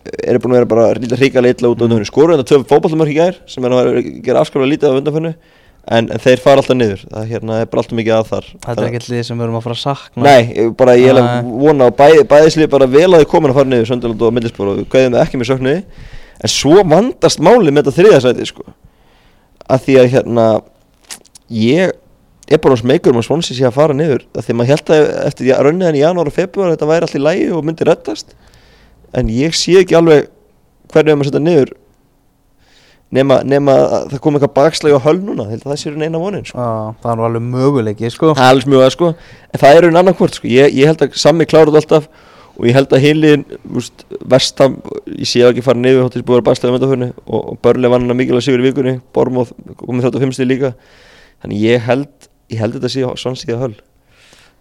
eru 0.00 0.40
búin 0.42 0.54
að 0.54 0.60
vera 0.60 0.70
bara 0.70 1.18
hrikalega 1.20 1.56
illa 1.56 1.70
út 1.72 1.80
á 1.80 1.84
undanfennu 1.84 2.08
skoru 2.08 2.34
en 2.34 2.42
það 2.42 2.50
töfum 2.50 2.68
fótballtumörk 2.70 3.12
í 3.12 3.16
gær 3.18 3.40
sem 3.50 3.64
er 3.66 3.74
að 3.76 3.98
gera 4.24 4.44
afskaplega 4.44 4.70
lítið 4.72 4.94
á 4.94 4.98
undanfennu 5.00 5.32
en, 5.90 6.08
en 6.10 6.20
þeir 6.22 6.42
fara 6.42 6.62
alltaf 6.62 6.76
niður. 6.76 7.04
Það 7.10 7.30
hérna, 7.32 7.58
er 7.60 7.70
bara 7.70 7.82
alltaf 7.82 7.96
mikið 7.98 8.14
að 8.16 8.28
þar. 8.30 8.46
Þetta 8.66 8.82
er 8.82 8.88
ekkert 8.90 9.08
lið 9.10 9.22
sem 9.26 9.38
við 9.40 9.46
erum 9.46 9.58
að 9.58 9.64
fara 9.66 9.76
að 9.76 9.82
sakna. 9.82 10.24
Nei, 10.26 10.42
ég, 10.54 10.66
bara 10.78 10.96
ég 10.98 11.08
er 11.12 11.20
að 11.20 11.28
Nei. 11.30 11.54
vona 11.64 11.88
á 11.88 11.90
bæ, 12.00 12.08
bæðislið 12.30 12.68
bara 12.74 12.90
vel 12.90 13.08
að 13.08 13.18
þið 13.22 13.30
komin 13.32 13.52
að 13.52 13.58
fara 13.60 13.70
niður 13.70 13.88
Söndul 13.90 14.12
og 14.14 14.36
Middlesborough 14.36 14.84
og 14.84 14.92
gæðum 14.92 15.16
það 15.16 15.24
ekki 15.24 15.40
með 15.40 15.50
söknuði. 15.50 15.80
En 16.40 16.50
svo 16.52 16.76
vandast 16.92 17.42
málið 17.44 17.72
með 17.72 17.82
þetta 17.82 17.96
þriðasæti 17.98 18.44
sko. 18.50 18.64
að 19.70 19.78
því 19.86 19.94
að 20.00 20.10
hérna 20.14 20.46
ég 21.54 21.92
er 22.50 22.58
bara 22.58 22.74
hans 22.74 22.86
meikur 22.86 23.12
um 23.14 23.20
að 23.20 23.26
Swansea 23.28 23.54
sé 23.54 23.64
að 23.68 23.76
fara 23.76 23.94
niður 23.94 24.24
að 24.34 24.42
því 24.46 24.50
að 24.50 24.58
maður 24.58 24.72
held 24.72 24.88
að 24.90 25.02
eftir 25.28 25.44
rönniðan 25.62 25.98
en 29.16 29.30
ég 29.34 29.56
sé 29.58 29.80
ekki 29.80 29.98
alveg 29.98 30.28
hvernig 30.90 31.12
við 31.12 31.18
maður 31.20 31.30
setja 31.30 31.44
niður 31.44 31.76
nema, 33.14 33.40
nema 33.46 33.76
að 33.82 34.08
það 34.12 34.22
kom 34.24 34.38
eitthvað 34.38 34.56
bakslægi 34.56 34.98
á 34.98 35.06
höll 35.06 35.18
núna. 35.22 35.46
Að 35.50 35.66
það 35.66 35.78
sé 35.82 35.92
raun 35.92 36.06
eina 36.06 36.22
vonin 36.22 36.46
sko. 36.46 36.58
Já, 36.58 36.96
það 37.02 37.12
er 37.12 37.22
alveg 37.28 37.46
möguleiki, 37.46 38.10
sko. 38.14 38.34
Mjög 38.70 38.86
að 38.86 38.92
sko. 38.96 39.12
En 39.50 39.62
það 39.62 39.76
er 39.76 39.86
raun 39.86 40.00
annan 40.02 40.18
hvort 40.18 40.38
sko. 40.38 40.50
Ég, 40.50 40.76
ég 40.78 40.90
held 40.90 41.04
að 41.06 41.18
sami 41.20 41.48
kláruð 41.50 41.80
alltaf 41.80 42.08
og 42.60 42.66
ég 42.68 42.76
held 42.76 42.90
að 42.92 43.04
hinliðin 43.06 43.44
vestam, 44.28 44.80
ég 45.16 45.28
sé 45.28 45.44
ekki 45.46 45.64
fara 45.64 45.80
niður 45.80 46.06
hóttis 46.06 46.26
búið 46.28 46.42
að 46.42 46.48
bakslægi 46.50 46.72
á 46.72 46.74
myndaförni 46.76 47.12
og, 47.24 47.38
og 47.40 47.60
Börli 47.64 47.88
vann 47.88 48.04
hann 48.04 48.18
mikilvæg 48.18 48.44
sigur 48.44 48.60
í 48.60 48.66
vikunni 48.66 48.98
Bormóð 49.16 49.54
komið 49.80 50.10
35 50.10 50.36
stíð 50.36 50.50
líka. 50.50 50.74
Þannig 51.40 51.62
ég 51.64 51.86
held, 51.86 52.10
ég 52.52 52.60
held 52.60 52.76
þetta 52.76 52.92
sé 52.92 53.06
svonsíða 53.22 53.62
höll 53.62 53.78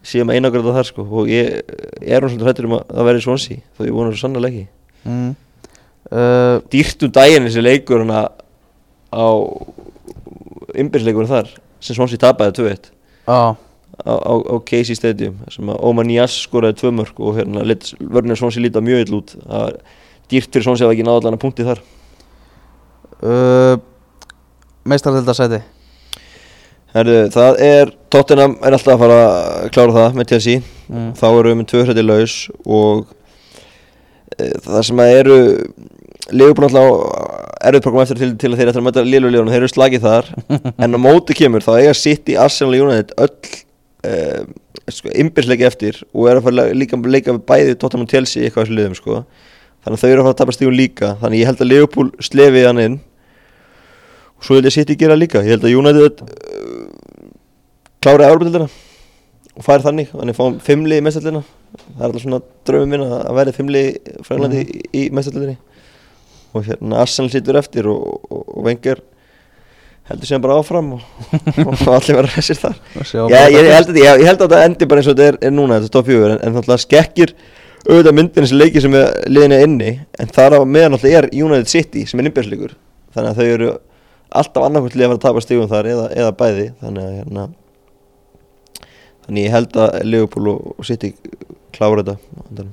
séum 0.05 0.31
einagræða 0.31 0.75
þar 0.77 0.89
sko 0.89 1.05
og 1.05 1.31
ég 1.31 1.59
er 2.01 2.23
hún 2.23 2.31
svolítið 2.31 2.47
hrættur 2.47 2.67
um 2.69 2.77
að 2.79 2.83
það 2.91 3.09
verði 3.09 3.23
svonsí 3.25 3.57
þó 3.77 3.81
ég 3.85 3.95
vonar 3.95 4.15
svo 4.15 4.23
sannlega 4.23 4.49
ekki. 4.49 4.67
Mm. 5.09 5.31
uh, 6.11 6.55
dýrt 6.71 7.07
um 7.07 7.15
daginn 7.15 7.47
þessi 7.47 7.63
leikur 7.63 8.03
hana 8.03 8.27
á 9.11 9.27
ymbisleikurinn 10.79 11.31
þar 11.31 11.51
sem 11.79 11.97
svonsí 11.97 12.19
tapaði 12.19 12.57
2-1 12.59 12.91
Já, 13.29 13.55
á, 14.05 14.13
á, 14.15 14.33
á 14.35 14.55
Casey 14.65 14.95
Stadium 14.95 15.39
sem 15.51 15.69
að 15.69 15.81
Ómar 15.85 16.07
Nías 16.07 16.35
skoraði 16.45 16.79
tvö 16.81 16.91
mörg 16.99 17.19
og 17.19 17.39
hérna 17.39 17.65
vörnir 17.99 18.39
Svonsi 18.39 18.63
líta 18.63 18.81
mjög 18.83 19.05
ill 19.05 19.17
út. 19.19 19.35
Var 19.45 19.79
dýrt 20.31 20.51
fyrir 20.53 20.65
Svonsi 20.65 20.85
að 20.85 20.95
ekki 20.95 21.05
náða 21.07 21.23
allan 21.23 21.37
að 21.37 21.43
punkti 21.43 21.67
þar. 21.67 21.81
Uh, 23.19 23.75
Meistarðildasæti 24.89 25.61
Herðu, 26.95 27.19
það 27.33 27.59
er, 27.61 27.93
Tottenham 28.09 28.55
er 28.65 28.73
alltaf 28.73 28.95
að 28.95 29.03
fara 29.03 29.17
að 29.21 29.67
klára 29.75 29.95
það 29.95 30.15
með 30.17 30.29
TSI 30.31 30.55
mm. 30.59 31.09
þá 31.19 31.27
eru 31.29 31.51
við 31.51 31.57
með 31.59 31.67
tvö 31.69 31.83
hrætti 31.85 32.05
laus 32.05 32.37
og 32.65 33.03
e, 34.33 34.47
það 34.65 34.79
sem 34.87 35.01
að 35.03 35.15
eru 35.19 35.39
Leifupól 36.29 36.67
alltaf 36.67 37.49
erfið 37.69 37.83
program 37.85 38.05
eftir 38.05 38.19
til, 38.21 38.31
til 38.39 38.51
að 38.51 38.59
þeir 38.59 38.71
eftir 38.71 38.81
að 38.81 38.87
mæta 38.87 39.03
liðlulegunum, 39.05 39.51
þeir 39.51 39.63
eru 39.63 39.69
slagið 39.71 40.05
þar. 40.05 40.27
En 40.85 40.97
á 40.97 40.99
móti 41.01 41.35
kemur 41.37 41.65
þá 41.65 41.71
eiga 41.79 41.93
í 41.93 42.37
Arsenal 42.39 42.75
og 42.77 42.85
United 42.85 43.13
öll 43.25 43.53
e, 44.05 44.13
sko, 44.93 45.11
innbyrðsleiki 45.13 45.67
eftir 45.67 46.01
og 46.13 46.29
eru 46.29 46.41
að 46.41 46.47
fara 46.47 46.67
líka 46.77 46.97
að 46.97 47.09
leika 47.13 47.35
við 47.35 47.45
bæði 47.49 47.77
Tottenham 47.81 48.07
og 48.07 48.13
Chelsea 48.13 48.43
í 48.43 48.47
eitthvað 48.47 48.67
þessu 48.67 48.77
liðum 48.77 48.97
sko. 48.97 49.23
þannig 49.83 49.97
að 49.97 50.01
þau 50.01 50.09
eru 50.09 50.21
að 50.21 50.27
fara 50.27 50.35
að 50.35 50.41
tapa 50.41 50.57
stígun 50.57 50.79
líka. 50.79 51.13
Þannig 51.21 51.41
ég 51.41 51.49
held 51.49 51.63
að 51.63 51.71
Leifupól 51.71 52.09
slefið 52.29 52.69
hann 52.69 52.83
inn. 52.85 52.99
Og 54.39 54.47
svo 54.47 54.55
held 54.55 54.69
ég 54.69 54.75
sitt 54.77 54.93
í 54.93 54.99
gera 54.99 55.17
líka. 55.19 55.43
Ég 55.43 55.57
held 55.57 55.67
að 55.67 55.75
United 55.75 56.23
uh, 57.99 58.03
klára 58.03 58.29
Európa-dildina 58.29 58.69
og 59.59 59.65
fær 59.65 59.83
þannig, 59.83 60.11
þannig 60.13 60.37
fáum 60.37 60.59
fimmli 60.63 60.99
í 60.99 61.03
mestallina 61.03 61.43
það 61.43 61.99
er 61.99 62.07
alltaf 62.07 62.23
svona 62.23 62.41
draumum 62.67 62.93
minn 62.93 63.05
að 63.05 63.31
verði 63.37 63.55
fimmli 63.57 63.83
frá 64.25 64.35
Englandi 64.37 64.63
í, 64.63 64.81
í 64.95 65.05
mestallinni 65.15 65.57
og 66.55 66.65
hérna 66.65 67.01
Arsenal 67.03 67.31
sittur 67.33 67.59
eftir 67.59 67.89
og, 67.91 68.19
og, 68.29 68.43
og 68.47 68.65
Wenger 68.65 69.01
heldur 70.09 70.29
sem 70.31 70.41
bara 70.41 70.57
áfram 70.57 70.95
og, 70.95 71.03
og 71.67 71.83
allir 71.93 72.17
verður 72.17 72.33
þessir 72.39 72.57
þar. 72.57 72.79
Já, 72.97 73.21
ég, 73.29 73.57
ég, 73.59 73.67
held 73.75 73.91
að, 73.91 73.99
ég, 73.99 74.23
ég 74.23 74.29
held 74.31 74.45
að 74.45 74.55
það 74.55 74.65
endi 74.65 74.87
bara 74.89 75.03
eins 75.03 75.09
og 75.11 75.17
þetta 75.19 75.27
er, 75.27 75.39
er 75.45 75.53
núna 75.53 75.77
þetta 75.77 75.91
er 75.91 75.95
top 75.99 76.09
4 76.09 76.31
en, 76.31 76.41
en 76.47 76.61
að 76.63 76.81
skekkir 76.85 77.35
auðvitað 77.85 78.15
myndin 78.17 78.47
þessi 78.47 78.57
leiki 78.57 78.81
sem 78.83 78.97
er 78.97 79.11
liðinni 79.29 79.59
inni 79.67 79.91
en 80.19 80.33
þar 80.33 80.57
á 80.57 80.59
meðan 80.65 80.97
alltaf 80.97 81.13
er 81.19 81.29
United 81.29 81.69
City 81.69 82.07
sem 82.09 82.19
er 82.19 82.31
innbjörnsleikur 82.31 82.73
þannig 83.13 83.29
að 83.29 83.37
þau 83.37 83.53
eru 83.53 83.69
alltaf 84.29 84.65
annarkvæmt 84.65 84.97
lið 84.97 85.05
að 85.05 85.11
vera 85.11 85.19
að 85.19 85.25
tapa 85.25 85.43
stígum 85.43 85.69
þar 85.69 85.89
eða, 85.89 86.07
eða 86.13 86.33
bæði. 86.37 86.65
Þannig 86.81 87.05
að 87.05 87.15
hérna 87.19 87.45
Þannig 89.29 89.45
ég 89.45 89.53
held 89.53 89.77
að 89.77 89.95
Liverpool 90.09 90.51
og, 90.55 90.83
City 90.87 91.13
klára 91.75 92.01
þetta 92.01 92.65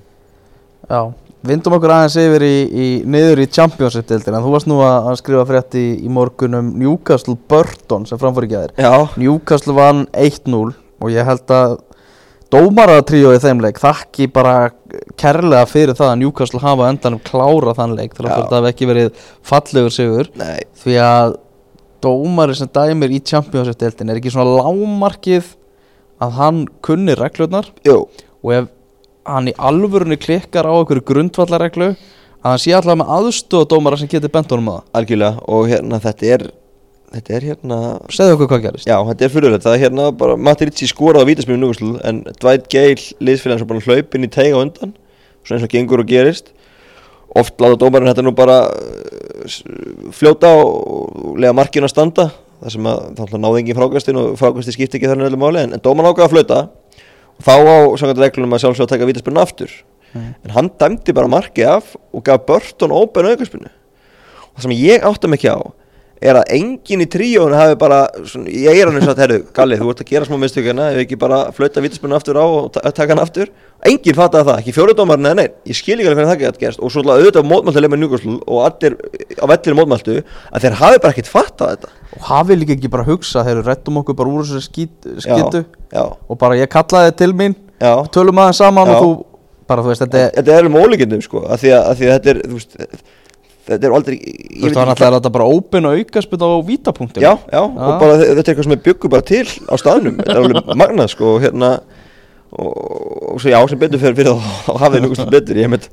Já, 0.86 1.00
vindum 1.44 1.74
okkur 1.76 1.92
aðeins 1.92 2.16
yfir 2.22 2.44
í, 2.46 2.54
í 2.64 2.86
niður 3.04 3.42
í 3.42 3.48
Championship-dildina 3.52 4.40
Þú 4.40 4.52
varst 4.54 4.70
nú 4.70 4.78
að, 4.86 5.10
að 5.10 5.18
skrifa 5.20 5.44
frétt 5.50 5.76
í, 5.76 5.86
í 6.00 6.12
morgunum 6.12 6.70
Newcastle 6.80 7.36
Burton 7.50 8.06
sem 8.08 8.20
framfór 8.22 8.46
ekki 8.46 8.58
aðeir 8.60 8.86
Já, 8.86 9.18
Newcastle 9.20 9.76
vann 9.76 10.06
1-0 10.14 10.62
og 10.96 11.12
ég 11.12 11.28
held 11.28 11.52
að 11.52 11.76
dómaratríóið 12.54 13.42
þeim 13.42 13.60
leik 13.64 13.80
þakki 13.82 14.30
bara 14.32 14.70
kærlega 15.18 15.66
fyrir 15.68 15.98
það 15.98 16.12
að 16.12 16.20
Newcastle 16.22 16.62
hafa 16.62 16.88
endanum 16.92 17.20
klára 17.26 17.74
þann 17.76 17.96
leik 17.98 18.14
Já. 18.14 18.22
að 18.22 18.30
þetta 18.30 18.60
hafi 18.60 18.70
ekki 18.70 18.88
verið 18.88 19.26
fallegur 19.44 19.92
sigur. 19.92 20.30
Nei, 20.38 20.62
því 20.80 20.96
að 21.02 21.36
dómari 22.06 22.56
sem 22.56 22.70
dæmir 22.70 23.12
í 23.12 23.20
Championship-dildin 23.26 24.12
er 24.12 24.20
ekki 24.20 24.32
svona 24.32 24.62
lágmarkið 24.62 25.50
að 26.22 26.36
hann 26.38 26.60
kunni 26.86 27.16
reglurnar 27.18 27.70
jú, 27.86 28.04
og 28.42 28.52
ef 28.56 28.68
hann 29.26 29.50
í 29.50 29.56
alvörunni 29.58 30.18
klikkar 30.20 30.68
á 30.68 30.72
einhverju 30.72 31.04
grundvallarreglu 31.08 31.90
að 31.90 32.52
hann 32.52 32.62
sé 32.62 32.74
alltaf 32.76 32.98
með 33.00 33.12
aðstofadómara 33.16 33.98
sem 34.00 34.10
getur 34.10 34.32
bent 34.32 34.52
honum 34.54 34.70
að 34.70 34.78
það. 34.78 34.92
Algjörlega 35.00 35.48
og 35.56 35.70
hérna 35.70 36.00
þetta 36.04 36.30
er 36.36 36.46
þetta 37.16 37.34
er 37.36 37.46
hérna 37.50 37.78
segðu 38.12 38.36
okkur 38.36 38.50
hvað 38.52 38.62
gerist. 38.66 38.88
Já, 38.88 38.96
þetta 39.08 39.26
er 39.26 39.32
fyrirlegt, 39.32 39.64
það 39.66 39.76
er 39.76 39.82
hérna 39.84 40.06
bara 40.20 40.36
Matti 40.36 40.68
Ritchie 40.68 40.90
skoraði 40.90 41.26
á 41.26 41.28
vítaspilum 41.30 41.62
núguslu 41.62 41.92
en 42.06 42.22
Dwight 42.42 42.68
Gale, 42.72 43.02
liðsfélagin 43.22 43.62
sem 43.62 43.70
bara 43.70 43.84
hlaupin 43.86 44.26
í 44.26 44.30
teiga 44.32 44.60
undan 44.60 44.94
svona 45.46 45.58
eins 45.58 45.66
og 45.66 45.74
gengur 45.74 46.02
og 46.02 46.10
gerist. 46.10 46.52
Oft 47.36 47.60
láta 47.60 47.78
dómarinn 47.80 48.10
þetta 48.10 48.24
nú 48.24 48.32
bara 48.36 48.62
uh, 48.70 49.56
fljóta 50.16 50.52
og 50.62 51.36
lega 51.40 51.54
markinu 51.56 51.88
að 51.88 51.94
standa 51.94 52.28
það 52.62 52.72
sem 52.76 52.88
að 52.90 53.02
þá 53.18 53.36
náði 53.42 53.60
engin 53.62 53.78
frákastin 53.78 54.20
og 54.20 54.36
frákasti 54.40 54.74
skipti 54.76 54.98
ekki 55.00 55.10
þannig 55.10 55.28
öllu 55.30 55.40
máli 55.42 55.62
en, 55.64 55.76
en 55.76 55.82
dómarinn 55.84 56.12
ákveða 56.12 56.28
að 56.28 56.34
flauta 56.36 56.60
og 57.36 57.44
þá 57.46 57.52
á 57.56 57.76
samkvæmt 58.00 58.22
reglunum 58.24 58.56
að 58.56 58.62
sjálfsög 58.64 58.86
að 58.86 58.92
taka 58.94 59.10
vítaspilinu 59.10 59.42
aftur 59.44 59.76
Mm. 60.16 60.34
en 60.46 60.52
hann 60.54 60.68
dæmdi 60.80 61.12
bara 61.12 61.28
markið 61.28 61.66
af 61.68 61.88
og 62.14 62.22
gaf 62.24 62.44
Burton 62.46 62.92
ópen 62.94 63.26
aukarspilinu 63.26 63.68
og 63.68 64.54
það 64.54 64.62
sem 64.62 64.74
ég 64.78 65.02
átta 65.04 65.28
mig 65.28 65.42
ekki 65.42 65.50
á 65.52 65.58
er 66.30 66.40
að 66.40 66.50
enginn 66.56 67.04
í 67.04 67.08
tríónu 67.10 67.56
hafi 67.56 67.78
bara 67.80 68.00
svona, 68.26 68.50
eins 68.50 69.06
og 69.06 69.12
að 69.12 69.22
herru, 69.24 69.38
Galli, 69.56 69.78
þú 69.80 69.92
ert 69.92 70.02
að 70.02 70.10
gera 70.10 70.28
smá 70.28 70.36
mistökina 70.42 70.90
ef 70.92 71.02
ekki 71.04 71.18
bara 71.20 71.38
flauta 71.56 71.84
vítaspilinu 71.84 72.18
aftur 72.18 72.40
á 72.40 72.44
og 72.44 72.70
ta 72.74 72.84
taka 72.90 73.14
hann 73.14 73.22
aftur? 73.22 73.52
Enginn 73.86 74.16
fattaði 74.16 74.48
það, 74.48 74.60
ekki 74.62 74.74
fjóruðdómarinn 74.76 75.30
eða 75.30 75.38
neinn 75.40 75.56
ég 75.68 75.76
skil 75.76 75.98
ekki 75.98 76.08
alveg 76.08 76.22
hvernig 76.22 76.32
það 76.32 76.44
gett 76.46 76.60
gerst. 76.62 76.80
Og 76.80 76.92
svo 76.94 77.04
auðvitað 77.04 77.48
mótmæltilega 77.50 77.92
með 77.92 78.02
Newcastle 78.02 78.38
og 78.46 78.62
allir 78.64 78.96
á 79.36 79.44
vellir 79.52 79.76
mótmæltu 79.76 80.16
að 80.24 80.64
þeir 80.64 80.78
hafi 80.80 81.02
bara 81.04 81.12
ekkert 81.12 81.30
fattað 81.30 81.74
þetta. 81.74 81.92
Og 82.16 82.28
hafi 82.30 82.56
líka 82.56 82.76
ekki 82.76 82.92
bara 82.94 83.04
hugsa 83.06 83.44
þeir 83.44 83.60
rettum 83.66 84.00
okkur 84.00 84.16
bara 84.16 84.32
úr 84.32 84.48
þessu 84.48 85.66
já, 85.92 86.02
og 86.02 86.38
bara 86.40 86.58
ég 86.58 86.70
kallaði 86.72 87.12
þig 87.12 87.18
til 87.20 87.32
mín 87.36 87.54
já, 87.80 87.92
tölum 88.12 88.40
aðeins 88.42 88.60
saman 88.62 88.90
Já. 88.90 88.96
og 88.96 89.04
þú 89.04 89.10
bara 89.66 89.84
þú 89.84 89.92
veist 89.92 90.04
þetta 90.04 90.22
er 90.22 90.34
þetta 90.38 90.56
er 90.56 90.68
um 90.68 90.78
ólíkindum 90.80 91.22
sko 91.24 91.44
að 91.46 91.62
því 91.64 91.72
að, 91.76 91.84
að, 91.84 92.00
því 92.00 92.08
að 92.08 92.16
þetta 92.16 92.34
er 92.34 92.42
þetta 93.66 93.88
er 93.90 93.94
aldrei 93.98 94.16
ég 94.16 94.56
þú 94.56 94.64
veist 94.66 94.76
það 94.76 94.80
var 94.82 94.90
náttúrulega 94.92 95.10
að 95.12 95.18
þetta 95.20 95.32
bara 95.36 95.48
ópen 95.56 95.88
og 95.90 96.00
aukaspit 96.00 96.44
á 96.46 96.50
vítapunktum 96.70 97.22
já, 97.26 97.32
já, 97.52 97.60
og 97.62 97.94
bara 98.02 98.16
þe- 98.20 98.28
þetta 98.30 98.42
er 98.42 98.50
eitthvað 98.52 98.68
sem 98.68 98.74
við 98.76 98.84
byggum 98.88 99.14
bara 99.16 99.26
til 99.32 99.46
á 99.66 99.74
staðnum, 99.82 100.18
þetta 100.20 100.36
er 100.36 100.42
alveg 100.42 100.70
magnað 100.82 101.10
sko 101.14 101.32
og 101.34 101.42
hérna 101.46 101.70
og, 102.56 102.70
og 103.34 103.40
svo 103.42 103.50
já, 103.52 103.58
sem 103.72 103.80
betur 103.82 104.00
fyrir, 104.02 104.16
fyrir 104.16 104.32
þá 104.38 104.78
hafið 104.84 105.02
Newcastle 105.04 105.28
betur, 105.34 105.58
ég 105.60 105.70
með 105.72 105.88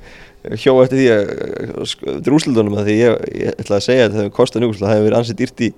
hjó 0.59 0.73
eftir 0.83 0.99
því 0.99 1.07
að 1.15 1.86
sko, 1.89 2.13
er 2.19 2.36
úrslutunum 2.38 2.77
að 2.77 2.89
því 2.91 2.95
ég, 2.99 3.21
ég 3.41 3.53
ætla 3.63 3.77
að 3.79 3.86
segja 3.88 4.05
að 4.07 4.15
það 4.15 4.23
hefur 4.25 4.36
kostað 4.38 4.63
Newcastle, 4.65 4.88
það 4.88 4.95
hefur 4.97 5.07
verið 5.09 5.19
ansið 5.21 5.39
dýrt 5.41 5.63
í, 5.63 5.69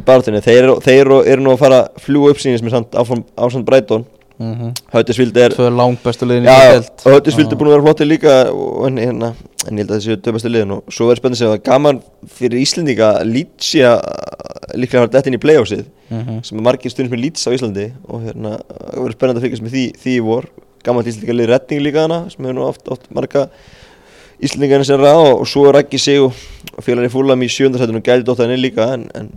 í 0.00 0.02
barðunni, 0.08 0.42
þeir, 0.46 0.68
þeir 0.86 1.00
eru, 1.04 1.42
nú 1.44 1.52
að 1.52 1.60
fara 1.62 1.80
að 1.84 2.04
fljúa 2.06 2.32
upp 2.32 2.42
sínis 2.42 2.64
með 2.64 2.76
samt 2.78 2.96
áfram, 3.02 3.24
ásamt 3.46 3.66
Breitón, 3.68 4.06
mm 4.38 4.54
-hmm. 4.54 4.72
Höttisvild 4.92 5.36
er 5.36 5.50
tvö 5.50 5.70
langbestu 5.70 6.26
liðin 6.26 6.44
í 6.44 6.48
og 7.06 7.12
Höttisvild 7.12 7.52
er 7.52 7.56
búin 7.56 7.68
að 7.68 7.74
vera 7.76 7.86
flottir 7.86 8.06
líka 8.06 8.34
og, 8.52 8.86
en, 8.86 8.98
hérna, 8.98 9.32
en 9.66 9.78
ég 9.78 9.84
held 9.84 9.90
að 9.90 9.96
þessi 9.96 10.16
döfastu 10.22 10.48
liðin 10.48 10.72
og 10.72 10.82
svo 10.88 11.10
er 11.10 11.16
spennið 11.16 11.36
að 11.36 11.38
segja 11.38 11.54
að 11.54 11.62
gaman 11.62 12.02
fyrir 12.26 12.60
Íslendinga 12.60 13.10
að 13.20 13.32
Lítsja 13.32 14.00
líklega 14.74 15.00
har 15.00 15.08
dætt 15.08 15.26
inn 15.26 15.34
í 15.38 15.44
playoffsið 15.44 15.84
Mhm. 16.10 16.44
sem 16.44 16.58
er 16.58 16.62
margir 16.62 16.90
stundum 16.90 17.12
með 17.18 17.22
Líts 17.24 17.46
á 17.46 17.50
Íslandi 17.50 17.92
og 18.08 18.20
hérna, 18.22 18.60
það 18.92 19.00
verður 19.02 19.16
spennandi 19.16 19.40
að 19.40 19.42
fylgjast 19.42 19.62
með 19.62 19.74
því, 19.74 19.92
því 20.02 20.12
í 20.16 20.22
vor 20.22 20.44
gaman 20.84 21.02
til 21.02 21.12
Íslendinga 21.12 21.34
liði 21.34 21.50
retning 21.50 21.80
líka 21.82 22.00
hana 22.06 22.30
sem 22.30 22.44
hefur 22.44 22.54
nú 22.54 22.62
oft, 22.62 22.88
oft 22.88 23.10
marga 23.10 23.48
Íslendingarnir 24.40 24.84
sem 24.84 25.00
ræða 25.00 25.16
og, 25.16 25.40
og 25.40 25.46
svo 25.46 25.66
er 25.68 25.72
Raggi 25.74 25.98
sig 25.98 26.20
og, 26.20 26.32
og 26.76 26.84
félagin 26.84 27.08
í 27.08 27.12
fúlam 27.12 27.42
í 27.42 27.48
sjöndarsættunum 27.48 28.02
gæti 28.04 28.22
dóttaðinni 28.22 28.60
líka 28.60 28.92
en, 28.94 29.10
en 29.14 29.30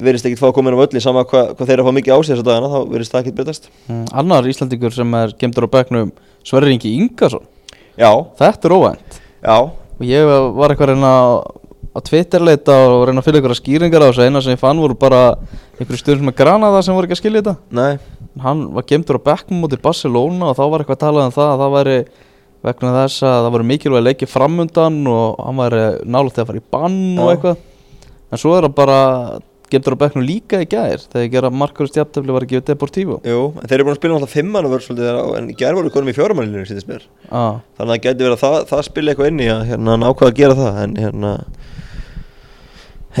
verðist 0.00 0.26
ekkit 0.26 0.40
fá 0.42 0.48
að 0.50 0.54
koma 0.56 0.70
inn 0.70 0.78
á 0.78 0.82
völli 0.82 1.02
sama 1.02 1.22
hvað, 1.28 1.52
hvað 1.54 1.66
þeir 1.68 1.74
eru 1.76 1.84
að 1.84 1.90
fá 1.90 1.96
mikið 1.98 2.14
á 2.14 2.18
sig 2.18 2.32
þessa 2.34 2.46
dagana 2.48 2.70
þá 2.72 2.78
verðist 2.90 3.14
það 3.14 3.20
ekkit 3.24 3.36
breytast. 3.38 3.68
Mm, 3.88 4.04
annar 4.22 4.48
Íslandingur 4.50 4.94
sem 4.96 5.18
er 5.20 5.34
gemdur 5.38 5.66
á 5.66 5.74
bekknum 5.76 6.14
Sverrir 6.44 6.74
Ingi 6.74 6.96
Ingarsson 6.98 7.44
Já, 7.94 8.10
þetta 8.40 8.66
er 8.68 8.74
óvænt. 8.74 9.20
Já, 9.44 9.56
og 9.70 10.02
ég 10.02 10.26
var 10.58 10.72
eitthvað 10.72 10.88
að 10.88 10.96
reyna 10.96 11.12
að 11.94 12.02
Twitterleita 12.08 12.74
og 12.90 13.04
reyna 13.06 13.22
að 13.22 13.28
fylla 13.28 13.38
ykkur 13.38 13.54
skýringar 13.54 14.02
á 14.02 14.06
þessu. 14.10 14.24
Eina 14.26 14.42
sem 14.42 14.56
ég 14.56 14.58
fann 14.58 14.80
voru 14.82 14.96
bara 14.98 15.20
einhverju 15.78 16.00
stundum 16.00 16.26
með 16.26 16.40
Granada 16.40 16.80
sem 16.82 16.96
voru 16.96 17.06
ekki 17.06 17.14
að 17.14 17.20
skilja 17.20 17.42
þetta. 17.44 17.54
Nei. 17.78 17.92
Hann 18.42 18.64
var 18.74 18.86
gemdur 18.90 19.20
á 19.22 19.26
bekknum 19.30 19.62
mútið 19.62 19.84
Barcelona 19.84 20.50
og 20.50 20.58
þá 20.58 20.64
var 20.72 20.82
eitthvað 20.82 20.98
að 20.98 21.04
tala 21.04 21.28
um 21.28 21.36
það 21.36 21.52
að 21.52 21.62
það 21.62 21.76
væri 21.76 21.96
vegna 22.64 22.92
þess 22.96 23.26
að 23.28 23.38
það 23.44 23.54
voru 23.54 23.68
mikilvæg 23.70 24.04
leiki 24.08 24.30
framundan 24.30 25.00
og 25.12 25.38
hann 25.44 25.60
væri 25.60 25.84
nálægt 26.02 26.40
að 26.42 26.50
fara 26.50 26.62
í 26.64 26.66
bann 26.74 27.00
og 27.14 27.28
Já. 27.30 27.34
eitthvað. 27.36 27.62
En 28.34 28.42
svo 28.42 28.56
er 28.56 28.66
hann 28.66 28.74
bara 28.74 28.98
gemdur 29.72 29.96
á 29.96 30.02
bekknum 30.04 30.26
líka 30.26 30.60
í 30.62 30.68
gær? 30.70 31.02
Þegar 31.12 31.30
gera 31.32 31.50
markur 31.52 31.88
stjaftöfli 31.90 32.34
var 32.34 32.46
ekki 32.46 32.58
við 32.58 32.66
Deportivo. 32.70 33.20
Jú, 33.26 33.40
en 33.58 33.68
þeir 33.68 33.78
eru 33.78 33.86
búin 33.88 33.94
að 33.94 34.00
spila 34.00 34.14
náttúrulega 34.14 34.34
fimmann 34.34 34.68
og 34.70 35.36
en 35.38 35.50
í 35.50 35.56
gerð 35.58 35.80
voru 35.80 35.94
konum 35.94 36.12
í 36.12 36.84
mér. 36.84 37.06
Ah. 37.30 37.60
þannig 37.78 37.88
að 37.88 37.94
það 37.94 38.02
gæti 38.04 38.24
verið 38.24 38.36
að 38.36 38.42
það, 38.44 38.58
það 38.70 38.84
spila 38.88 39.12
eitthvað 39.12 39.30
inn 39.30 39.40
í 39.40 39.48
að 39.50 39.64
hérna, 39.70 39.94
hann 39.94 40.06
ákvaða 40.08 40.32
að 40.32 40.38
gera 40.40 40.58
það 40.58 40.82
en 40.84 40.96
hérna 41.00 41.32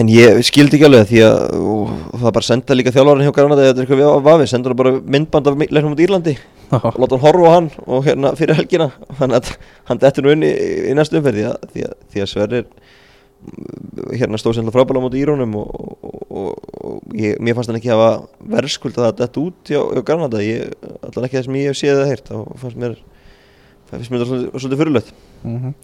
en 0.00 0.10
ég 0.10 0.40
skildi 0.46 0.78
ekki 0.78 0.88
alveg 0.88 1.06
því 1.10 1.20
að 1.26 1.42
og, 1.60 1.92
það 2.18 2.34
bara 2.36 2.48
senda 2.48 2.76
líka 2.76 2.92
þjálfarinn 2.94 3.28
hjá 3.28 3.34
Granada 3.36 3.66
eða 3.68 3.84
eitthvað 3.84 4.00
við 4.00 4.26
vafi, 4.26 4.48
senda 4.50 4.70
hann 4.70 4.80
bara 4.80 4.92
myndband 5.16 5.50
af 5.50 5.60
leiknum 5.62 5.94
út 5.94 6.02
Írlandi. 6.02 6.34
Og 6.74 6.98
láta 6.98 7.14
hann 7.14 7.22
horfa 7.22 7.46
á 7.46 7.54
hann 7.54 7.68
og 7.86 8.08
hérna 8.08 8.32
fyrir 8.38 8.58
helgina. 8.58 8.90
Að 9.20 9.52
hann 9.90 10.02
dettur 10.02 10.26
nú 10.26 10.34
inn 10.34 10.46
í, 10.46 10.50
í 10.90 10.96
næstu 10.98 11.20
umferð 11.20 11.38
því 11.38 11.46
að, 11.52 11.68
því 11.74 11.86
að, 11.86 11.94
því 12.10 12.24
að 12.24 12.32
hérna 14.14 14.40
stóð 14.40 14.58
sem 14.58 14.70
frábæla 14.74 15.02
mútið 15.04 15.24
Írónum 15.24 15.56
og, 15.60 15.74
og, 15.74 16.14
og, 16.30 16.70
og 16.84 17.18
ég, 17.18 17.36
mér 17.42 17.56
fannst 17.56 17.72
hann 17.72 17.78
ekki 17.80 17.92
hafa 17.92 18.10
verðskuld 18.54 18.98
að 18.98 19.20
þetta 19.22 19.42
út 19.42 19.72
hjá, 19.72 19.80
hjá 19.94 20.02
Granada 20.06 20.42
ég, 20.44 20.72
allan 21.04 21.28
ekki 21.28 21.38
það 21.38 21.46
sem 21.48 21.60
ég 21.60 21.70
hef 21.70 21.80
séð 21.80 21.98
eða 21.98 22.08
heyrt 22.10 22.32
þá 22.32 22.38
fannst 22.62 22.80
mér 22.80 22.96
það 23.90 23.94
finnst 23.98 24.14
mér 24.14 24.24
þetta 24.24 24.30
svolítið, 24.32 24.50
svolítið 24.58 24.82
fyrirlegt 24.84 25.14
Mhm. 25.44 25.74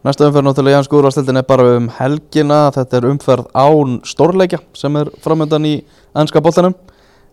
Næsta 0.00 0.24
umferð 0.24 0.46
náttúrulega 0.46 0.78
Jans 0.78 0.88
Gúrvastildin 0.88 1.36
er 1.36 1.44
bara 1.44 1.76
um 1.76 1.90
helgina. 1.92 2.70
Þetta 2.72 2.96
er 2.96 3.06
umferð 3.10 3.50
án 3.52 3.98
stórleikja 4.08 4.62
sem 4.72 4.96
er 4.96 5.10
framöndan 5.20 5.66
í 5.68 5.74
ennska 6.16 6.40
boltanum. 6.40 6.72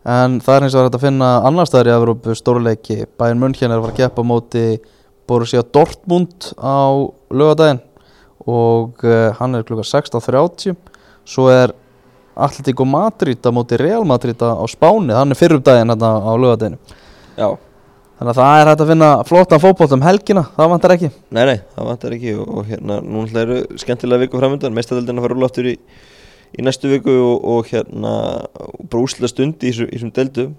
En 0.04 0.42
það 0.44 0.58
er 0.58 0.66
eins 0.66 0.76
og 0.76 0.84
hægt 0.84 0.98
að 1.00 1.06
finna 1.06 1.30
annar 1.48 1.70
staðar 1.70 1.88
í 1.88 1.96
Evrópu 1.96 2.36
stórleiki. 2.36 3.06
Bayern 3.16 3.40
München 3.40 3.72
er 3.72 3.80
að 3.80 3.88
fara 3.88 4.10
að 4.10 4.20
á 4.20 4.24
móti 4.28 4.66
Borussia 5.28 5.64
Dortmund 5.64 6.52
á 6.60 7.08
lögadaginn 7.32 7.80
og 8.48 9.04
uh, 9.04 9.30
hann 9.40 9.58
er 9.60 9.66
klukka 9.68 9.86
16.30 9.88 10.76
svo 11.28 11.50
er 11.52 11.76
Atletico 12.38 12.86
Madrid 12.86 13.42
á 13.44 13.52
móti 13.52 13.78
Real 13.82 14.06
Madrid 14.08 14.40
á 14.40 14.62
Spáni, 14.70 15.14
hann 15.18 15.34
er 15.34 15.40
fyrrum 15.40 15.64
daginn 15.66 15.90
hérna 15.94 16.12
á 16.22 16.32
lögadaginn 16.38 16.78
Já, 17.38 17.50
þannig 18.18 18.32
að 18.34 18.38
það 18.40 18.60
er 18.62 18.70
hægt 18.72 18.84
að 18.84 18.92
finna 18.92 19.10
flottan 19.30 19.62
fótboll 19.62 19.94
um 19.98 20.06
helgina, 20.06 20.44
það 20.56 20.72
vantar 20.72 20.94
ekki. 20.96 21.10
Nei 21.38 21.44
nei, 21.46 21.58
það 21.76 21.90
vantar 21.92 22.16
ekki. 22.16 22.32
Og, 22.42 22.48
og 22.50 22.72
hérna, 22.72 22.96
núna 23.06 23.44
eru 23.44 23.58
skemmtilega 23.78 24.24
viku 24.24 24.40
framöndan 24.42 24.74
meistadöldin 24.74 25.20
að 25.22 25.28
fara 25.28 25.38
úr 25.38 25.46
aftur 25.46 25.70
í, 25.70 25.76
í 26.58 26.66
næstu 26.66 26.90
viku 26.90 27.14
og, 27.14 27.46
og 27.54 27.70
hérna 27.70 28.16
brúslega 28.90 29.30
stund 29.30 29.62
í 29.62 29.70
þessum- 29.70 30.14
deildum. 30.18 30.56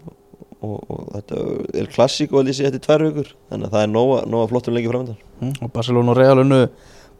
Og, 0.58 0.78
og 0.90 1.02
þetta 1.16 1.42
er 1.82 1.90
klassík 1.90 2.32
og 2.34 2.40
að 2.44 2.48
lýsi 2.52 2.64
þetta 2.68 2.78
í 2.78 2.86
tvær 2.86 3.04
vikur. 3.08 3.34
Þannig 3.50 3.66
að 3.68 3.74
það 3.74 3.82
er 3.88 3.92
nóga, 3.96 4.22
nóga 4.30 4.48
flottum 4.54 4.78
lengi 4.78 4.90
framöndan 4.90 5.18
mm, 5.42 5.52
og 5.66 5.74
Barcelona 5.74 6.14
og 6.14 6.18
Real 6.22 6.44
unnu 6.44 6.62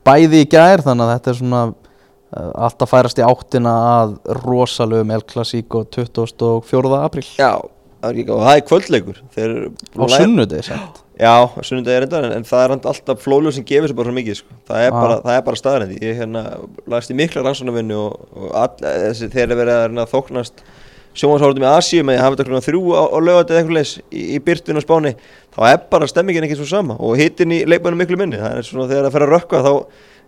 bæði 0.09 0.43
í 0.45 0.49
gær 0.57 0.83
þannig 0.87 1.07
að 1.07 1.13
þetta 1.15 1.33
er 1.35 1.39
svona 1.43 1.63
uh, 1.69 2.53
allt 2.67 2.85
að 2.85 2.93
færast 2.93 3.21
í 3.21 3.27
áttina 3.27 3.75
að 4.03 4.15
rosalugum 4.43 5.13
El 5.17 5.25
Clasico 5.29 5.85
24. 5.95 7.03
apríl 7.03 7.27
Já, 7.39 7.53
er 8.09 8.23
og 8.31 8.43
það 8.47 8.55
er 8.55 8.65
kvöldleikur 8.69 9.21
á 9.29 10.05
sunnudegi 10.17 10.67
sent 10.71 11.05
Já, 11.19 11.33
sunnudegi 11.67 11.97
er 11.99 12.05
þetta 12.07 12.19
en, 12.37 12.45
það 12.47 12.61
er 12.65 12.75
alltaf 12.77 13.23
flóljó 13.25 13.51
sem 13.55 13.65
gefur 13.67 13.91
sér 13.91 13.97
bara 13.99 14.07
svo 14.11 14.15
mikið 14.21 14.37
sko. 14.39 14.59
það, 14.69 14.83
er 14.85 14.93
Ah. 14.93 15.01
bara, 15.03 15.17
það 15.25 15.39
er 15.39 15.47
bara 15.49 15.59
staðarendi 15.59 15.97
Ég 16.05 16.21
hérna 16.21 16.43
lagst 16.87 17.11
í 17.11 17.17
mikla 17.19 17.43
rannsónavinnu 17.43 17.97
og, 17.99 18.29
og 18.39 18.53
all, 18.55 18.77
þessi, 18.79 19.31
þeir 19.33 19.49
eru 19.49 19.59
verið 19.59 19.99
að 20.05 20.13
þóknast 20.13 20.63
sjónvarsáhaldum 21.19 21.65
í 21.67 21.71
Asíu 21.71 22.05
með 22.07 22.19
að 22.19 22.25
hafa 22.25 22.37
þetta 22.37 22.47
klukkan 22.49 22.67
þrjú 22.69 22.83
á, 22.95 23.03
á 23.11 23.19
lögatið 23.29 23.59
eitthvað 23.59 23.79
leis 23.79 23.93
í, 24.11 24.23
í 24.37 24.39
byrtun 24.47 24.79
og 24.81 24.85
spáni 24.85 25.13
þá 25.57 25.61
er 25.73 25.81
bara 25.91 26.09
stemmingin 26.11 26.47
ekki 26.47 26.59
svo 26.61 26.69
sama 26.71 26.97
og 26.99 27.19
hitin 27.19 27.55
í 27.57 27.65
leikmennum 27.69 27.99
miklu 28.03 28.19
minni. 28.21 28.39
Það 28.39 28.61
er 28.61 28.69
svona 28.69 28.89
þegar 28.91 29.09
það 29.09 29.17
fer 29.17 29.27
að 29.27 29.35
rökkva 29.35 29.63
þá 29.67 29.73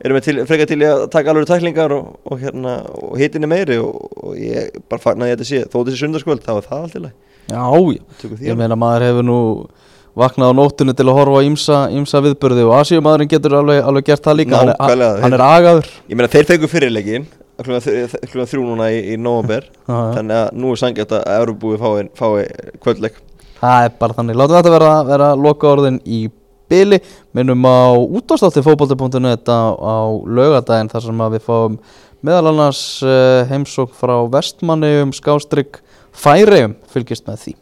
erum 0.00 0.16
við 0.16 0.26
til, 0.26 0.36
frekar 0.48 0.70
til 0.70 0.80
að 0.88 1.02
taka 1.12 1.32
alveg 1.34 1.48
tæklingar 1.50 1.94
og, 1.96 2.08
og, 2.24 2.40
hérna, 2.40 2.76
og 3.04 3.18
hitin 3.20 3.46
er 3.46 3.52
meiri 3.52 3.76
og, 3.82 4.00
og 4.16 4.38
ég 4.40 4.80
bara 4.90 5.02
fagnaði 5.02 5.34
að 5.34 5.38
þetta 5.38 5.48
sé 5.50 5.62
þó 5.68 5.78
þessi 5.84 6.00
sundarskvöld 6.04 6.46
þá 6.46 6.52
er 6.56 6.66
það 6.70 6.84
allt 6.86 6.96
í 6.96 7.04
lagi. 7.04 7.16
Já, 7.50 7.62
já, 7.66 8.34
ég 8.50 8.58
meina 8.58 8.78
maður 8.78 9.06
hefur 9.08 9.26
nú 9.26 9.38
vaknað 10.20 10.50
á 10.50 10.58
nóttunni 10.58 10.94
til 10.96 11.06
að 11.06 11.18
horfa 11.20 11.42
á 11.42 11.46
ímsa, 11.46 11.80
ímsa 11.94 12.20
viðbörði 12.24 12.64
og 12.66 12.74
Asíumadurinn 12.80 13.30
getur 13.30 13.54
alveg, 13.60 13.82
alveg 13.86 14.08
gert 14.08 14.24
það 14.26 14.40
líka. 14.40 14.58
Hann 14.58 14.72
er, 14.72 14.78
Nákvæmlega. 14.80 15.10
hann, 15.12 15.22
hann 15.22 15.36
er 15.36 15.44
agaður. 15.46 15.92
Ég 16.10 16.18
meina 16.18 16.32
þeir 16.32 16.48
fengu 16.48 16.70
fyrirleikin 16.70 17.28
klukkan 17.66 18.50
þrjú 18.50 18.64
núna 18.64 18.90
í, 18.94 19.00
í 19.14 19.16
november 19.20 19.66
þannig 19.86 20.36
að 20.36 20.60
nú 20.60 20.74
er 20.74 20.80
sangjart 20.80 21.16
að 21.18 21.30
Euróbúi 21.36 21.80
fái, 21.80 22.08
fái 22.18 22.76
kvöldleik. 22.82 23.22
Það 23.60 23.86
er 23.86 23.96
bara 24.00 24.16
þannig, 24.16 24.38
látum 24.40 24.56
þetta 24.56 24.74
vera, 24.74 24.92
vera 25.08 25.30
loka 25.36 25.68
orðin 25.68 25.98
í 26.08 26.20
byli 26.70 27.00
minnum 27.36 27.66
á 27.66 27.92
útástátti 27.98 28.62
fótbolti.net 28.64 29.50
á, 29.50 29.62
á 29.74 29.98
laugadaginn 30.24 30.92
þar 30.92 31.06
sem 31.06 31.24
við 31.34 31.44
fáum 31.46 31.80
meðal 32.26 32.52
annars 32.52 32.82
uh, 33.04 33.42
heimsók 33.50 33.92
frá 33.96 34.16
vestmanni 34.30 34.92
um 35.02 35.14
skástrygg 35.16 35.80
færium 36.12 36.76
fylgist 36.92 37.26
með 37.28 37.44
því 37.44 37.56